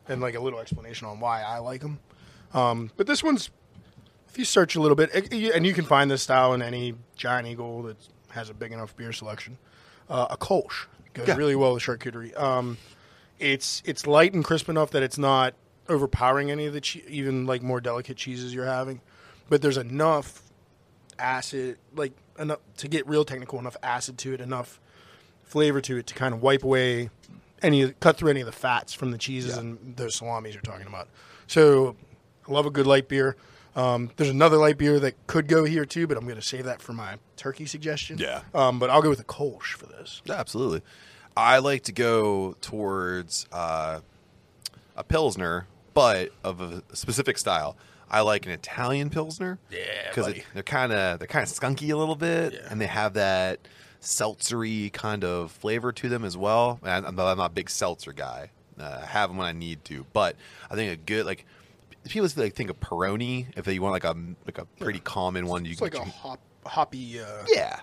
[0.09, 1.99] and like a little explanation on why I like them.
[2.53, 3.51] Um, but this one's,
[4.29, 6.95] if you search a little bit, it- and you can find this style in any
[7.17, 7.97] Giant Eagle that
[8.31, 9.59] has a big enough beer selection.
[10.09, 11.37] Uh, a Kolsch goes Yeah.
[11.37, 12.37] really well with charcuterie.
[12.41, 12.79] Um,
[13.39, 15.55] it's it's light and crisp enough that it's not
[15.89, 19.01] overpowering any of the che- even like more delicate cheeses you're having,
[19.49, 20.43] but there's enough
[21.19, 24.81] acid, like enough to get real technical, enough acid to it, enough
[25.43, 27.11] flavor to it to kind of wipe away
[27.63, 29.61] any, cut through any of the fats from the cheeses Yeah.
[29.61, 31.09] and those salamis you're talking about.
[31.47, 31.97] So,
[32.51, 33.37] I love a good light beer.
[33.77, 36.65] Um, there's another light beer that could go here too, but I'm going to save
[36.65, 38.19] that for my turkey suggestion.
[38.19, 38.43] Yeah.
[38.53, 40.21] Um, but I'll go with a Kolsch for this.
[40.25, 40.83] Yeah, absolutely.
[41.37, 44.01] I like to go towards uh,
[44.97, 47.77] a pilsner, but of a specific style.
[48.11, 49.61] I like an Italian pilsner.
[49.71, 49.79] Yeah,
[50.09, 52.67] because they're kind of they're kind of skunky a little bit, Yeah.
[52.69, 53.61] and they have that
[54.03, 56.81] seltzery kind of flavor to them as well.
[56.83, 58.51] And I'm, I'm not a big seltzer guy.
[58.79, 60.35] Uh, I have them when I need to, but
[60.71, 61.47] I think a good like
[62.09, 64.17] people like think of Peroni if they want like a
[64.47, 65.65] like a pretty common one.
[65.65, 67.21] You It's can like a hop, hoppy.
[67.21, 67.81] Uh, yeah.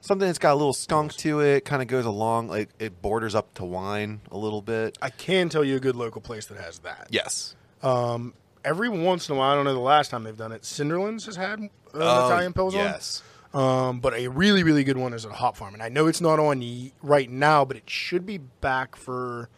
[0.00, 3.34] Something that's got a little skunk to it, kind of goes along, like it borders
[3.34, 4.98] up to wine a little bit.
[5.00, 7.08] I can tell you a good local place that has that.
[7.10, 7.56] Yes.
[8.64, 10.62] Every once in a while, I don't know the last time they've done it.
[10.62, 12.80] Cinderlands has had uh, an Oh, Italian Pilsner.
[12.80, 13.22] Yes.
[13.52, 15.74] Um, but a really, really good one is at Hop Farm.
[15.74, 19.50] And I know it's not on right now, but it should be back for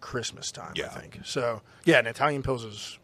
[0.00, 0.86] Christmas time, Yeah.
[0.86, 1.18] I think.
[1.24, 2.98] So, yeah, an Italian Pils is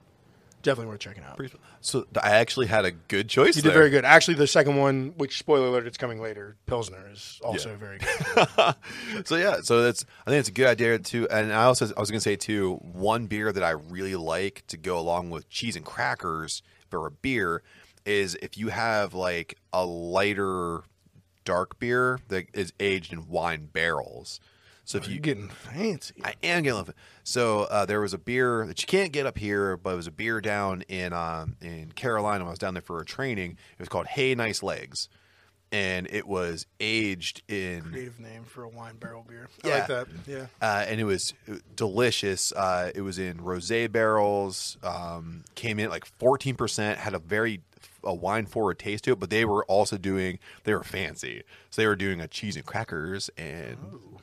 [0.62, 1.40] definitely worth checking out.
[1.80, 3.56] So I actually had a good choice.
[3.56, 3.78] You did there.
[3.78, 4.04] very good.
[4.04, 7.76] Actually, the second one, which spoiler alert, it's coming later, Pilsner is also Yeah.
[7.76, 7.98] very
[9.16, 9.26] good.
[9.26, 11.28] so yeah, so that's I think it's a good idea too.
[11.30, 14.76] And I also I was gonna say too, one beer that I really like to
[14.76, 17.62] go along with cheese and crackers for a beer
[18.04, 20.82] is if you have like a lighter
[21.44, 24.40] dark beer that is aged in wine barrels.
[24.88, 26.14] So if You're you getting fancy.
[26.24, 26.94] I am getting love it.
[27.22, 30.06] So uh, there was a beer that you can't get up here, but it was
[30.06, 32.44] a beer down in um, in Carolina.
[32.44, 33.58] When I was down there for a training.
[33.72, 35.10] It was called Hey Nice Legs,
[35.70, 39.50] and it was aged in Creative name for a wine barrel beer.
[39.62, 39.74] I Yeah.
[39.74, 40.06] like that.
[40.26, 40.46] Yeah.
[40.62, 41.34] uh, and it was
[41.76, 42.50] delicious.
[42.52, 44.78] Uh, it was in rosé barrels.
[44.82, 46.98] Um, came in like fourteen percent.
[46.98, 47.60] Had a very
[48.02, 51.42] a wine forward taste to it, but they were also doing they were fancy.
[51.68, 53.76] So they were doing a cheese and crackers and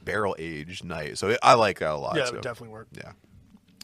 [0.06, 1.18] barrel aged night.
[1.18, 2.16] So it, I like that a lot.
[2.16, 2.34] Yeah, it so.
[2.34, 2.88] would definitely work.
[2.94, 3.12] Yeah.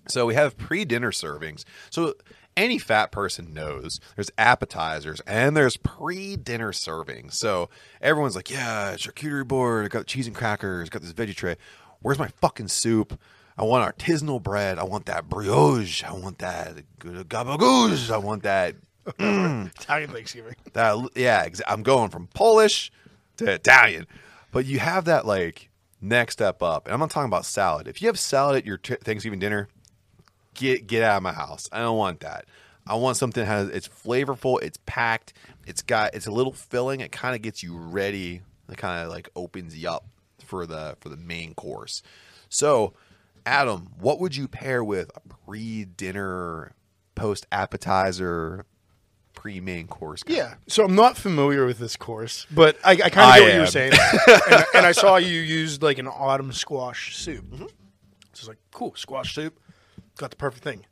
[0.07, 1.63] So we have pre-dinner servings.
[1.89, 2.15] So
[2.57, 7.33] any fat person knows there's appetizers and there's pre-dinner servings.
[7.33, 7.69] So
[8.01, 9.85] everyone's like, "Yeah, charcuterie board.
[9.85, 10.89] I got cheese and crackers.
[10.89, 11.55] Got this veggie tray.
[12.01, 13.19] Where's my fucking soup?
[13.57, 14.79] I want artisanal bread.
[14.79, 16.03] I want that brioche.
[16.03, 18.09] I want that gabagouche.
[18.09, 18.75] I want that
[19.05, 19.67] mm.
[19.81, 20.55] Italian Thanksgiving.
[20.73, 22.91] that yeah, I'm going from Polish
[23.37, 24.07] to Italian.
[24.51, 25.69] But you have that like
[26.01, 27.87] next step up, and I'm not talking about salad.
[27.87, 29.67] If you have salad at your t- Thanksgiving dinner,
[30.53, 31.69] get get out of my house.
[31.71, 32.45] I don't want that.
[32.87, 35.33] I want something that has it's flavorful, it's packed,
[35.65, 36.99] it's got it's a little filling.
[37.01, 38.41] It kind of gets you ready.
[38.69, 40.05] It kind of like opens you up
[40.45, 42.01] for the for the main course.
[42.49, 42.93] So,
[43.45, 46.73] Adam, what would you pair with a pre-dinner,
[47.15, 48.65] post appetizer,
[49.41, 50.21] pre-main course?
[50.27, 50.53] Yeah.
[50.67, 53.59] So I'm not familiar with this course, but I, I kind of get what you
[53.61, 53.93] were saying.
[54.51, 57.43] and, and I saw you used like an autumn squash soup.
[57.49, 57.63] Mm-hmm.
[57.63, 57.69] So
[58.33, 59.59] it's like, cool, squash soup.
[60.17, 60.85] Got the perfect thing.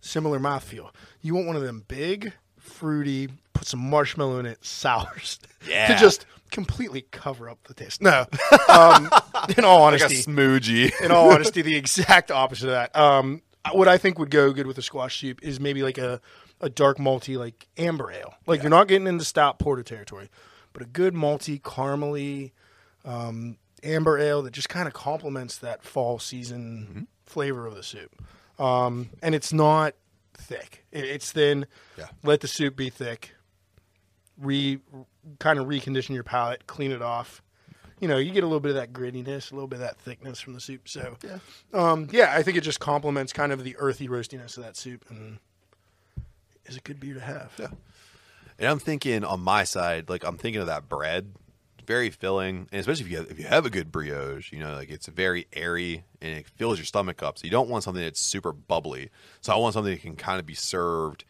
[0.00, 0.90] Similar mouthfeel.
[1.20, 5.40] You want one of them big, fruity, put some marshmallow in it, sours.
[5.68, 5.88] Yeah.
[5.88, 8.00] to just completely cover up the taste.
[8.00, 8.24] No.
[8.68, 9.10] Um,
[9.58, 10.92] in all like a honesty smoogie.
[11.02, 12.94] in all honesty, the exact opposite of that.
[12.94, 16.20] Um, what I think would go good with a squash soup is maybe like a,
[16.60, 18.34] a dark malty, like amber ale.
[18.46, 20.30] Like you're not getting into stout porter territory,
[20.72, 22.52] but a good malty, caramely
[23.04, 28.22] um, amber ale that just kind of complements that fall season flavor of the soup.
[28.58, 29.94] Um, and it's not
[30.34, 31.66] thick; it, it's thin.
[31.96, 32.08] Yeah.
[32.22, 33.34] Let the soup be thick.
[34.36, 34.80] Re
[35.38, 37.42] kind of recondition your palate, clean it off
[38.00, 39.98] you know, you get a little bit of that grittiness, a little bit of that
[39.98, 40.88] thickness from the soup.
[40.88, 41.38] So, yeah,
[41.72, 45.04] um, yeah, I think it just complements kind of the earthy roastiness of that soup,
[45.08, 45.38] and
[46.68, 47.52] is a good beer to have.
[47.58, 47.68] Yeah,
[48.58, 51.32] And I'm thinking on my side, like I'm thinking of that bread,
[51.86, 54.74] very filling, and especially if you have, if you have a good brioche, you know,
[54.74, 57.38] like it's very airy and it fills your stomach up.
[57.38, 59.10] So you don't want something that's super bubbly.
[59.40, 61.24] So I want something that can kind of be served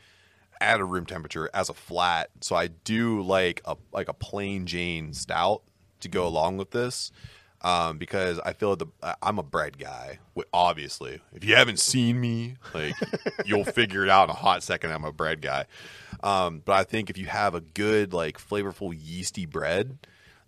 [0.61, 2.31] at a room temperature as a flat.
[2.41, 5.63] So I do like a like a plain Jane stout
[6.01, 6.29] to go mm-hmm.
[6.29, 7.13] along with this.
[7.61, 8.87] Um, because I feel the
[9.21, 10.21] I'm a bread guy.
[10.53, 12.95] Obviously, if you haven't seen me, like
[13.45, 14.93] you'll figure it out in a hot second.
[14.93, 15.67] I'm a bread guy.
[16.23, 19.99] Um, but I think if you have a good like flavorful yeasty bread,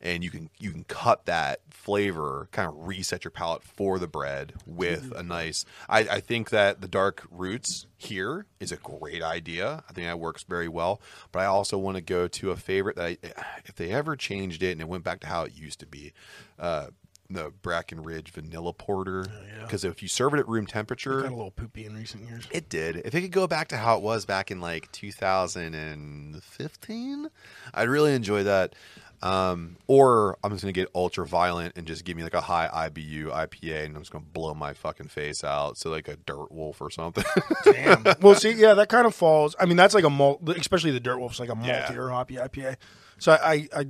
[0.00, 4.06] and you can you can cut that flavor, kind of reset your palate for the
[4.06, 5.64] bread with a nice.
[5.88, 9.84] I, I think that the dark roots here is a great idea.
[9.88, 11.00] I think that works very well.
[11.32, 13.18] But I also want to go to a favorite that I,
[13.64, 16.12] if they ever changed it and it went back to how it used to be,
[16.58, 16.88] uh,
[17.30, 19.26] the Breckenridge Vanilla Porter.
[19.28, 19.62] yeah.
[19.62, 22.46] Because if you serve it at room temperature, got a little poopy in recent years.
[22.50, 22.96] it did.
[23.04, 27.28] If it could go back to how it was back in like 2015,
[27.74, 28.74] I'd really enjoy that.
[29.22, 32.88] Um, or I'm just gonna get ultra violent and just give me like a high
[32.88, 35.76] IBU IPA, and I'm just gonna blow my fucking face out.
[35.76, 37.24] So like a Dirt Wolf or something.
[37.64, 38.02] Damn.
[38.22, 39.54] well, see, yeah, that kind of falls.
[39.60, 41.92] I mean, that's like a malt, especially the Dirt Wolf's like a Yeah.
[41.92, 42.76] or hoppy IPA.
[43.18, 43.86] So I, I, I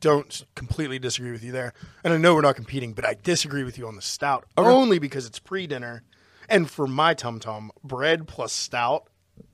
[0.00, 1.72] don't completely disagree with you there,
[2.04, 4.98] and I know we're not competing, but I disagree with you on the stout only
[4.98, 6.02] because it's pre-dinner,
[6.48, 9.04] and for my tum tum, bread plus stout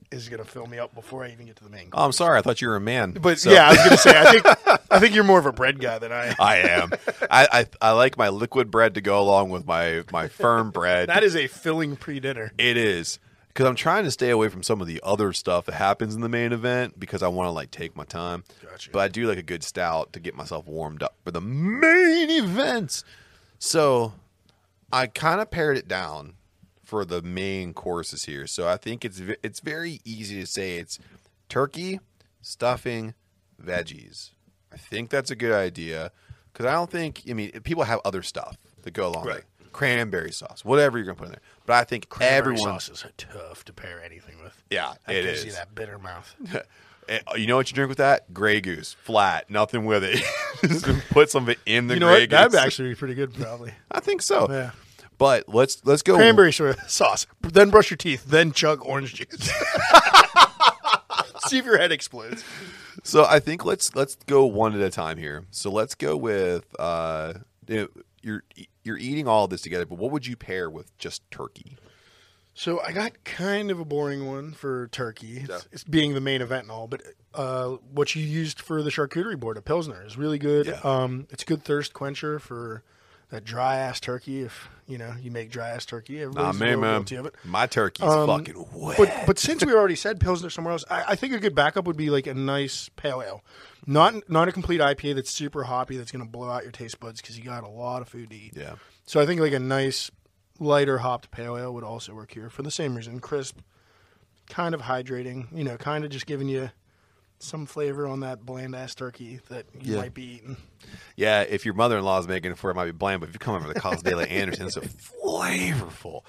[0.09, 1.89] is gonna fill me up before I even get to the main.
[1.91, 3.11] oh, I'm sorry, I thought you were a man.
[3.11, 4.45] But So- yeah, I was gonna say, I think
[4.91, 6.27] I think you're more of a bread guy than I.
[6.27, 6.35] am.
[6.39, 6.91] I am.
[7.29, 11.09] I, I I like my liquid bread to go along with my my firm bread.
[11.09, 12.53] That is a filling pre-dinner.
[12.57, 13.19] It is
[13.57, 16.21] because I'm trying to stay away from some of the other stuff that happens in
[16.21, 18.43] the main event because I want to like take my time.
[18.63, 18.91] Gotcha.
[18.91, 22.29] But I do like a good stout to get myself warmed up for the main
[22.29, 23.03] event.
[23.57, 24.13] So
[24.93, 26.35] I kind of pared it down
[26.83, 28.45] for the main courses here.
[28.45, 30.99] So I think it's it's very easy to say it's
[31.49, 31.99] turkey,
[32.43, 33.15] stuffing,
[33.59, 34.29] veggies.
[34.71, 36.11] I think that's a good idea
[36.53, 39.35] because I don't think I mean people have other stuff that go along Right.
[39.37, 39.56] with it.
[39.71, 41.41] Cranberry sauce, whatever you're gonna put in there.
[41.65, 44.61] But I think Cranberry everyone, sauce is tough to pair anything with.
[44.69, 45.45] yeah, That it gives is.
[45.47, 46.35] you that bitter mouth.
[47.09, 48.33] Eh, You know what you drink with that?
[48.33, 50.21] Grey Goose, flat, nothing with it.
[50.61, 52.29] Just put some of it in the you know Grey what?
[52.31, 52.59] That'd Goose.
[52.61, 53.71] actually be pretty good, probably.
[53.91, 54.45] I think so.
[54.49, 54.71] Yeah.
[55.17, 56.15] But let's let's go.
[56.17, 57.25] Cranberry sa- sauce.
[57.41, 58.25] Then brush your teeth.
[58.25, 59.49] Then chug orange juice.
[61.47, 62.43] See if your head explodes.
[63.03, 65.45] So I think let's let's go one at a time here.
[65.49, 67.33] So let's go with uh,
[67.67, 67.87] you know,
[68.21, 68.43] you're
[68.87, 71.77] you're eating all this together, but what would you pair with just turkey?
[72.55, 75.37] So I got kind of a boring one for turkey.
[75.41, 75.59] It's, Yeah.
[75.71, 77.03] it's being the main event and all, but
[77.35, 80.65] uh, what you used for the charcuterie board, a pilsner, is really good.
[80.65, 80.79] Yeah.
[80.83, 82.81] Um, it's a good thirst quencher for
[83.29, 84.41] that dry ass turkey.
[84.41, 86.93] If you know you make dry ass turkey, Nah, everybody's a man, man.
[86.99, 87.35] guilty of it.
[87.43, 88.97] My turkey's Um, fucking wet.
[88.97, 91.85] But but since we already said pilsner somewhere else, I, I think a good backup
[91.85, 93.43] would be like a nice pale ale,
[93.85, 96.99] not not a complete IPA that's super hoppy that's going to blow out your taste
[96.99, 98.53] buds because you got a lot of food to eat.
[98.55, 98.75] yeah.
[99.05, 100.09] So I think like a nice
[100.59, 103.19] lighter hopped pale ale would also work here for the same reason.
[103.19, 103.59] Crisp,
[104.49, 106.71] kind of hydrating, you know, kind of just giving you
[107.39, 110.01] some flavor on that bland ass turkey that you Yeah.
[110.01, 110.57] might be eating.
[111.15, 113.19] Yeah, if your mother in law is making it for it, it might be bland,
[113.19, 114.81] but if you come over to the Carlos de Anderson, it's so
[115.27, 116.21] flavorful.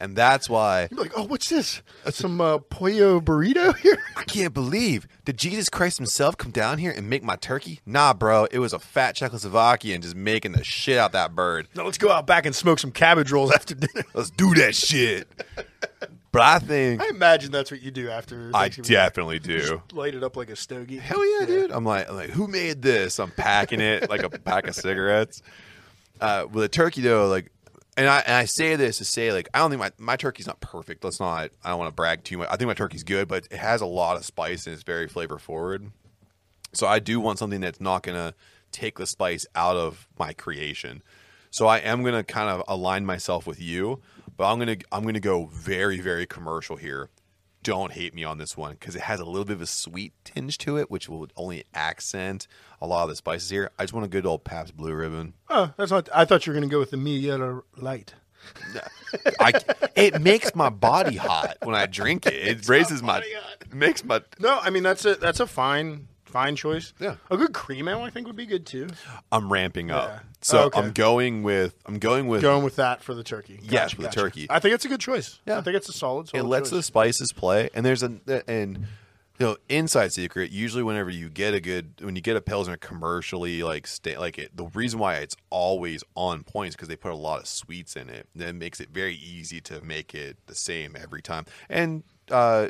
[0.00, 1.82] And that's why You'd be like, oh, what's this?
[2.10, 3.98] Some uh, pollo burrito here?
[4.16, 7.80] I can't believe did Jesus Christ himself come down here and make my turkey?
[7.84, 11.66] Nah, bro, it was a fat Czechoslovakian just making the shit out that bird.
[11.74, 14.04] no, let's go out back and smoke some cabbage rolls after dinner.
[14.14, 15.26] Let's do that shit.
[16.30, 18.50] But I think I imagine that's what you do after.
[18.52, 18.90] I Thanksgiving.
[18.90, 19.58] definely do.
[19.60, 20.98] Just light it up like a stogie.
[20.98, 21.70] Hell yeah, dude!
[21.70, 23.18] I'm like, I'm like, who made this?
[23.18, 25.42] I'm packing it like a pack of cigarettes.
[26.20, 27.50] Uh, with a turkey though, like,
[27.96, 30.46] and I and I say this to say like, I don't think my my turkey's
[30.46, 31.02] not perfect.
[31.02, 31.50] Let's not.
[31.64, 32.48] I don't want to brag too much.
[32.50, 35.08] I think my turkey's good, but it has a lot of spice and it's very
[35.08, 35.90] flavor forward.
[36.74, 38.34] So I do want something that's not gonna
[38.70, 41.02] take the spice out of my creation.
[41.50, 44.00] So I am gonna kind of align myself with you,
[44.38, 47.10] but I'm gonna I'm gonna go very very commercial here.
[47.62, 50.14] Don't hate me on this one because it has a little bit of a sweet
[50.24, 52.46] tinge to it, which will only accent
[52.80, 53.70] a lot of the spices here.
[53.78, 55.34] I just want a good old Pabst Blue Ribbon.
[55.50, 56.08] Oh, that's not.
[56.14, 58.14] I thought you were going to go with the Miller Lite.
[59.40, 59.52] I,
[59.96, 62.34] it makes my body hot when I drink it.
[62.34, 66.54] It raises my it makes my No, I mean that's a that's a fine fine
[66.56, 66.92] choice.
[67.00, 67.16] Yeah.
[67.30, 68.88] a good cream ale I think would be good too.
[69.32, 70.08] I'm ramping up.
[70.08, 70.18] Yeah.
[70.42, 70.78] So Oh, okay.
[70.80, 73.58] I'm going with I'm going with Going with that for the turkey.
[73.62, 74.46] Yes, for the turkey.
[74.50, 75.40] I think it's a good choice.
[75.46, 75.58] Yeah.
[75.58, 76.28] I think it's a solid.
[76.28, 78.12] solid it lets the spices play and there's a
[78.46, 78.86] and
[79.38, 82.76] you know inside secret usually whenever you get a good when you get a pilsner
[82.76, 86.96] commercially like stay like it the reason why it's always on point is because they
[86.96, 90.36] put a lot of sweets in it that makes it very easy to make it
[90.46, 92.02] the same every time and
[92.32, 92.66] uh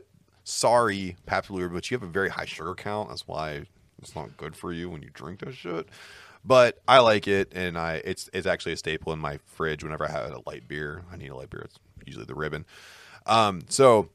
[0.49, 3.67] sorry Pabst Blue but you have a very high sugar count that's why
[4.01, 5.89] it's not good for you when you drink that shit
[6.45, 9.85] but I like it, and I it's it's actually a staple in my fridge.
[9.85, 11.63] Whenever I have a light beer, I need a light beer.
[11.65, 12.65] It's usually the ribbon.
[13.27, 14.09] Um, so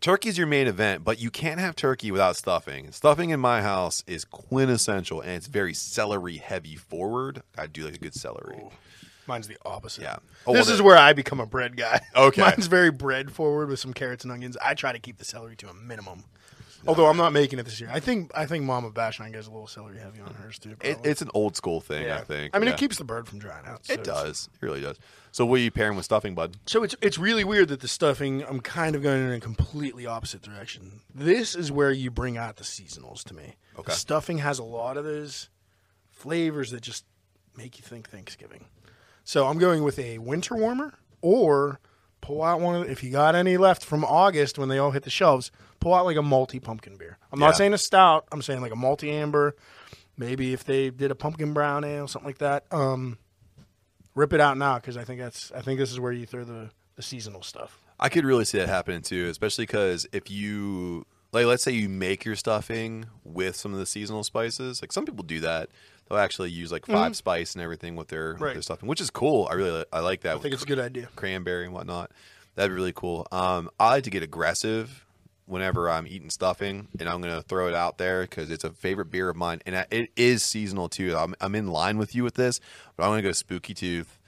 [0.00, 2.92] turkey's your main event, but you can't have turkey without stuffing.
[2.92, 7.42] Stuffing in my house is quintessential, and it's very celery heavy forward.
[7.56, 8.62] I do like a good celery.
[9.28, 10.02] Mine's the opposite.
[10.02, 10.16] Yeah.
[10.46, 12.00] Oh, this well, is where I become a bread guy.
[12.16, 12.40] Okay.
[12.40, 14.56] Mine's very bread forward with some carrots and onions.
[14.64, 16.24] I try to keep the celery to a minimum.
[16.86, 17.90] Although I'm not making it this year.
[17.92, 20.76] I think I think Mama Bashine goes a little celery heavy on hers too.
[20.82, 22.18] It, it's an old school thing, Yeah.
[22.18, 22.54] I think.
[22.54, 22.74] I mean, Yeah.
[22.74, 23.84] it keeps the bird from drying out.
[23.86, 24.48] so it does.
[24.54, 24.96] It really does.
[25.32, 26.56] So, what are you pairing with stuffing, bud?
[26.66, 30.06] So it's it's really weird that the stuffing I'm kind of going in a completely
[30.06, 31.00] opposite direction.
[31.14, 33.56] This is where you bring out the seasonals to me.
[33.78, 33.86] Okay.
[33.92, 35.48] The stuffing has a lot of those
[36.10, 37.04] flavors that just
[37.56, 38.66] make you think Thanksgiving.
[39.26, 41.80] So I'm going with a winter warmer or
[42.20, 45.02] pull out one of if you got any left from August when they all hit
[45.02, 45.50] the shelves,
[45.80, 47.18] pull out like a multi pumpkin beer.
[47.32, 47.46] I'm Yeah.
[47.46, 49.56] not saying a stout, I'm saying like a multi amber.
[50.16, 52.64] Maybe if they did a pumpkin brown ale, something like that.
[52.70, 53.18] Um,
[54.14, 56.44] rip it out now because I think that's I think this is where you throw
[56.44, 57.82] the, the seasonal stuff.
[57.98, 61.88] I could really see that happening too, especially because if you like, let's say you
[61.88, 64.80] make your stuffing with some of the seasonal spices.
[64.80, 65.68] Like some people do that;
[66.08, 69.10] they'll actually use like 5 spice and everything with their, with their stuffing, which is
[69.10, 69.48] cool.
[69.50, 70.36] I really I like that.
[70.36, 71.08] I think it's a good idea.
[71.16, 72.10] cranberry and whatnot.
[72.54, 73.26] That'd be really cool.
[73.32, 75.04] Um, I like to get aggressive
[75.44, 79.10] whenever I'm eating stuffing, and I'm gonna throw it out there because it's a favorite
[79.10, 81.14] beer of mine, and I- it is seasonal too.
[81.16, 82.60] I'm, I'm in line with you with this,
[82.96, 84.18] but I'm gonna go Spooky Tooth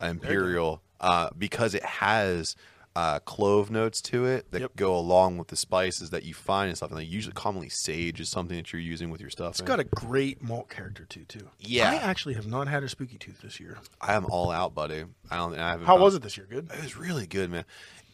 [0.00, 2.56] Imperial uh, because it has
[2.96, 4.76] uh, clove notes to it that Yep.
[4.76, 6.96] go along with the spices that you find in stuffing.
[6.96, 9.52] Like usually, commonly sage is something that you're using with your stuff.
[9.54, 11.24] It's got a great malt character too.
[11.24, 11.48] Too.
[11.58, 11.90] Yeah.
[11.90, 13.78] I actually have not had a spooky tooth this year.
[14.00, 15.04] I am all out, buddy.
[15.30, 15.58] I don't.
[15.58, 15.86] I haven't.
[15.86, 16.46] How was it this year?
[16.48, 16.70] Good.
[16.72, 17.64] It was really good, man.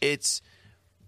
[0.01, 0.41] It's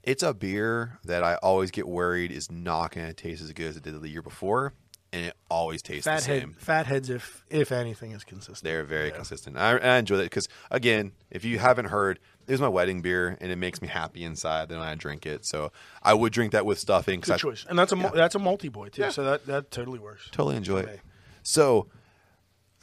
[0.03, 3.67] it's a beer that I always get worried is not going to taste as good
[3.67, 4.73] as it did the year before,
[5.13, 6.53] and it always tastes the Fat head, same.
[6.53, 8.63] fat heads, if if anything, is consistent.
[8.63, 9.15] They're very Yeah.
[9.15, 9.57] consistent.
[9.57, 13.37] I, I enjoy that because, again, if you haven't heard, it was my wedding beer,
[13.39, 14.67] and it makes me happy inside.
[14.67, 15.71] Then I drink it, so
[16.01, 17.21] I would drink that with stuffing.
[17.21, 19.03] Good I choice, and that's a mul- that's a multi boy too.
[19.03, 19.09] Yeah.
[19.11, 20.27] So that that totally works.
[20.31, 20.91] Totally enjoy Okay.
[20.93, 20.99] it.
[21.43, 21.87] So,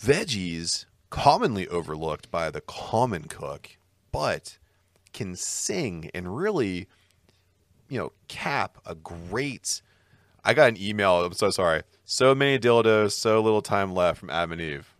[0.00, 3.76] veggies commonly overlooked by the common cook,
[4.12, 4.58] but
[5.12, 6.86] can sing and really,
[7.88, 9.82] you know, cap a great.
[10.44, 11.24] I got an email.
[11.24, 11.82] I'm so sorry.
[12.04, 14.94] So many dildos, so little time left from Adam and Eve.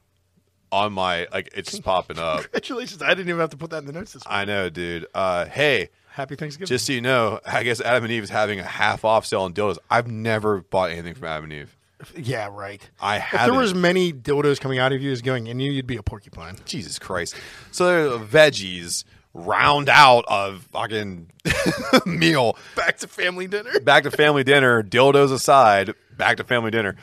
[0.73, 2.43] on my like it's just popping up.
[2.43, 3.03] Congratulations!
[3.03, 4.33] I didn't even have to put that in the notes this week.
[4.33, 5.07] I know, dude.
[5.15, 6.67] Uh, hey, Happy Thanksgiving.
[6.69, 9.43] just so you know, I guess Adam and Eve is having a half off sale
[9.43, 9.79] on dildos.
[9.91, 11.77] I've never bought anything from Adam and Eve.
[12.17, 12.89] yeah, right.
[13.01, 13.51] I If haven't.
[13.55, 16.03] there was many dildos coming out of you as going in you, you'd be a
[16.03, 16.57] porcupine.
[16.65, 17.35] Jesus Christ.
[17.73, 19.05] So veggies
[19.35, 21.31] round out of fucking
[22.07, 22.57] meal.
[22.77, 23.78] Back to family dinner.
[23.82, 26.97] Back to family dinner, dildos aside, back to family dinner.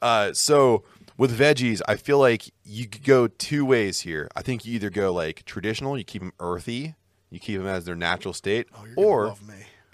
[0.00, 0.84] Uh, so
[1.16, 4.28] with veggies, I feel like you could go two ways here.
[4.36, 6.94] I think you either go like traditional, you keep them earthy,
[7.30, 9.34] you keep them as their natural state, Oh, you're or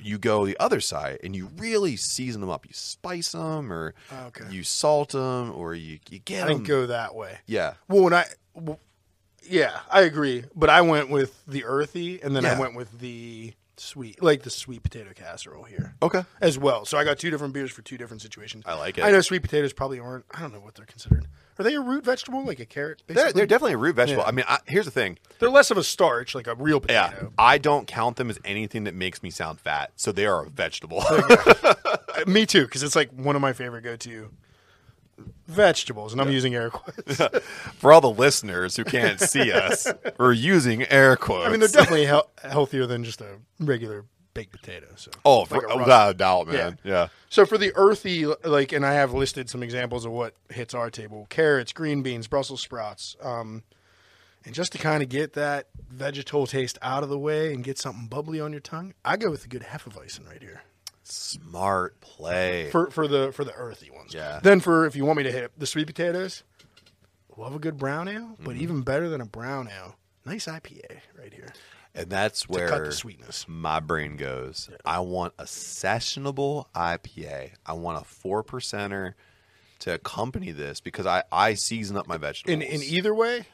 [0.01, 2.65] you go the other side and you really season them up.
[2.67, 3.95] You spice them, or
[4.27, 4.45] Okay.
[4.51, 6.57] you salt them, or you you get I them.
[6.59, 7.39] didn't go that way.
[7.47, 8.25] yeah, Well, when I,
[9.49, 10.45] yeah, I agree.
[10.55, 12.57] But I went with the earthy, and then Yeah.
[12.57, 16.25] I went with the sweet, like the sweet potato casserole here okay.
[16.41, 16.85] as well.
[16.85, 18.65] So I got two different beers for two different situations.
[18.67, 19.05] I like it.
[19.05, 20.25] I know sweet potatoes probably aren't.
[20.33, 21.29] I don't know what they're considered.
[21.59, 23.03] Are they a root vegetable, like a carrot?
[23.07, 23.41] They're, basically?
[23.41, 24.23] they're definitely a root vegetable.
[24.23, 24.29] Yeah.
[24.29, 25.19] I mean, I, here's the thing.
[25.41, 27.33] They're less of a starch, like a real Yeah, potato.
[27.37, 29.91] I don't count them as anything that makes me sound fat.
[29.97, 31.03] So they are a vegetable.
[32.19, 34.31] Uh, Me too, because it's like one of my favorite go-to
[35.47, 37.17] vegetables, and I'm using air quotes.
[37.79, 39.87] For all the listeners who can't see us,
[40.19, 41.47] we're using air quotes.
[41.47, 44.05] I mean, they're definitely hel- healthier than just a regular
[44.35, 44.87] baked potato.
[44.97, 46.79] So oh, like for, without a doubt, man.
[46.85, 47.09] Yeah.
[47.29, 50.91] So for the earthy, like, and I have listed some examples of what hits our
[50.91, 53.17] table: carrots, green beans, Brussels sprouts.
[53.21, 53.63] Um,
[54.45, 57.77] and just to kind of get that vegetal taste out of the way and get
[57.77, 60.63] something bubbly on your tongue, I go with a good hefeweizen right here
[61.11, 62.71] Smart play.
[62.71, 64.15] for for the for the earthy ones.
[64.15, 64.41] Yeah.
[64.43, 66.43] Then for if you want me to hit the sweet potatoes,
[67.37, 68.63] love a good brown ale, but Mm-hmm.
[68.63, 71.53] even better than a brown ale, nice IPA right here
[71.95, 73.47] and that's where the sweetness.
[73.49, 74.69] my brain goes.
[74.85, 77.53] I want a sessionable IPA.
[77.67, 79.15] I want a four percenter
[79.81, 82.53] to accompany this because I, I season up my vegetables.
[82.53, 83.47] In in either way,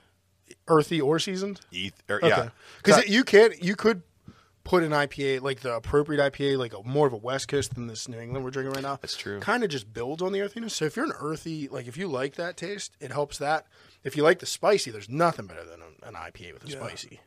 [0.68, 1.60] earthy or seasoned.
[1.72, 2.48] Eth- or, Yeah.
[2.82, 3.62] because you can't.
[3.62, 4.02] you could
[4.64, 7.86] put an IPA like the appropriate IPA, like a more of a West Coast than
[7.86, 8.98] this New England we're drinking right now.
[9.00, 9.38] That's true.
[9.40, 10.74] Kind of just builds on the earthiness.
[10.74, 13.66] So if you're an earthy, like if you like that taste, it helps that.
[14.02, 17.20] If you like the spicy, there's nothing better than an, an IPA with a spicy.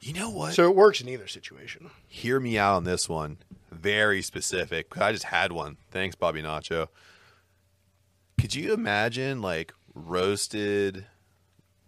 [0.00, 0.54] You know what?
[0.54, 1.90] So it works in either situation.
[2.06, 3.38] hear me out on this one.
[3.70, 4.96] Very specific.
[4.96, 5.76] I just had one.
[5.90, 6.88] Thanks, Bobby Nacho.
[8.40, 11.06] Could you imagine like roasted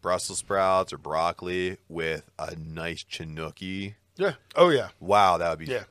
[0.02, 3.94] Brussels sprouts or broccoli with a nice chinooki?
[4.16, 4.34] Yeah.
[4.54, 4.88] Oh yeah.
[5.00, 5.66] Wow, that would be.
[5.66, 5.84] Yeah.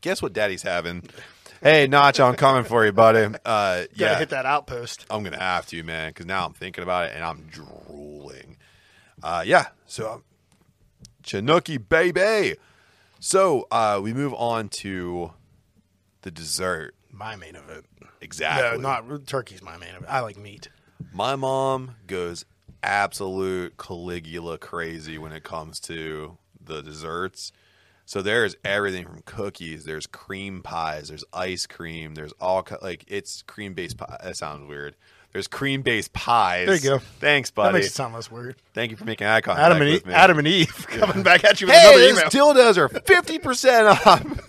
[0.00, 1.02] Guess what Daddy's having?
[1.62, 3.20] Hey, Nacho, I'm coming for you, buddy.
[3.24, 5.06] Uh, Gotta yeah, hit that outpost.
[5.08, 8.58] I'm gonna have to, man, because now I'm thinking about it and I'm drooling.
[9.22, 10.24] Uh, yeah, so um,
[11.22, 12.56] Chinooki, baby.
[13.18, 15.32] So uh, we move on to
[16.20, 16.94] the dessert.
[17.10, 17.86] My main event.
[18.20, 18.78] Exactly.
[18.78, 20.06] No, not turkey's my main event.
[20.08, 20.68] I like meat.
[21.12, 22.44] My mom goes
[22.82, 27.52] absolute Caligula crazy when it comes to the desserts.
[28.06, 33.42] So there's everything from cookies, there's cream pies, there's ice cream, there's all like it's
[33.42, 34.18] cream based pie.
[34.22, 34.94] That sounds weird.
[35.32, 36.66] There's cream based pies.
[36.66, 36.98] There you go.
[37.18, 37.72] Thanks, That buddy.
[37.74, 38.56] makes it sound less weird.
[38.72, 40.14] Thank you for making eye contact Adam and with Eve, me.
[40.14, 42.00] Adam and Eve coming back at you with hey, another
[42.30, 42.54] these email.
[42.54, 44.24] dildos are fifty percent off.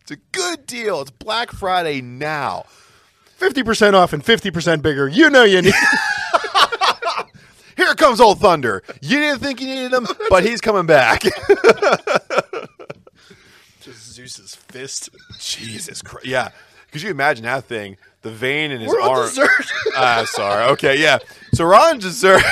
[0.00, 1.02] it's a good deal.
[1.02, 2.64] It's Black Friday now.
[3.36, 5.06] Fifty percent off and fifty percent bigger.
[5.06, 5.74] You know you need.
[7.78, 8.82] Here comes old Thunder.
[9.00, 11.22] You didn't think you needed him, but he's coming back.
[13.80, 15.10] Just Zeus's fist.
[15.38, 16.26] Jesus Christ.
[16.26, 16.50] Yeah.
[16.92, 17.96] Could you imagine that thing?
[18.22, 19.26] The vein in his We're arm.
[19.26, 19.48] dessert.
[19.96, 20.64] Ah, sorry.
[20.72, 21.18] Okay, yeah.
[21.54, 22.42] So we're on dessert.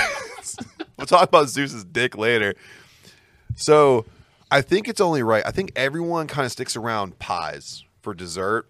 [0.97, 2.55] we'll talk about Zeus's dick later.
[3.57, 4.07] So
[4.51, 5.43] I think it's only right.
[5.45, 8.69] I think everyone kind of sticks around pies for dessert.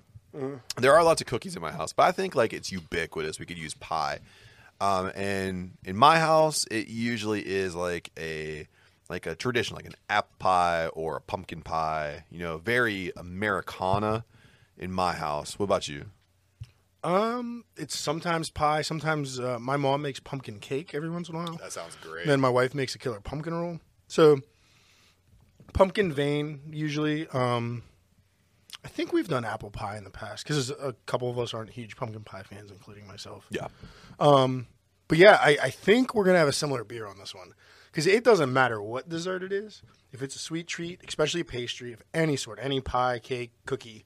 [0.77, 3.39] There are lots of cookies in my house, but I think like it's ubiquitous.
[3.39, 4.19] We could use pie.
[4.81, 8.66] Um, and in my house, it usually is like a
[9.09, 12.24] like a tradition, like an apple pie or a pumpkin pie.
[12.31, 14.24] You know, very Americana
[14.77, 15.59] in my house.
[15.59, 16.07] What about you?
[17.05, 18.82] Um, it's sometimes pie.
[18.82, 21.57] Sometimes uh, my mom makes pumpkin cake every once in a while.
[21.57, 22.27] That sounds great.
[22.27, 23.81] Then my wife makes a killer pumpkin roll.
[24.09, 24.40] So
[25.73, 27.28] pumpkin vein usually.
[27.28, 27.82] Um,
[28.86, 31.70] I think we've done apple pie in the past because a couple of us aren't
[31.70, 33.44] huge pumpkin pie fans, including myself.
[33.50, 33.66] yeah.
[35.08, 37.52] But yeah, I, I think we're gonna have a similar beer on this one
[37.90, 39.82] because it doesn't matter what dessert it is.
[40.12, 44.04] If it's a sweet treat, especially a pastry of any sort, any pie, cake, cookie,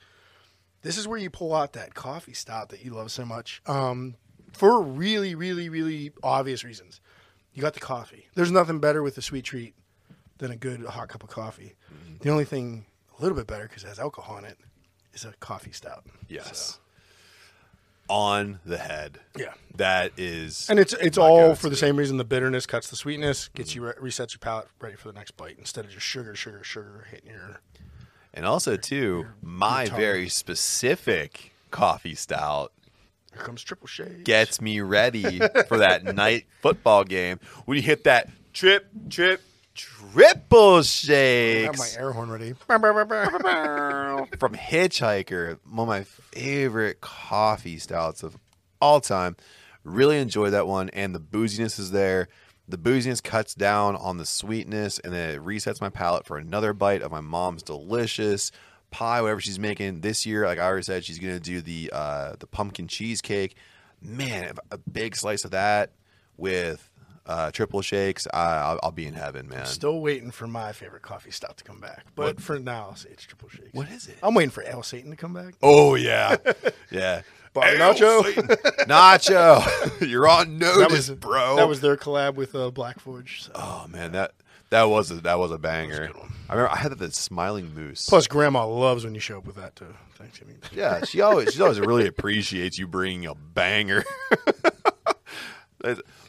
[0.80, 3.60] this is where you pull out that coffee stout that you love so much.
[3.66, 4.16] Um,
[4.54, 7.02] for really, really, really obvious reasons.
[7.52, 8.28] You got the coffee.
[8.34, 9.74] There's nothing better with a sweet treat
[10.38, 11.74] than a good hot cup of coffee.
[12.20, 12.86] The only thing
[13.18, 14.58] a little bit better because it has alcohol in it
[15.14, 16.04] is a coffee stout.
[16.28, 16.78] Yes.
[18.08, 19.20] on the head.
[19.38, 19.54] Yeah.
[19.76, 22.16] That is, And it's it's all for the same reason.
[22.16, 25.36] The bitterness cuts the sweetness, gets you re- resets your palate ready for the next
[25.36, 27.60] bite instead of just sugar, sugar, sugar hitting your.
[28.34, 29.96] And also, too, my tongue.
[29.96, 32.72] very specific coffee stout
[33.32, 34.24] Here comes triple shade.
[34.24, 35.38] gets me ready
[35.68, 39.40] for that night football game when you hit that trip, trip,
[39.80, 40.82] triple
[41.64, 42.52] I have my air horn ready.
[44.38, 48.36] from Hitchhiker, one of my favorite coffee stouts of
[48.80, 49.36] all time.
[49.84, 52.28] Really enjoy that one, and the booziness is there.
[52.68, 56.72] The booziness cuts down on the sweetness, and then it resets my palate for another
[56.72, 58.52] bite of my mom's delicious
[58.90, 60.44] pie, whatever she's making this year.
[60.46, 63.56] Like I already said, she's gonna do the uh, the pumpkin cheesecake.
[64.02, 65.92] Man, a big slice of that
[66.36, 66.89] with
[67.30, 69.60] uh, triple shakes, I, I'll, I'll be in heaven, man.
[69.60, 72.40] I'm Still waiting for my favorite coffee stout to come back, but What?
[72.40, 73.70] for now, I'll say it's triple shakes.
[73.72, 74.16] What is it?
[74.22, 75.54] I'm waiting for El Satan to come back.
[75.62, 76.36] Oh yeah,
[76.90, 77.22] yeah.
[77.52, 78.22] Bobby Nacho.
[78.86, 81.56] Nacho, you're on notice, That was bro.
[81.56, 83.42] That was their collab with uh, Black Forge.
[83.44, 83.52] So.
[83.54, 84.32] oh man, that
[84.70, 86.06] that was a, that was a banger.
[86.08, 86.32] good one.
[86.48, 88.08] I remember I had that smiling moose.
[88.08, 89.94] Plus, Grandma loves when you show up with that too.
[90.16, 90.58] Thanksgiving.
[90.72, 94.04] yeah, she always she always really appreciates you bringing a banger.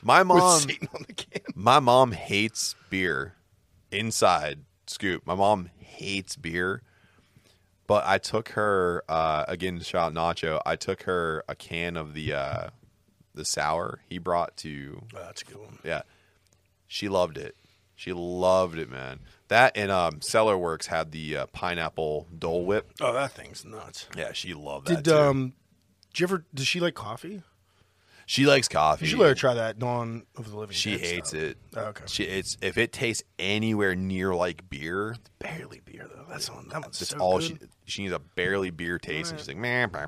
[0.02, 1.42] my mom, Satan on the can.
[1.56, 3.36] my mom hates beer.
[3.92, 6.82] Inside scoop, my mom hates beer.
[7.88, 9.80] But I took her uh, again.
[9.82, 10.62] Shout out Nacho.
[10.66, 12.68] I took her a can of the uh,
[13.36, 15.80] the sour he brought to Oh, that's a good one.
[15.84, 16.04] Yeah.
[16.88, 17.56] She loved it.
[17.96, 19.20] She loved it, man.
[19.50, 22.92] That and um Cellar Works had the uh, pineapple Dole Whip.
[23.02, 24.08] Oh, that thing's nuts.
[24.18, 25.18] Yeah, she loved that Did too.
[25.18, 25.54] um,
[26.14, 26.46] did you ever?
[26.54, 27.44] Does she like coffee?
[28.32, 29.04] She likes coffee.
[29.04, 30.74] You should let her try that Dawn of the Living.
[30.74, 31.42] she Dead hates stuff.
[31.42, 31.58] it.
[31.76, 32.04] Oh, okay.
[32.08, 36.24] She it's if it tastes anywhere near like beer, it's Barely beer though.
[36.30, 36.70] That's on.
[36.70, 37.48] That one's that's so all good.
[37.48, 39.92] she she needs a barely beer taste and she's like, man.
[39.92, 40.08] man."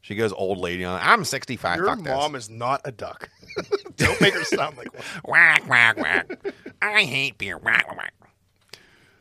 [0.00, 1.00] She goes old lady on.
[1.00, 1.06] it.
[1.06, 1.76] I'm 65.
[1.76, 3.30] Your fuck this." mom is not a duck.
[3.96, 5.04] Don't make her sound like one.
[5.24, 6.52] Whack, whack, whack.
[6.82, 7.56] I hate beer.
[7.56, 8.14] Whack, whack.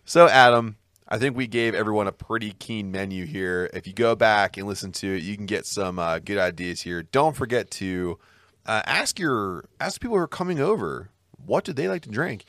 [0.05, 0.75] So, Adam,
[1.07, 3.69] I think we gave everyone a pretty keen menu here.
[3.73, 6.81] If you go back and listen to it, you can get some uh, good ideas
[6.81, 7.03] here.
[7.03, 8.17] Don't forget to
[8.65, 11.09] uh, ask your ask people who are coming over
[11.45, 12.45] what do they like to drink.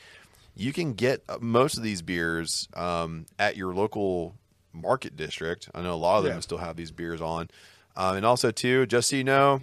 [0.55, 4.35] You can get uh, most of these beers um, at your local
[4.71, 5.69] market district.
[5.75, 6.39] I know a lot of them Yeah.
[6.39, 7.49] still have these beers on,
[7.97, 9.61] um, and also too, just so you know,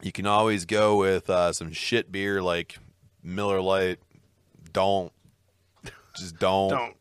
[0.00, 2.78] you can always go with uh, some shit beer like
[3.22, 3.98] Miller Lite.
[4.72, 5.12] Don't
[6.16, 6.70] just don't.
[6.70, 6.96] Don't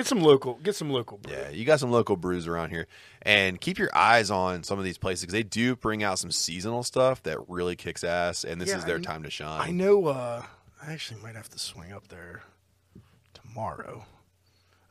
[0.00, 0.54] get some local.
[0.62, 1.18] Get some local.
[1.18, 1.32] Brew.
[1.32, 2.86] Yeah, you got some local brews around here,
[3.22, 6.30] and keep your eyes on some of these places because they do bring out some
[6.30, 9.60] seasonal stuff that really kicks ass, and this Yeah, is their I- time to shine.
[9.60, 10.06] I know.
[10.06, 10.42] uh
[10.82, 12.42] I actually might have to swing up there
[13.34, 14.04] tomorrow.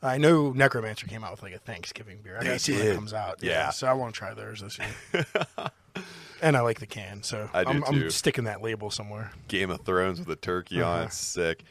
[0.02, 2.38] I know Necromancer came out with like a Thanksgiving beer.
[2.40, 3.40] I gotta see when it comes out.
[3.42, 3.70] Yeah.
[3.70, 5.26] so I want to try theirs this year.
[6.42, 7.84] and I like the can, so I am.
[7.84, 9.30] I'm sticking that label somewhere.
[9.48, 11.02] Game of Thrones with a turkey on Uh-huh.
[11.02, 11.06] it.
[11.06, 11.64] It's sick.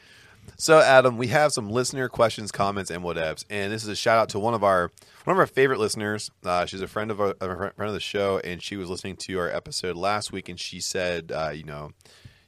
[0.56, 3.44] So, Adam, we have some listener questions, comments, and whatevs.
[3.48, 4.90] And this is a shout out to one of our
[5.24, 6.30] one of our favorite listeners.
[6.44, 9.16] Uh, she's a friend of our, a friend of the show, and she was listening
[9.16, 11.92] to our episode last week, and she said, uh, you know,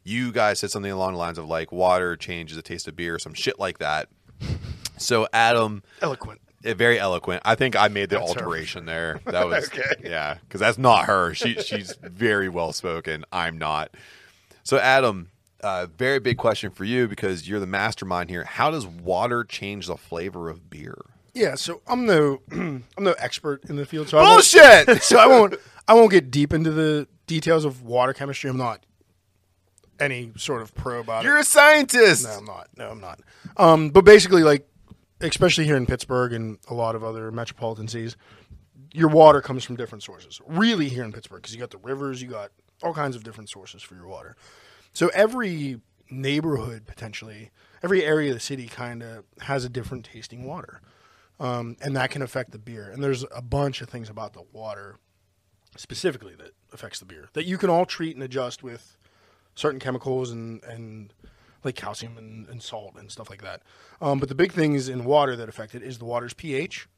[0.04, 3.14] you guys said something along the lines of like water changes the taste of beer,
[3.14, 4.08] or some shit like that.
[4.98, 6.40] So, Adam, Eloquent.
[6.64, 7.42] eh, very eloquent.
[7.44, 9.20] I think I made the That's her alteration there.
[9.24, 9.82] That was Okay.
[10.04, 11.32] yeah, because that's not her.
[11.34, 13.24] She she's very well spoken.
[13.32, 13.90] I'm not.
[14.64, 15.30] So Adam,
[15.62, 18.44] uh, very big question for you because you're the mastermind here.
[18.44, 20.96] How does water change the flavor of beer?
[21.34, 25.02] Yeah, so I'm no I'm no expert in the field, so I Bullshit.
[25.02, 25.54] so I won't
[25.88, 28.50] I won't get deep into the details of water chemistry.
[28.50, 28.84] I'm not
[29.98, 31.28] any sort of pro about it.
[31.28, 32.24] You're a scientist.
[32.24, 32.68] No, I'm not.
[32.76, 33.20] No, I'm not.
[33.56, 34.68] Um, but basically, like,
[35.20, 38.16] especially here in Pittsburgh and a lot of other metropolitan cities,
[38.92, 40.40] your water comes from different sources.
[40.46, 42.50] Really, here in Pittsburgh, because you got the rivers, you got
[42.82, 44.36] all kinds of different sources for your water.
[44.92, 47.50] So every neighborhood, potentially,
[47.82, 50.80] every area of the city, kind of has a different tasting water,
[51.40, 52.90] um, and that can affect the beer.
[52.90, 54.96] And there's a bunch of things about the water
[55.76, 58.98] specifically that affects the beer that you can all treat and adjust with
[59.54, 61.14] certain chemicals and and
[61.64, 63.62] like calcium and, and salt and stuff like that.
[64.00, 66.88] Um, but the big things in water that affect it is the water's pH,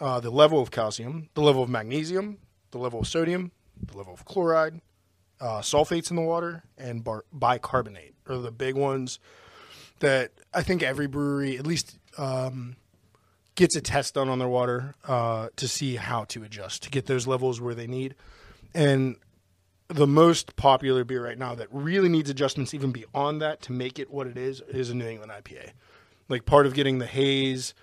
[0.00, 2.38] uh, the level of calcium, the level of magnesium,
[2.70, 4.80] the level of sodium, the level of chloride,
[5.44, 9.18] uh, sulfates in the water, and bar- bicarbonate are the big ones
[10.00, 12.76] that I think every brewery, at least, um,
[13.54, 17.04] gets a test done on their water uh, to see how to adjust to get
[17.06, 18.14] those levels where they need.
[18.74, 19.16] And
[19.88, 23.98] the most popular beer right now that really needs adjustments even beyond that to make
[23.98, 25.72] it what it is is a New England IPA.
[26.26, 27.74] Like part of getting the haze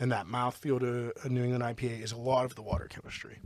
[0.00, 3.40] and that mouthfeel to a New England IPA is a lot of the water chemistry.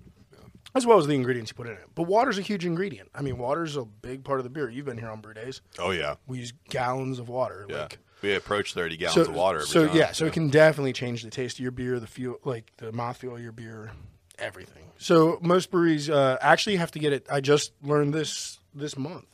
[0.75, 1.85] As well as the ingredients you put in it.
[1.95, 3.11] But water's a huge ingredient.
[3.15, 4.69] I mean, water's a big part of the beer.
[4.71, 5.61] You've been here on brew days.
[5.79, 7.67] Oh yeah, We use gallons of water.
[7.69, 7.83] yeah.
[7.83, 9.59] Like, we approach thirty gallons of water.
[9.59, 9.97] Every so time.
[9.97, 12.91] yeah, so it can definitely change the taste of your beer, the feel, like the
[12.91, 13.93] mouthfeel of your beer,
[14.39, 14.83] everything.
[14.99, 17.27] So most breweries uh, actually have to get it.
[17.31, 19.27] I just learned this this month.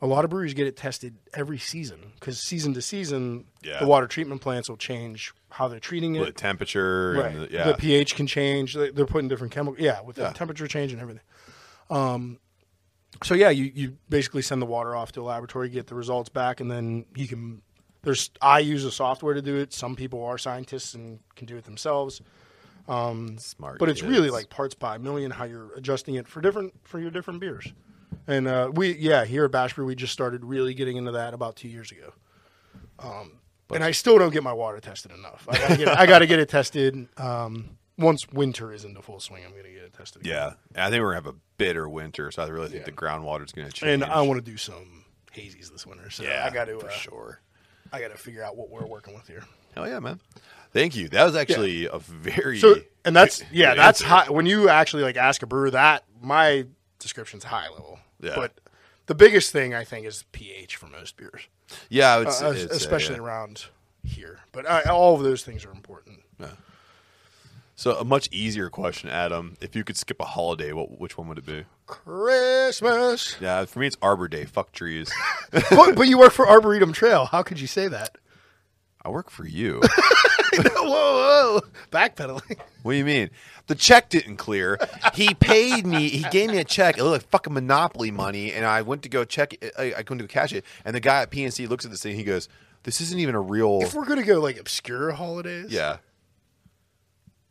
[0.00, 3.78] A lot of breweries get it tested every season because season to season, Yeah.
[3.80, 6.36] the water treatment plants will change how they're treating the it.
[6.36, 7.14] temperature.
[7.18, 7.34] Right.
[7.34, 7.64] And the, yeah.
[7.68, 8.74] The pH can change.
[8.74, 9.82] They- They're putting different chemical.
[9.82, 10.28] Yeah, with Yeah.
[10.28, 11.22] the temperature change and everything.
[11.90, 12.38] Um,
[13.22, 16.28] so yeah, you, you basically send the water off to a laboratory, get the results
[16.30, 17.62] back, and then you can.
[18.02, 19.72] There's I use a software to do it.
[19.72, 22.20] Some people are scientists and can do it themselves.
[22.88, 23.78] Smart.
[23.78, 27.10] But it's really like parts by million how you're adjusting it for different for your
[27.12, 27.72] different beers.
[28.26, 31.32] And uh, we yeah here at Bash Brew we just started really getting into that
[31.32, 32.12] about two years ago.
[32.98, 33.38] Um,
[33.74, 35.46] and I still don't get my water tested enough.
[35.48, 37.08] I gotta get, I gotta get it tested.
[37.16, 40.22] Um, once winter is into full swing, I'm gonna get it tested.
[40.22, 40.54] again.
[40.74, 42.92] Yeah, I think we're gonna have a bitter winter, so I really think Yeah.
[42.94, 43.92] the is gonna change.
[43.92, 45.04] And I want to do some
[45.36, 47.40] hazies this winter, so yeah, I got to for uh, sure.
[47.92, 49.44] I got to figure out what we're working with here.
[49.74, 50.20] Hell yeah, man!
[50.72, 51.08] Thank you.
[51.10, 54.08] That was actually a very So, and that's yeah, that's answer.
[54.14, 54.30] high.
[54.30, 56.66] When you actually like ask a brewer that, my
[56.98, 57.98] description's high level.
[58.20, 58.34] Yeah.
[58.36, 58.52] But
[59.06, 61.48] the biggest thing I think is pH for most beers,
[61.90, 63.22] Yeah, would uh, say, es- I'd say, especially yeah.
[63.22, 63.66] around
[64.04, 64.40] here.
[64.52, 66.20] But uh, all of those things are important.
[67.74, 69.56] So a much easier question, Adam.
[69.60, 71.64] If you could skip a holiday, what which one would it be?
[71.86, 74.44] Christmas, Yeah, for me it's Arbor Day.
[74.44, 75.10] Fuck trees.
[75.50, 77.24] but, but you work for Arboretum Trail.
[77.24, 78.18] How could you say that?
[79.04, 79.82] I work for you.
[80.76, 81.60] whoa, whoa,
[81.90, 82.58] backpedaling.
[82.82, 83.30] What do you mean?
[83.68, 84.78] The check didn't clear.
[85.14, 86.08] He paid me.
[86.08, 86.98] He gave me a check.
[86.98, 89.54] It looked like fucking monopoly money, and I went to go check.
[89.62, 90.64] It, I, I couldn't go cash it.
[90.84, 92.16] And the guy at PNC looks at this thing.
[92.16, 92.48] He goes,
[92.82, 95.98] "This isn't even a real." If we're gonna go like obscure holidays, Yeah,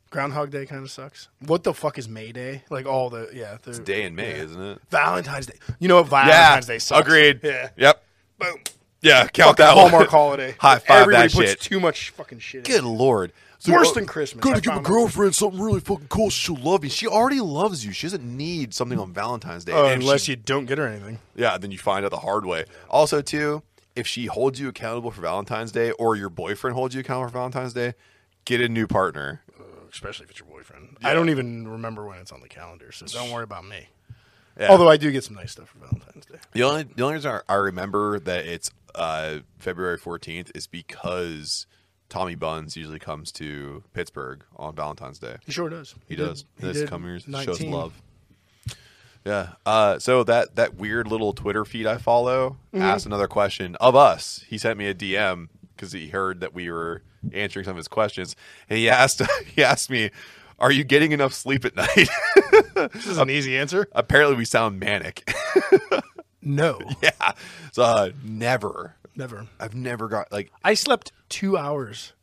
[0.10, 1.30] Groundhog Day kind of sucks.
[1.46, 2.64] What the fuck is May Day?
[2.70, 4.80] Like all the yeah, the day in May, isn't it?
[4.90, 5.58] Valentine's Day.
[5.80, 7.08] You know what Valentine's Day sucks?
[7.08, 7.40] Agreed.
[7.42, 7.70] Yeah.
[7.78, 8.04] Yep.
[8.38, 8.56] Boom.
[9.02, 9.28] Yeah.
[9.28, 10.56] Count Fucking that Hallmark holiday.
[10.60, 11.60] High five Everybody that puts shit.
[11.62, 12.64] too much fucking shit.
[12.66, 12.86] Good in.
[12.86, 13.34] lord.
[13.60, 14.44] So, Worse uh, than Christmas.
[14.44, 16.32] Gotta I give a found- girlfriend something really fucking cool.
[16.32, 16.90] She'll love you.
[16.90, 17.92] She already loves you.
[17.92, 19.74] She doesn't need something on Valentine's Day.
[19.74, 21.20] Uh, And if unless she- you don't get her anything.
[21.36, 22.66] yeah, then you find out the hard way.
[22.90, 23.62] Also, too,
[23.96, 27.34] if she holds you accountable for Valentine's Day, or your boyfriend holds you accountable for
[27.34, 27.94] Valentine's Day,
[28.46, 29.42] get a new partner.
[29.94, 30.98] Especially if it's your boyfriend.
[31.04, 33.90] I don't even remember when it's on the calendar, so don't worry about me.
[34.60, 34.70] Yeah.
[34.70, 36.38] Although I do get some nice stuff for Valentine's Day.
[36.54, 41.68] The only the only reason I- I remember that it's uh, February fourteenth is because
[42.10, 45.38] Tommy Buns usually comes to Pittsburgh on Valentine's Day.
[45.46, 45.96] He sure does.
[46.08, 46.46] He, did- does.
[46.60, 48.02] he this did come here shows love.
[49.26, 49.50] Yeah.
[49.66, 52.82] Uh, so that that weird little Twitter feed I follow Mm-hmm.
[52.82, 54.44] asked another question of us.
[54.48, 57.04] He sent me a DM because he heard that we were
[57.34, 58.36] answering some of his questions,
[58.70, 60.10] and he asked he asked me,
[60.58, 62.10] "Are you getting enough sleep at night?"
[62.94, 63.88] This is an easy answer.
[63.92, 65.30] Apparently, we sound manic.
[66.42, 66.80] No.
[67.02, 67.12] yeah.
[67.74, 68.96] So uh, never.
[69.16, 69.48] Never.
[69.60, 72.14] I've never got like I slept two hours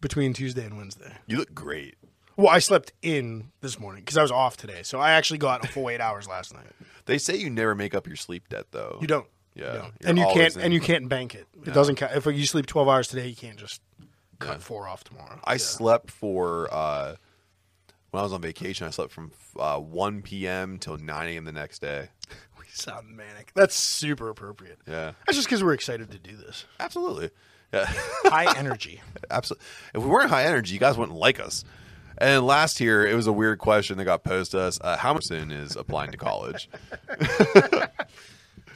[0.00, 1.12] between Tuesday and Wednesday.
[1.26, 1.94] you look great.
[2.36, 4.82] Well, I slept in this morning because I was off today.
[4.82, 6.66] So I actually got a full eight hours last night.
[7.06, 8.98] They say you never make up your sleep debt though.
[9.00, 9.26] You don't.
[9.54, 9.94] Yeah, You don't.
[10.00, 10.56] you're and you always can't.
[10.56, 11.46] in- And you can't bank it.
[11.66, 12.12] It doesn't count.
[12.16, 13.80] If you sleep twelve hours today, you can't just
[14.38, 15.38] cut four off tomorrow.
[15.44, 17.14] I slept for uh,
[18.10, 18.86] when I was on vacation.
[18.86, 20.78] I slept from uh, 1 p.m.
[20.78, 21.44] till 9 a.m.
[21.44, 22.08] the next day.
[22.74, 23.52] Sound manic.
[23.54, 24.78] That's super appropriate.
[24.88, 26.64] Yeah, That's just because we're excited to do this.
[26.80, 27.30] absolutely.
[27.72, 27.84] Yeah,
[28.24, 29.00] High energy.
[29.30, 29.66] absolutely.
[29.94, 31.64] If we weren't high energy, you guys wouldn't like us.
[32.18, 34.78] And last year, it was a weird question that got posed to us.
[34.80, 36.68] Uh, how much in is applying to college?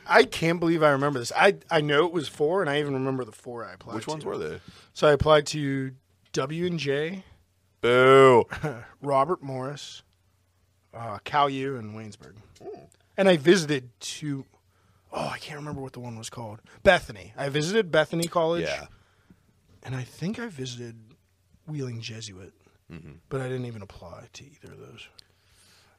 [0.09, 1.33] I can't believe I remember this.
[1.37, 3.97] I I know it was four, and I even remember the four I applied.
[3.97, 4.61] Which ones were they?
[4.95, 5.93] So I applied to
[6.33, 7.25] W and J,
[7.81, 8.45] Boo.
[9.03, 10.03] Robert Morris,
[10.95, 12.37] uh, Cal U, and Waynesburg.
[13.17, 14.45] And I visited two
[15.13, 16.61] oh I can't remember what the one was called.
[16.83, 17.33] Bethany.
[17.37, 18.65] I visited Bethany College.
[18.65, 18.87] Yeah.
[19.83, 20.97] And I think I visited
[21.67, 22.53] Wheeling Jesuit,
[22.93, 23.13] Mm-hmm.
[23.29, 25.09] but I didn't even apply to either of those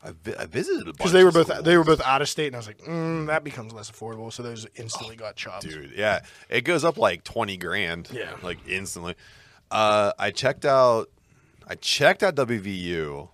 [0.01, 1.63] I, vi- I visited because they were both schools.
[1.63, 4.31] they were both out of state, and I was like, mm, that becomes less affordable.
[4.31, 5.63] So those instantly got chopped.
[5.63, 6.19] dude yeah
[6.49, 8.31] it goes up like 20 grand Yeah.
[8.43, 9.15] like instantly
[9.71, 11.09] uh i checked out
[11.67, 13.27] i checked out wvu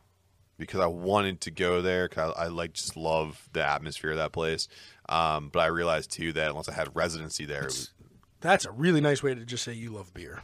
[0.58, 4.18] because i wanted to go there because I, I like just love the atmosphere of
[4.18, 4.68] that place
[5.10, 7.92] um but i realized too that once i had residency there it was,
[8.42, 10.42] That's a really nice way to just say you love beer.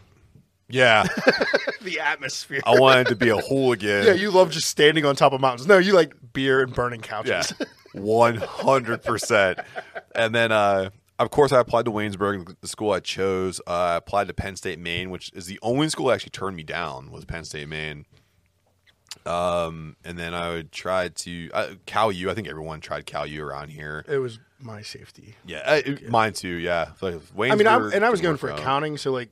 [0.67, 1.03] yeah
[1.81, 2.61] the atmosphere.
[2.65, 5.67] i wanted to be a hooligan yeah, you love just standing on top of mountains.
[5.67, 7.53] No, you like beer and burning couches.
[7.59, 9.59] Yeah, one hundred percent.
[10.13, 13.59] And then, uh, of course, I applied to Waynesburg, the school I chose.
[13.65, 16.55] Uh, I applied to Penn State, Main, which is the only school that actually turned
[16.55, 17.09] me down.
[17.11, 18.05] Was Penn State, Main.
[19.25, 22.29] Um, and then I would try to uh, Cal U.
[22.29, 24.03] I think everyone tried Cal U around here.
[24.07, 25.35] It was my safety.
[25.45, 26.47] Yeah, uh, mine too.
[26.55, 29.29] Yeah, like I mean, I, and I was going for accounting, so like,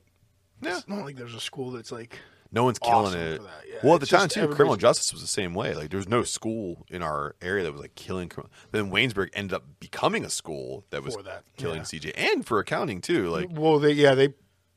[0.62, 0.78] Yeah.
[0.78, 2.18] it's not like there's a school that's like
[2.52, 3.36] No one's killing it.
[3.38, 3.78] for that, yeah.
[3.82, 5.74] Well, at the time too, criminal justice was the same way.
[5.74, 8.28] Like there was no school in our area that was like killing.
[8.28, 8.52] Criminal.
[8.70, 11.82] Then Waynesburg ended up becoming a school that was that, killing yeah.
[11.82, 13.28] CJ and for accounting too.
[13.28, 14.34] Like Well, they yeah they.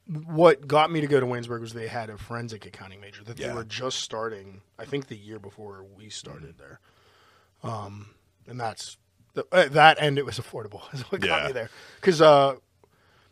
[0.07, 3.39] What got me to go to Waynesburg was they had a forensic accounting major that
[3.39, 3.47] Yeah.
[3.49, 4.61] they were just starting.
[4.79, 6.79] I think the year before we started there,
[7.63, 8.09] um,
[8.47, 8.97] and that's
[9.35, 12.55] the, uh, that and it was affordable is what got me there because uh,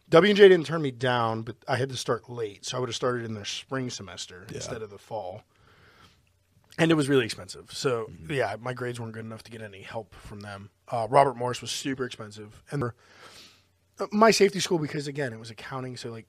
[0.09, 2.79] W and J didn't turn me down, but I had to start late, so I
[2.79, 5.43] would have started in their spring semester instead of the fall,
[6.77, 7.71] and it was really expensive.
[7.73, 8.31] So Mm-hmm.
[8.33, 10.69] yeah, my grades weren't good enough to get any help from them.
[10.87, 15.49] Uh, Robert Morris was super expensive, and uh, my safety school because again it was
[15.49, 16.27] accounting, so like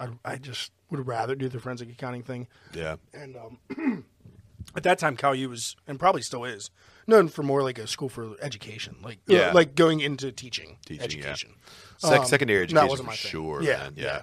[0.00, 2.46] I, I just would rather do the forensic accounting thing.
[2.74, 4.04] yeah, And um,
[4.76, 6.70] at that time, Cal U was, and probably still is,
[7.06, 10.98] known for more like a school for education, like uh, like going into teaching, Teaching,
[11.00, 11.04] yeah.
[11.04, 11.50] education.
[11.98, 13.30] Sec- Um, secondary that education wasn't for my thing.
[13.30, 13.62] sure.
[13.62, 13.92] Yeah, man.
[13.96, 14.04] yeah.
[14.04, 14.20] yeah.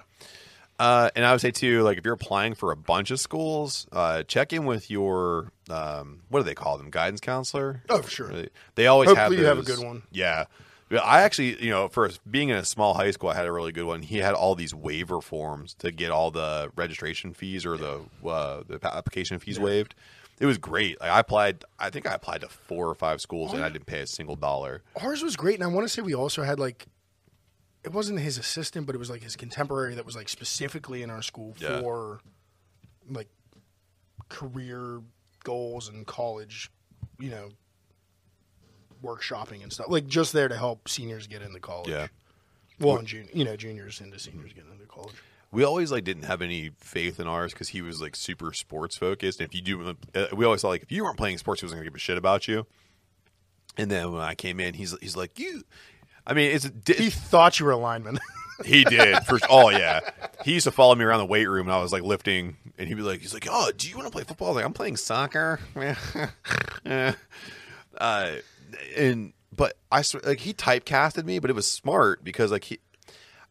[0.78, 3.86] Uh, and I would say too, like if you're applying for a bunch of schools,
[3.92, 6.90] uh, check in with your um, what do they call them?
[6.90, 7.82] Guidance counselor.
[7.88, 8.28] Oh, for sure.
[8.28, 9.42] They, they always Hopefully have.
[9.42, 10.02] you have a good one.
[10.10, 10.46] Yeah.
[10.92, 13.52] Yeah, I actually, you know, first being in a small high school, I had a
[13.52, 14.02] really good one.
[14.02, 18.62] He had all these waiver forms to get all the registration fees or the uh,
[18.68, 19.94] the application fees waived.
[20.38, 21.00] It was great.
[21.00, 23.86] Like I applied, I think I applied to four or five schools, and I didn't
[23.86, 24.82] pay a single dollar.
[25.00, 26.86] Ours was great, and I want to say we also had like.
[27.84, 31.10] It wasn't his assistant, but it was like his contemporary that was like specifically in
[31.10, 31.80] our school Yeah.
[31.80, 32.20] for
[33.08, 33.28] like
[34.28, 35.00] career
[35.42, 36.70] goals and college,
[37.18, 37.48] you know,
[39.02, 39.86] workshopping and stuff.
[39.88, 41.88] Like just there to help seniors get into college.
[41.88, 42.08] Yeah.
[42.80, 45.14] Well, and jun- you know, juniors into seniors getting into college.
[45.50, 48.96] We always like didn't have any faith in ours because he was like super sports
[48.96, 49.40] focused.
[49.40, 51.66] And if you do, uh, we always thought like if you weren't playing sports, he
[51.66, 52.66] wasn't gonna give a shit about you.
[53.76, 55.62] And then when I came in, he's he's like you.
[56.26, 58.18] I mean, it's He thought you were a lineman.
[58.64, 59.18] He did.
[59.26, 60.00] For, oh yeah,
[60.44, 62.86] he used to follow me around the weight room, and I was like lifting, and
[62.86, 64.64] he'd be like, "He's like, oh, do you want to play football?" I was like,
[64.66, 65.58] I'm playing soccer.
[67.98, 68.32] Uh,
[68.96, 72.78] and but I like he typecasted me, but it was smart because like he,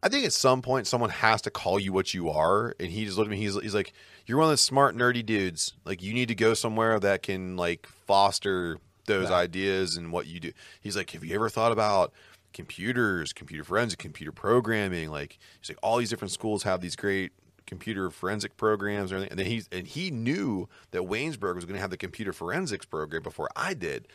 [0.01, 3.05] I think at some point someone has to call you what you are, and he
[3.05, 3.37] just looked at me.
[3.37, 3.93] He's he's like,
[4.25, 5.73] "You're one of those smart nerdy dudes.
[5.85, 10.39] Like you need to go somewhere that can like foster those ideas and what you
[10.39, 12.13] do." He's like, "Have you ever thought about?"
[12.53, 15.09] computers, computer forensic, computer programming.
[15.09, 17.31] Like he's like all these different schools have these great
[17.65, 19.31] computer forensic programs and everything.
[19.31, 22.85] And then he's and he knew that Waynesburg was going to have the computer forensics
[22.85, 24.07] program before I did.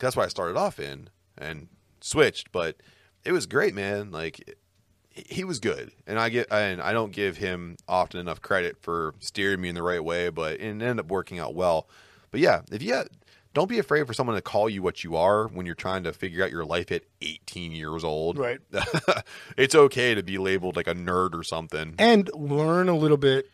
[0.00, 1.08] That's why I started off in
[1.38, 1.68] and
[2.00, 2.50] switched.
[2.52, 2.76] But
[3.24, 4.10] it was great, man.
[4.10, 4.36] Like
[5.10, 8.76] he- he was good, and I get and I don't give him often enough credit
[8.80, 11.88] for steering me in the right way, but it ended up working out well.
[12.30, 13.02] But yeah, if you
[13.52, 16.12] don't be afraid for someone to call you what you are when you're trying to
[16.12, 18.38] figure out your life at 18 years old.
[18.38, 18.60] Right.
[19.56, 21.96] it's okay to be labeled like a nerd or something.
[21.98, 23.50] and learn a little bit.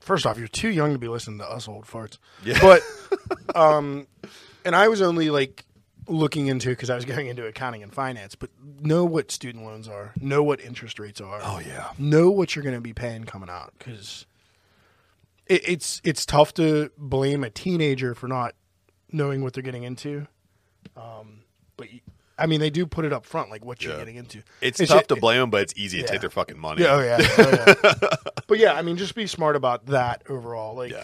[0.00, 2.16] First off, you're too young to be listening to us old farts.
[2.42, 2.58] Yeah.
[2.62, 2.82] But,
[3.54, 4.06] um,
[4.64, 5.64] and I was only like
[6.08, 8.50] looking into because I was going into accounting and finance, but
[8.80, 11.40] know what student loans are, know what interest rates are.
[11.42, 11.90] Oh, yeah.
[11.98, 14.26] know what you're going to be paying coming out because
[15.46, 18.54] it, it's it's tough to blame a teenager for not
[19.12, 20.26] knowing what they're getting into.
[20.96, 21.40] Um,
[21.76, 22.00] but you,
[22.38, 23.98] I mean, they do put it up front, like what you're Yeah.
[23.98, 24.42] getting into.
[24.62, 26.10] It's, It's tough ju- to blame them, but it's easy to Yeah.
[26.10, 26.82] take their fucking money.
[26.82, 27.18] Yeah, oh yeah.
[27.38, 28.04] oh, yeah.
[28.46, 30.74] but yeah, I mean, just be smart about that overall.
[30.74, 30.94] Like,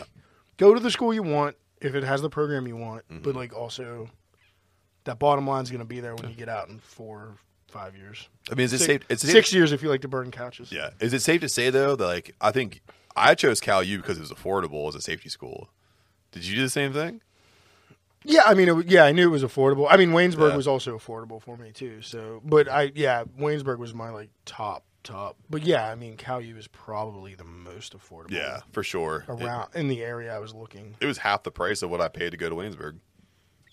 [0.57, 1.57] go to the school you want
[1.87, 3.23] if it has the program you want, Mm-hmm.
[3.23, 4.11] but like also
[5.05, 7.37] that bottom line is going to be there when you get out in four,
[7.69, 8.29] five years.
[8.51, 9.03] I mean, is it Six, safe?
[9.09, 10.71] It's six years if you like to burn couches.
[10.73, 10.91] Yeah.
[11.01, 12.81] Is it safe to say though that like I think
[13.17, 15.71] I chose Cal U because it was affordable as a safety school.
[16.33, 17.23] Did you do the same thing?
[18.25, 19.87] Yeah, I mean, it, yeah, I knew it was affordable.
[19.89, 20.57] I mean, Waynesburg Yeah.
[20.57, 22.03] was also affordable for me too.
[22.03, 25.37] So, but I, yeah, Waynesburg was my like top, top.
[25.49, 28.33] But yeah, I mean, Cal U is probably the most affordable.
[28.33, 29.25] Yeah, for sure.
[29.29, 30.97] It, around in the area I was looking.
[31.01, 32.99] it was half the price of what I paid to go to Waynesburg.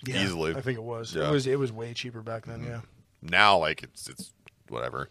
[0.07, 0.53] Easily.
[0.55, 1.15] I think it was.
[1.15, 1.29] Yeah.
[1.29, 1.47] It was.
[1.47, 2.63] It was way cheaper back then.
[2.63, 2.81] Yeah.
[3.21, 4.33] now like it's it's
[4.69, 5.09] whatever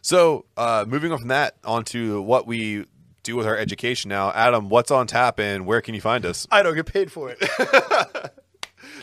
[0.00, 2.84] so uh moving on from that onto what we
[3.22, 6.46] do with our education now adam what's on tap and where can you find us
[6.50, 7.38] I don't get paid for it.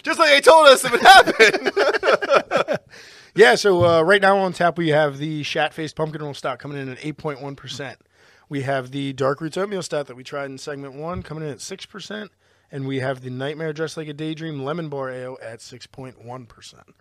[0.03, 2.77] just like they told us it would happen
[3.35, 3.55] yeah.
[3.55, 6.77] So uh, right now on tap we have the Shat Faced Pumpkin Roll Stout coming
[6.77, 7.99] in at eight point one percent.
[8.47, 11.49] We have the Dark Roots Oatmeal Stout that we tried in segment one coming in
[11.49, 12.31] at six percent,
[12.71, 16.23] and we have the Nightmare Dressed Like a Daydream Lemon Bar Ale at six point
[16.23, 16.95] one percent.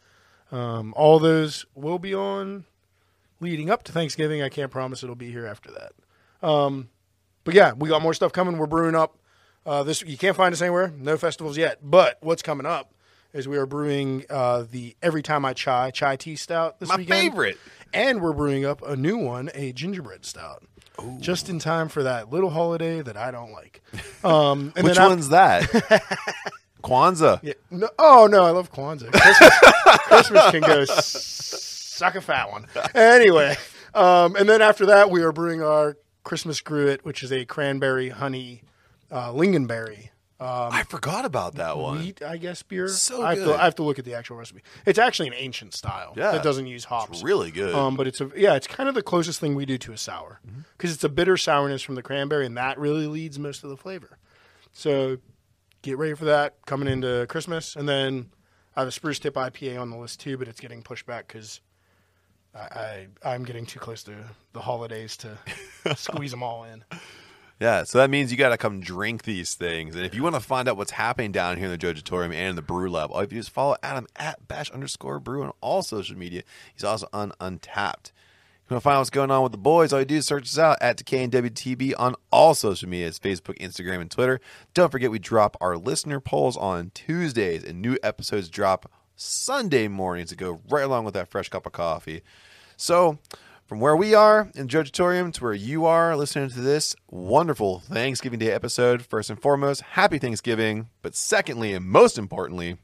[0.53, 2.65] Um, all those will be on
[3.41, 4.43] leading up to Thanksgiving.
[4.43, 6.47] I can't promise it'll be here after that.
[6.47, 6.89] Um,
[7.45, 8.59] but yeah, we got more stuff coming.
[8.59, 9.17] We're brewing up
[9.67, 10.93] Uh, this you can't find us anywhere.
[10.97, 11.79] No festivals yet.
[11.83, 12.95] But what's coming up
[13.33, 16.97] is we are brewing uh, the Every Time I Chai Chai Tea Stout this My
[16.97, 17.21] weekend.
[17.33, 17.59] favorite.
[17.93, 20.63] And we're brewing up a new one, a gingerbread stout.
[21.21, 23.81] Just in time for that little holiday that I don't like.
[24.25, 25.63] Um, and Which then af- one's that?
[26.83, 27.41] Kwanzaa.
[27.43, 29.13] Yeah, no, oh no, I love Kwanzaa.
[29.13, 29.59] Christmas,
[30.09, 31.15] Christmas can go s-
[31.95, 32.67] suck a fat one.
[32.95, 33.57] Anyway,
[33.95, 38.09] um, and then after that, we are brewing our Christmas gruit, which is a cranberry
[38.11, 38.63] honey
[39.11, 40.11] uh, lingonberry
[40.41, 41.99] I forgot about that one.
[41.99, 42.87] wheat, I guess beer.
[42.89, 43.47] So I have, good.
[43.57, 44.63] to, I have to look at the actual recipe.
[44.87, 46.31] It's actually an ancient style Yeah.
[46.33, 47.23] that doesn't use hops.
[47.23, 47.75] Really good.
[47.75, 49.99] Um, but it's a yeah, it's kind of the closest thing we do to a
[49.99, 50.61] sour Mm-hmm.
[50.77, 53.77] because it's a bitter sourness from the cranberry, and that really leads most of the
[53.77, 54.19] flavor.
[54.73, 55.19] So
[55.83, 58.31] get ready for that coming into Christmas, and then
[58.77, 61.27] I have a spruce tip IPA on the list too, but it's getting pushed back
[61.27, 61.61] because
[62.55, 64.15] I, I I'm getting too close to
[64.53, 65.37] the holidays to
[65.97, 66.85] squeeze them all in.
[67.61, 69.97] Yeah, so that means you got to come drink these things.
[69.97, 72.51] And if you want to find out what's happening down here in the Jojatorium and
[72.51, 75.43] in the Brew Lab, all you to do is follow Adam at bash underscore brew
[75.43, 76.43] on all social media.
[76.73, 78.13] He's also on Untappd.
[78.69, 80.17] If you want to find out what's going on with the boys, all you do
[80.17, 83.11] is search us out at Decay and WTB on all social media.
[83.11, 84.41] Facebook, Instagram, and Twitter.
[84.75, 90.29] Don't forget we drop our listener polls on Tuesdays, and new episodes drop Sunday mornings
[90.29, 92.21] to go right along with that fresh cup of coffee.
[92.77, 93.19] So,
[93.69, 98.39] from where we are in Jojatorium to where you are listening to this wonderful Thanksgiving
[98.39, 100.89] Day episode, first and foremost, happy Thanksgiving.
[101.03, 102.79] But secondly, and most importantly,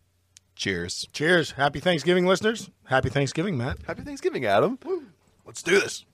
[0.55, 1.09] cheers.
[1.15, 1.52] Cheers!
[1.52, 2.69] Happy Thanksgiving, listeners.
[2.85, 3.78] Happy Thanksgiving, Matt.
[3.86, 4.78] Happy Thanksgiving, Adam.
[5.47, 6.05] Let's do this.